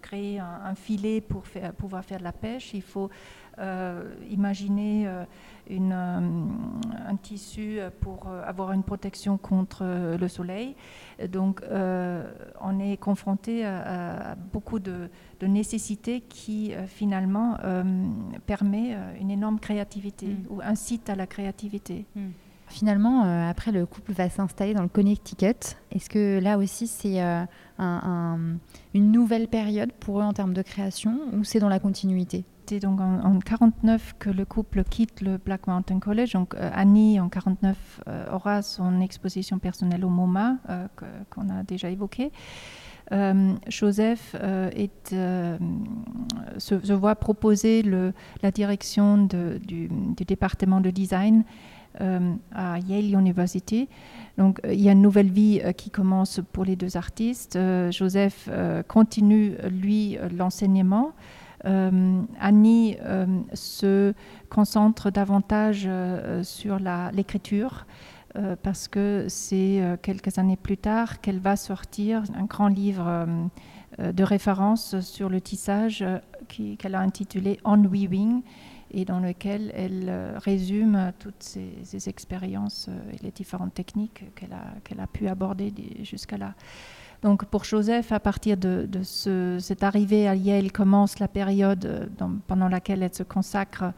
créer 0.00 0.38
un, 0.38 0.74
filet 0.76 1.20
pour 1.20 1.42
pouvoir 1.76 2.04
faire 2.04 2.18
de 2.18 2.24
la 2.24 2.32
pêche, 2.32 2.72
il 2.74 2.82
faut 2.82 3.10
imaginer 4.30 5.06
euh, 5.06 5.24
une, 5.70 5.92
euh, 5.92 7.08
un 7.08 7.16
tissu 7.16 7.78
pour 8.00 8.26
avoir 8.28 8.72
une 8.72 8.82
protection 8.82 9.38
contre 9.38 9.84
le 10.18 10.28
soleil. 10.28 10.76
Donc, 11.28 11.62
on 11.70 12.78
est 12.80 12.96
confronté 12.98 13.64
à, 13.64 14.36
beaucoup 14.52 14.78
de, 14.78 15.08
nécessités 15.42 16.22
qui 16.22 16.72
finalement 16.86 17.58
permet 18.46 18.96
une 19.20 19.30
énorme 19.30 19.60
créativité 19.60 20.26
mm. 20.26 20.46
ou 20.50 20.60
incite 20.62 21.10
à 21.10 21.14
la 21.14 21.26
créativité. 21.26 22.06
Mm. 22.16 22.28
Finalement, 22.66 23.48
après, 23.48 23.72
le 23.72 23.84
couple 23.86 24.12
va 24.12 24.28
s'installer 24.28 24.74
dans 24.74 24.82
le 24.82 24.88
Connecticut. 24.88 25.76
Est-ce 25.92 26.08
que 26.08 26.40
là 26.40 26.58
aussi, 26.58 26.86
c'est 26.86 27.20
une 27.78 28.58
nouvelle 28.94 29.48
période 29.48 29.92
pour 29.92 30.20
eux 30.20 30.24
en 30.24 30.32
termes 30.32 30.54
de 30.54 30.62
création 30.62 31.18
ou 31.32 31.44
c'est 31.44 31.58
dans 31.58 31.68
la 31.68 31.78
continuité? 31.78 32.44
C'était 32.66 32.80
donc 32.80 32.98
en, 32.98 33.40
49 33.40 34.14
que 34.18 34.30
le 34.30 34.46
couple 34.46 34.84
quitte 34.84 35.20
le 35.20 35.36
Black 35.36 35.66
Mountain 35.66 35.98
College. 35.98 36.32
Donc 36.32 36.54
euh, 36.54 36.70
Annie 36.72 37.20
en 37.20 37.28
49 37.28 38.00
euh, 38.08 38.24
aura 38.32 38.62
son 38.62 39.02
exposition 39.02 39.58
personnelle 39.58 40.02
au 40.02 40.08
MoMA 40.08 40.56
euh, 40.70 40.86
qu'on 41.28 41.50
a 41.50 41.62
déjà 41.62 41.90
évoqué. 41.90 42.32
Joseph 43.68 44.34
est, 44.34 45.10
se, 45.10 46.92
voit 46.94 47.14
proposer 47.16 47.82
la 47.82 48.50
direction 48.50 49.18
du, 49.18 49.90
département 50.26 50.80
de 50.80 50.88
design 50.88 51.44
à 52.00 52.78
Yale 52.80 53.14
University. 53.14 53.88
Donc 54.38 54.60
il 54.64 54.80
y 54.80 54.88
a 54.88 54.92
une 54.92 55.02
nouvelle 55.02 55.30
vie 55.30 55.62
qui 55.76 55.90
commence 55.90 56.40
pour 56.52 56.64
les 56.64 56.76
deux 56.76 56.96
artistes. 56.96 57.58
Joseph 57.90 58.48
continue, 58.88 59.54
lui, 59.70 60.18
l'enseignement. 60.36 61.12
Euh, 61.66 62.22
Annie 62.40 62.96
euh, 63.02 63.26
se 63.54 64.12
concentre 64.50 65.10
davantage 65.10 65.84
euh, 65.86 66.42
sur 66.42 66.78
l'écriture 67.12 67.86
parce 68.64 68.88
que 68.88 69.26
c'est 69.28 69.80
quelques 70.02 70.38
années 70.38 70.56
plus 70.56 70.76
tard 70.76 71.20
qu'elle 71.20 71.38
va 71.38 71.54
sortir 71.54 72.24
un 72.36 72.46
grand 72.46 72.66
livre 72.66 73.28
de 74.00 74.24
référence 74.24 74.98
sur 75.02 75.28
le 75.28 75.40
tissage 75.40 76.04
qu'elle 76.48 76.96
a 76.96 76.98
intitulé 76.98 77.60
On 77.64 77.80
Weaving 77.84 78.42
et 78.94 79.04
dans 79.04 79.20
lequel 79.20 79.72
elle 79.74 80.12
résume 80.36 81.12
toutes 81.18 81.42
ses, 81.42 82.08
expériences 82.08 82.88
et 83.12 83.22
les 83.22 83.30
différentes 83.30 83.74
techniques 83.74 84.24
qu'elle 84.34 84.52
a, 84.52 84.64
qu'elle 84.84 85.00
a 85.00 85.06
pu 85.06 85.28
aborder 85.28 85.72
jusqu'à 86.02 86.38
là. 86.38 86.54
Donc 87.24 87.46
pour 87.46 87.64
Joseph, 87.64 88.12
à 88.12 88.20
partir 88.20 88.58
de, 88.58 88.86
cette 89.02 89.82
arrivée 89.82 90.28
à 90.28 90.34
Yale, 90.34 90.70
commence 90.70 91.18
la 91.18 91.26
période 91.26 91.86
euh, 91.86 92.06
pendant 92.46 92.68
laquelle 92.68 93.02
elle 93.02 93.14
se 93.14 93.22
consacre 93.22 93.92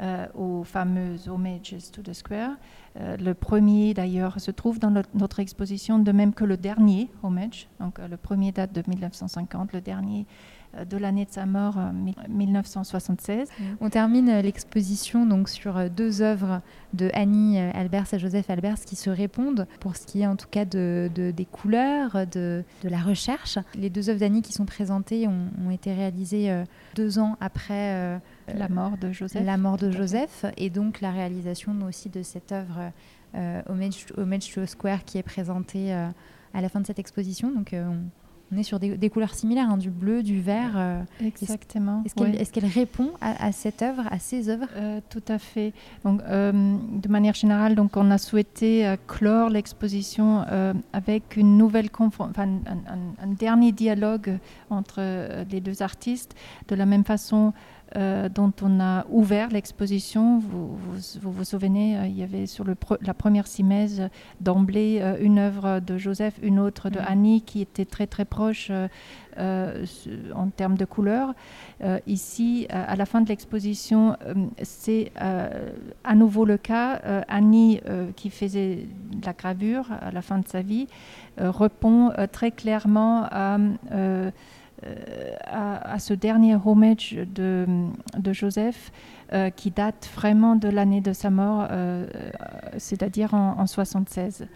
euh, 0.00 0.26
aux 0.34 0.64
fameux 0.64 1.16
homages 1.28 1.76
to 1.92 2.00
the 2.00 2.14
square. 2.14 2.52
le 2.96 3.34
premier, 3.34 3.92
d'ailleurs, 3.92 4.40
se 4.40 4.50
trouve 4.50 4.78
dans 4.78 4.90
notre 5.14 5.40
exposition, 5.40 5.98
de 5.98 6.10
même 6.10 6.32
que 6.32 6.44
le 6.44 6.56
dernier 6.56 7.10
homage. 7.22 7.68
Donc, 7.80 7.98
le 7.98 8.16
premier 8.16 8.50
date 8.50 8.72
de 8.72 8.82
1950, 8.88 9.74
le 9.74 9.82
dernier 9.82 10.20
euh, 10.20 10.50
de 10.88 10.96
l'année 10.96 11.24
de 11.24 11.30
sa 11.30 11.46
mort, 11.46 11.78
1976. 12.28 13.48
Euh, 13.48 13.64
On 13.80 13.90
termine 13.90 14.28
euh, 14.28 14.42
l'exposition 14.42 15.26
donc 15.26 15.48
sur 15.48 15.90
deux 15.90 16.22
œuvres 16.22 16.60
de 16.94 17.10
Annie 17.12 17.58
Albers 17.58 18.12
et 18.12 18.18
Joseph 18.18 18.50
Albers 18.50 18.80
qui 18.86 18.96
se 18.96 19.10
répondent 19.10 19.66
pour 19.80 19.96
ce 19.96 20.06
qui 20.06 20.22
est 20.22 20.26
en 20.26 20.36
tout 20.36 20.46
cas 20.50 20.64
de, 20.64 21.10
des 21.14 21.44
couleurs, 21.44 22.26
de, 22.26 22.64
de, 22.82 22.88
la 22.88 22.98
recherche. 22.98 23.58
Les 23.74 23.90
deux 23.90 24.10
œuvres 24.10 24.20
d'Annie 24.20 24.42
qui 24.42 24.52
sont 24.52 24.64
présentées 24.64 25.28
ont, 25.28 25.70
été 25.70 25.92
réalisées 25.92 26.64
deux 26.96 27.20
ans 27.20 27.36
après 27.40 28.20
la 28.52 28.68
mort 28.68 28.98
de 28.98 29.12
Joseph. 29.12 29.44
La 29.44 29.56
mort 29.56 29.76
de 29.76 29.90
Joseph 29.92 30.44
et 30.56 30.68
donc 30.68 31.00
la 31.00 31.12
réalisation 31.12 31.76
aussi 31.86 32.08
de 32.08 32.22
cette 32.22 32.50
œuvre 32.50 32.90
Homage, 33.68 34.06
Homage 34.16 34.52
to 34.52 34.66
Square 34.66 35.04
qui 35.04 35.18
est 35.18 35.22
présentée 35.22 35.92
à 35.92 36.60
la 36.60 36.68
fin 36.68 36.80
de 36.80 36.86
cette 36.86 36.98
exposition. 36.98 37.52
Donc 37.52 37.70
on 37.72 37.98
est 38.58 38.62
sur 38.62 38.78
des, 38.78 39.10
couleurs 39.10 39.34
similaires, 39.34 39.70
hein, 39.70 39.76
du 39.76 39.90
bleu, 39.90 40.22
du 40.22 40.40
vert. 40.40 40.72
Euh, 40.76 41.02
Exactement. 41.24 42.02
Est-ce 42.04 42.52
qu'elle 42.52 42.66
répond 42.66 43.10
à, 43.20 43.52
cette 43.52 43.82
œuvre, 43.82 44.02
à 44.10 44.18
ces 44.18 44.48
œuvres? 44.48 44.68
Euh, 44.76 45.00
Tout 45.08 45.22
à 45.28 45.38
fait. 45.38 45.72
Donc, 46.04 46.20
euh, 46.22 46.52
de 46.52 47.08
manière 47.08 47.34
générale, 47.34 47.74
donc, 47.74 47.96
on 47.96 48.10
a 48.10 48.18
souhaité 48.18 48.94
clore 49.06 49.50
l'exposition 49.50 50.44
avec 50.92 51.36
une 51.36 51.56
nouvelle 51.56 51.90
un, 52.00 53.26
dernier 53.26 53.72
dialogue 53.72 54.38
entre 54.68 55.00
les 55.50 55.60
deux 55.60 55.82
artistes. 55.82 56.34
De 56.68 56.74
la 56.74 56.86
même 56.86 57.04
façon, 57.04 57.52
euh, 57.96 58.28
dont 58.28 58.52
on 58.62 58.78
a 58.78 59.04
ouvert 59.10 59.48
l'exposition. 59.48 60.38
Vous, 60.38 60.78
vous, 61.22 61.44
souvenez, 61.44 61.98
euh, 61.98 62.06
il 62.06 62.16
y 62.16 62.22
avait 62.22 62.46
sur 62.46 62.62
le 62.62 62.76
la 63.02 63.14
première 63.14 63.48
simèse 63.48 64.08
d'emblée 64.40 65.00
euh, 65.02 65.16
une 65.20 65.40
œuvre 65.40 65.80
de 65.80 65.98
Joseph, 65.98 66.34
une 66.40 66.60
autre 66.60 66.88
de 66.88 67.00
mm. 67.00 67.04
Annie 67.08 67.42
qui 67.42 67.60
était 67.60 67.84
très 67.84 68.06
très 68.06 68.24
proche 68.24 68.70
en 69.38 70.48
termes 70.54 70.76
de 70.76 70.84
couleurs. 70.84 71.34
ici, 72.06 72.66
à 72.68 72.94
la 72.94 73.06
fin 73.06 73.22
de 73.22 73.28
l'exposition, 73.28 74.16
c'est 74.62 75.12
à 75.16 76.14
nouveau 76.14 76.44
le 76.44 76.58
cas. 76.58 77.00
Annie, 77.28 77.80
qui 78.16 78.28
faisait 78.28 78.86
de 79.12 79.24
la 79.24 79.32
gravure 79.32 79.86
à 80.00 80.10
la 80.10 80.20
fin 80.20 80.38
de 80.38 80.48
sa 80.48 80.60
vie, 80.60 80.88
répond 81.38 82.12
très 82.32 82.50
clairement 82.50 83.24
à 83.30 83.56
euh, 84.86 85.34
à, 85.44 85.98
ce 85.98 86.14
dernier 86.14 86.56
homage 86.64 87.14
de, 87.34 87.66
Joseph 88.32 88.92
euh, 89.32 89.50
qui 89.50 89.70
date 89.70 90.08
vraiment 90.14 90.56
de 90.56 90.68
l'année 90.68 91.02
de 91.02 91.12
sa 91.12 91.28
mort, 91.28 91.66
euh, 91.70 92.06
c'est-à-dire 92.78 93.34
en, 93.34 93.58
en, 93.58 93.66
76. 93.66 94.46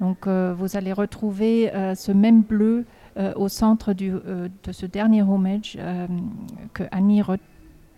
Donc 0.00 0.28
vous 0.28 0.76
allez 0.76 0.92
retrouver 0.92 1.72
ce 1.96 2.12
même 2.12 2.42
bleu 2.42 2.84
au 3.34 3.48
centre 3.48 3.94
de 3.94 4.20
ce 4.70 4.84
dernier 4.84 5.22
homage 5.22 5.78
que 6.74 6.82
Annie 6.90 7.22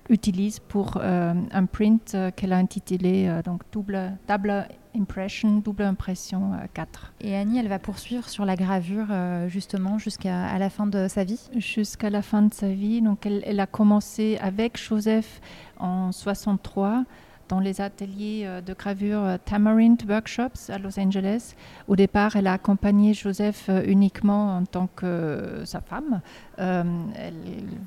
utilise 0.08 0.60
pour 0.60 1.02
un 1.02 1.66
print 1.66 2.16
qu'elle 2.36 2.52
a 2.52 2.56
intitulé 2.56 3.28
donc 3.44 3.62
double, 3.72 4.12
double 4.28 4.68
Impression, 4.98 5.58
double 5.58 5.84
impression 5.84 6.52
4. 6.74 7.12
Euh, 7.24 7.26
Et 7.28 7.36
Annie, 7.36 7.58
elle 7.58 7.68
va 7.68 7.78
poursuivre 7.78 8.28
sur 8.28 8.44
la 8.44 8.56
gravure 8.56 9.06
euh, 9.10 9.48
justement 9.48 9.98
jusqu'à 9.98 10.58
la 10.58 10.70
fin 10.70 10.86
de 10.86 11.06
sa 11.08 11.24
vie? 11.24 11.40
Jusqu'à 11.56 12.10
la 12.10 12.22
fin 12.22 12.42
de 12.42 12.52
sa 12.52 12.68
vie. 12.68 13.00
Donc 13.00 13.24
elle, 13.24 13.60
a 13.60 13.66
commencé 13.66 14.38
avec 14.40 14.76
Joseph 14.76 15.40
en 15.78 16.10
63 16.10 17.04
dans 17.48 17.60
les 17.60 17.80
ateliers 17.80 18.42
euh, 18.44 18.60
de 18.60 18.74
gravure 18.74 19.38
Tamarind 19.44 20.02
Workshops 20.08 20.68
à 20.68 20.78
Los 20.78 20.98
Angeles. 20.98 21.54
Au 21.86 21.94
départ, 21.94 22.34
elle 22.34 22.48
a 22.48 22.54
accompagné 22.54 23.14
Joseph 23.14 23.70
uniquement 23.86 24.56
en 24.56 24.64
tant 24.64 24.88
que 24.96 25.62
sa 25.64 25.80
femme. 25.80 26.20
elle 26.56 27.34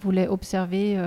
voulait 0.01 0.29
observer 0.29 0.97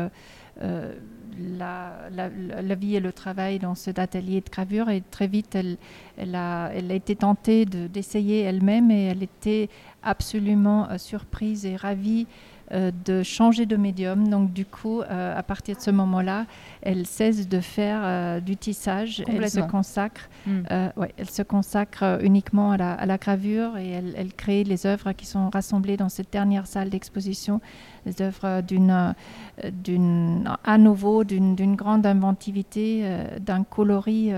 la, 0.61 2.75
vie 2.75 2.97
et 2.97 3.01
le 3.01 3.13
travail 3.13 3.59
dans 3.59 3.75
cet 3.75 3.99
atelier 3.99 4.41
de 4.41 4.51
gravure 4.51 4.89
et 4.89 5.03
très 5.11 5.27
vite 5.27 5.55
elle, 5.55 5.77
elle, 6.17 6.35
a, 6.35 6.71
elle 6.75 6.91
a 6.91 6.95
été 6.95 7.17
tentée 7.17 7.65
d'essayer 7.65 8.43
elle-même 8.43 8.91
et 8.91 9.07
elle 9.07 9.23
était 9.23 9.69
absolument 10.05 10.89
euh, 10.91 10.99
surprise 10.99 11.67
et 11.67 11.77
ravie 11.77 12.27
euh, 12.73 12.91
de 13.05 13.23
changer 13.23 13.67
de 13.67 13.77
médium. 13.77 14.29
Donc 14.29 14.53
du 14.53 14.65
coup, 14.65 15.03
euh, 15.03 15.37
à 15.37 15.43
partir 15.43 15.77
de 15.77 15.81
ce 15.81 15.91
moment-là, 15.91 16.47
elle 16.83 17.07
cesse 17.07 17.49
de 17.49 17.61
faire 17.61 18.41
du 18.41 18.57
tissage. 18.57 19.23
Elle 19.27 19.51
se 19.51 19.61
consacre, 19.61 20.29
hmm. 20.47 20.63
ouais, 20.97 21.13
elle 21.17 21.31
se 21.31 21.43
consacre 21.43 22.19
uniquement 22.23 22.73
à 22.73 22.77
la, 22.77 22.93
à 22.93 23.07
la 23.07 23.19
gravure 23.19 23.77
et 23.77 23.91
elle, 23.91 24.15
elle, 24.17 24.33
crée 24.33 24.65
les 24.65 24.87
œuvres 24.87 25.13
qui 25.13 25.27
sont 25.27 25.51
rassemblées 25.51 25.97
dans 25.97 26.09
cette 26.09 26.33
dernière 26.33 26.67
salle 26.67 26.91
d'exposition, 26.91 27.61
les 28.07 28.23
œuvres 28.23 28.61
d'une, 28.61 29.15
d'une, 29.73 30.57
à 30.65 30.79
nouveau 30.79 31.25
d'une 31.25 31.77
grande 31.77 32.07
inventivité, 32.07 33.05
d'un 33.41 33.65
coloris 33.65 34.33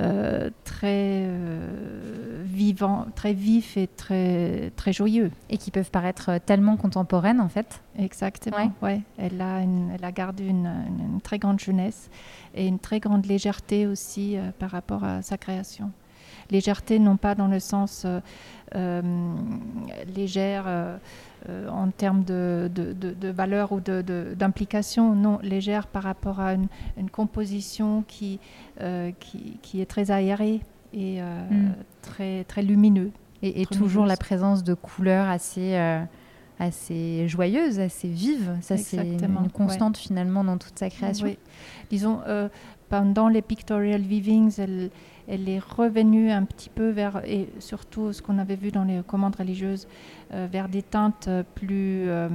euh, 0.00 0.50
très 0.64 1.22
euh, 1.24 2.42
vivant, 2.44 3.06
très 3.14 3.32
vif 3.32 3.76
et 3.76 3.86
très, 3.86 4.72
très 4.74 4.92
joyeux. 4.92 5.30
Et 5.50 5.56
qui 5.56 5.70
peuvent 5.70 5.90
paraître 5.90 6.40
tellement 6.44 6.76
contemporaines 6.76 7.40
en 7.40 7.48
fait. 7.48 7.80
Exactement, 7.96 8.72
ouais. 8.82 9.02
Elle, 9.18 9.40
a 9.40 9.60
elle 9.60 10.04
a 10.04 10.10
gardé 10.10 10.46
une, 10.46 11.20
très 11.22 11.38
grande 11.38 11.60
jeunesse 11.60 12.10
et 12.56 12.66
une 12.66 12.80
très 12.80 12.98
grande 12.98 13.26
légèreté 13.26 13.86
aussi 13.86 14.36
euh, 14.36 14.50
par 14.58 14.70
rapport 14.70 15.04
à 15.04 15.22
sa 15.22 15.38
création. 15.38 15.92
Légèreté 16.50 16.98
non 16.98 17.16
pas 17.16 17.36
dans 17.36 17.48
le 17.48 17.60
sens 17.60 18.04
légère 20.16 20.64
euh, 20.66 20.96
en 21.70 21.90
termes 21.90 22.24
de, 22.24 22.70
de, 22.74 23.28
valeur 23.28 23.72
ou 23.72 23.80
d'implication, 23.80 25.14
non, 25.14 25.38
légère 25.42 25.86
par 25.86 26.02
rapport 26.02 26.40
à 26.40 26.54
une, 26.54 27.10
composition 27.10 28.04
qui, 28.08 28.40
euh, 28.80 29.10
qui, 29.20 29.58
qui, 29.62 29.80
est 29.80 29.86
très 29.86 30.10
aérée 30.10 30.60
et 30.92 31.20
euh, 31.20 31.48
mm. 31.50 31.74
très, 32.02 32.44
très 32.44 32.62
lumineux. 32.62 33.10
Et, 33.42 33.66
toujours 33.66 34.06
la 34.06 34.16
présence 34.16 34.64
de 34.64 34.72
couleurs 34.72 35.28
assez 35.28 35.76
assez 36.58 37.28
joyeuses, 37.28 37.78
assez 37.78 38.08
vives. 38.08 38.56
Ça, 38.62 38.78
c'est 38.78 38.96
une 38.96 39.50
constante 39.52 39.98
finalement 39.98 40.44
dans 40.44 40.56
toute 40.56 40.78
sa 40.78 40.88
création. 40.88 41.28
Disons, 41.90 42.20
pendant 42.88 43.28
les 43.28 43.42
pictorial 43.42 44.02
elle, 44.58 44.90
elle 45.28 45.48
est 45.48 45.58
revenue 45.58 46.30
un 46.30 46.44
petit 46.44 46.68
peu 46.68 46.90
vers, 46.90 47.22
et 47.24 47.48
surtout 47.58 48.12
ce 48.12 48.22
qu'on 48.22 48.38
avait 48.38 48.56
vu 48.56 48.70
dans 48.70 48.84
les 48.84 49.02
commandes 49.06 49.36
religieuses, 49.36 49.88
euh, 50.32 50.46
vers 50.50 50.68
des 50.68 50.82
teintes 50.82 51.28
plus, 51.54 52.08
euh, 52.08 52.28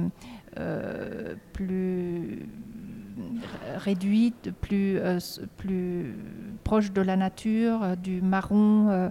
euh, 0.58 1.34
plus 1.52 2.46
réduites, 3.76 4.50
plus, 4.60 4.98
plus 5.56 6.14
proches 6.64 6.92
de 6.92 7.00
la 7.00 7.16
nature, 7.16 7.96
du 7.96 8.22
marron. 8.22 9.10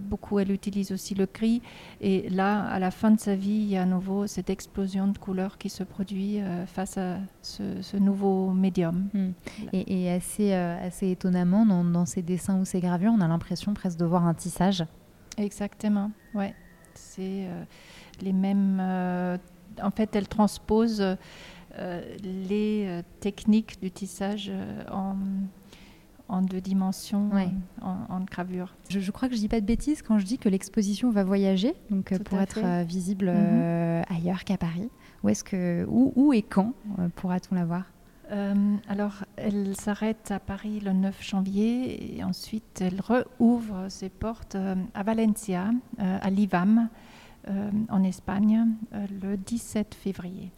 beaucoup, 0.00 0.38
elle 0.38 0.50
utilise 0.50 0.92
aussi 0.92 1.14
le 1.14 1.26
gris. 1.26 1.62
Et 2.00 2.28
là, 2.30 2.64
à 2.64 2.78
la 2.78 2.90
fin 2.90 3.10
de 3.10 3.20
sa 3.20 3.34
vie, 3.34 3.50
il 3.50 3.68
y 3.68 3.76
a 3.76 3.82
à 3.82 3.86
nouveau 3.86 4.26
cette 4.26 4.50
explosion 4.50 5.08
de 5.08 5.18
couleurs 5.18 5.58
qui 5.58 5.68
se 5.68 5.84
produit 5.84 6.40
face 6.66 6.98
à 6.98 7.18
ce, 7.42 7.96
nouveau 7.96 8.52
médium. 8.52 9.08
Hmm. 9.14 9.30
Et, 9.72 10.10
assez, 10.10 10.52
assez 10.52 11.10
étonnamment, 11.10 11.66
dans, 11.66 11.84
dans, 11.84 12.06
ces 12.06 12.22
dessins 12.22 12.58
ou 12.60 12.64
ces 12.64 12.80
gravures, 12.80 13.12
on 13.16 13.20
a 13.20 13.28
l'impression 13.28 13.74
presque 13.74 13.98
de 13.98 14.04
voir 14.04 14.26
un 14.26 14.34
tissage. 14.34 14.84
Exactement, 15.38 16.10
ouais. 16.34 16.54
C'est 16.94 17.46
les 18.22 18.32
mêmes. 18.32 18.78
Euh, 18.80 19.38
en 19.82 19.90
fait, 19.90 20.14
elle 20.14 20.28
transpose 20.28 21.00
euh, 21.00 21.14
les 22.22 22.84
euh, 22.86 23.02
techniques 23.20 23.80
du 23.80 23.90
tissage 23.90 24.52
en, 24.90 25.16
en 26.28 26.42
deux 26.42 26.60
dimensions, 26.60 27.30
en, 27.80 28.20
gravure. 28.20 28.74
Je, 28.88 29.10
crois 29.10 29.28
que 29.28 29.34
je 29.34 29.40
dis 29.40 29.48
pas 29.48 29.60
de 29.60 29.66
bêtises 29.66 30.02
quand 30.02 30.18
je 30.18 30.24
dis 30.24 30.38
que 30.38 30.48
l'exposition 30.48 31.10
va 31.10 31.24
voyager, 31.24 31.74
donc 31.90 32.16
pour 32.22 32.40
être 32.40 32.84
visible 32.84 33.30
mhm. 33.30 34.04
ailleurs 34.08 34.44
qu'à 34.44 34.56
Paris. 34.56 34.88
Où 35.22 35.28
est-ce 35.28 35.44
que, 35.44 35.86
où, 35.88 36.12
où 36.16 36.32
et 36.32 36.42
quand 36.42 36.74
pourra-t-on 37.16 37.54
la 37.54 37.64
voir? 37.64 37.84
Alors, 38.88 39.24
elle 39.36 39.76
s'arrête 39.76 40.30
à 40.30 40.40
Paris 40.40 40.80
le 40.80 40.94
9 40.94 41.22
janvier 41.22 42.16
et 42.16 42.24
ensuite 42.24 42.80
elle 42.80 43.02
rouvre 43.38 43.88
ses 43.90 44.08
portes 44.08 44.56
à 44.94 45.02
Valencia, 45.02 45.70
à 45.98 46.30
l'IVAM, 46.30 46.88
euh, 47.48 47.70
en 47.88 48.04
Espagne 48.04 48.68
euh, 48.94 49.04
le 49.20 49.36
17 49.36 49.96
février. 49.96 50.52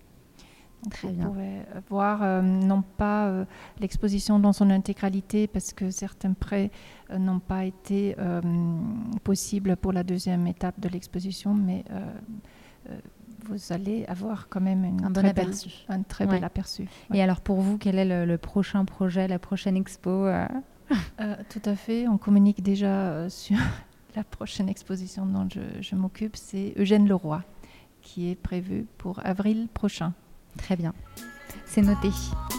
Très 0.90 1.08
vous 1.08 1.14
bien. 1.14 1.26
pouvez 1.26 1.60
voir 1.88 2.22
euh, 2.22 2.42
non 2.42 2.82
pas 2.82 3.32
l'exposition 3.80 4.38
dans 4.38 4.52
son 4.52 4.70
intégralité 4.70 5.46
parce 5.46 5.72
que 5.72 5.90
certains 5.90 6.32
prêts 6.32 6.70
n'ont 7.16 7.40
pas 7.40 7.64
été 7.64 8.16
possibles 9.22 9.76
pour 9.76 9.92
la 9.92 10.02
deuxième 10.02 10.46
étape 10.46 10.78
de 10.80 10.88
l'exposition, 10.88 11.54
mais 11.54 11.84
vous 13.46 13.72
allez 13.72 14.04
avoir 14.06 14.48
quand 14.48 14.60
même 14.60 14.84
un, 15.02 15.10
bon 15.10 15.24
aperçu. 15.26 15.70
un 15.88 16.02
très 16.02 16.26
bel 16.26 16.44
aperçu. 16.44 16.88
Et 17.12 17.22
alors 17.22 17.40
pour 17.40 17.60
vous, 17.60 17.78
quel 17.78 17.98
est 17.98 18.26
le, 18.26 18.38
prochain 18.38 18.84
projet, 18.84 19.28
la 19.28 19.38
prochaine 19.38 19.76
expo 19.76 20.26
Tout 21.18 21.62
à 21.64 21.76
fait. 21.76 22.08
On 22.08 22.18
communique 22.18 22.62
déjà 22.62 23.28
sur 23.28 23.56
la 24.16 24.24
prochaine 24.24 24.68
exposition 24.68 25.26
dont 25.26 25.48
je, 25.52 25.60
je 25.80 25.94
m'occupe. 25.94 26.36
C'est 26.36 26.74
Eugène 26.76 27.08
Leroy, 27.08 27.42
qui 28.00 28.30
est 28.30 28.34
prévue 28.34 28.86
pour 28.98 29.24
avril 29.24 29.68
prochain. 29.72 30.12
Très 30.58 30.76
bien. 30.76 30.92
C'est 31.66 31.82
noté. 31.82 32.10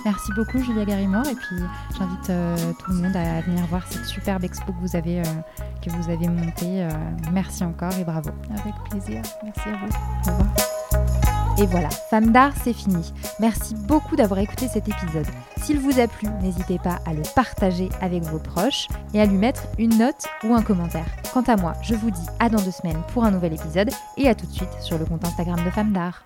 Merci 0.04 0.34
beaucoup 0.34 0.62
Julia 0.62 0.84
Garimore 0.84 1.26
et 1.28 1.36
puis 1.36 1.56
j'invite 1.98 2.30
euh, 2.30 2.58
tout 2.80 2.92
le 2.92 2.98
monde 2.98 3.16
à 3.16 3.42
venir 3.42 3.66
voir 3.68 3.88
cette 3.90 4.06
superbe 4.06 4.44
expo 4.44 4.74
que 4.74 4.80
vous 4.82 4.96
avez, 4.96 5.20
euh, 5.20 5.24
que 5.82 5.90
vous 5.90 6.10
avez 6.10 6.28
montée. 6.28 6.84
Euh, 6.84 6.90
merci 7.32 7.64
encore 7.64 7.94
et 7.98 8.04
bravo. 8.04 8.32
Avec 8.52 8.74
plaisir. 8.90 9.22
Merci 9.44 9.70
à 9.70 9.78
vous. 9.78 10.30
Au 10.30 10.34
revoir. 10.34 10.76
Et 11.58 11.66
voilà, 11.68 11.90
Femme 11.90 12.34
d'art, 12.34 12.52
c'est 12.62 12.74
fini. 12.74 13.14
Merci 13.40 13.76
beaucoup 13.88 14.18
d'avoir 14.18 14.42
écouté 14.42 14.68
cet 14.68 14.90
épisode. 14.90 15.26
S'il 15.64 15.80
vous 15.80 16.02
a 16.02 16.08
plu, 16.08 16.28
n'hésitez 16.42 16.78
pas 16.80 17.00
à 17.06 17.14
le 17.14 17.22
partager 17.34 17.88
avec 18.02 18.24
vos 18.24 18.40
proches 18.40 18.90
et 19.14 19.22
à 19.22 19.26
lui 19.26 19.38
mettre 19.38 19.64
une 19.78 19.98
note 19.98 20.26
ou 20.44 20.54
un 20.54 20.62
commentaire. 20.62 21.06
Quant 21.34 21.44
à 21.44 21.56
moi, 21.56 21.72
je 21.82 21.96
vous 21.96 22.12
dis 22.12 22.28
à 22.40 22.50
dans 22.50 22.62
deux 22.62 22.72
semaines 22.72 23.02
pour 23.14 23.24
un 23.24 23.32
nouvel 23.32 23.54
épisode 23.54 23.90
et 24.18 24.28
à 24.28 24.36
tout 24.36 24.46
de 24.46 24.52
suite 24.52 24.74
sur 24.82 24.98
le 24.98 25.06
compte 25.06 25.24
Instagram 25.24 25.64
de 25.64 25.70
Femme 25.70 25.94
d'art. 25.94 26.26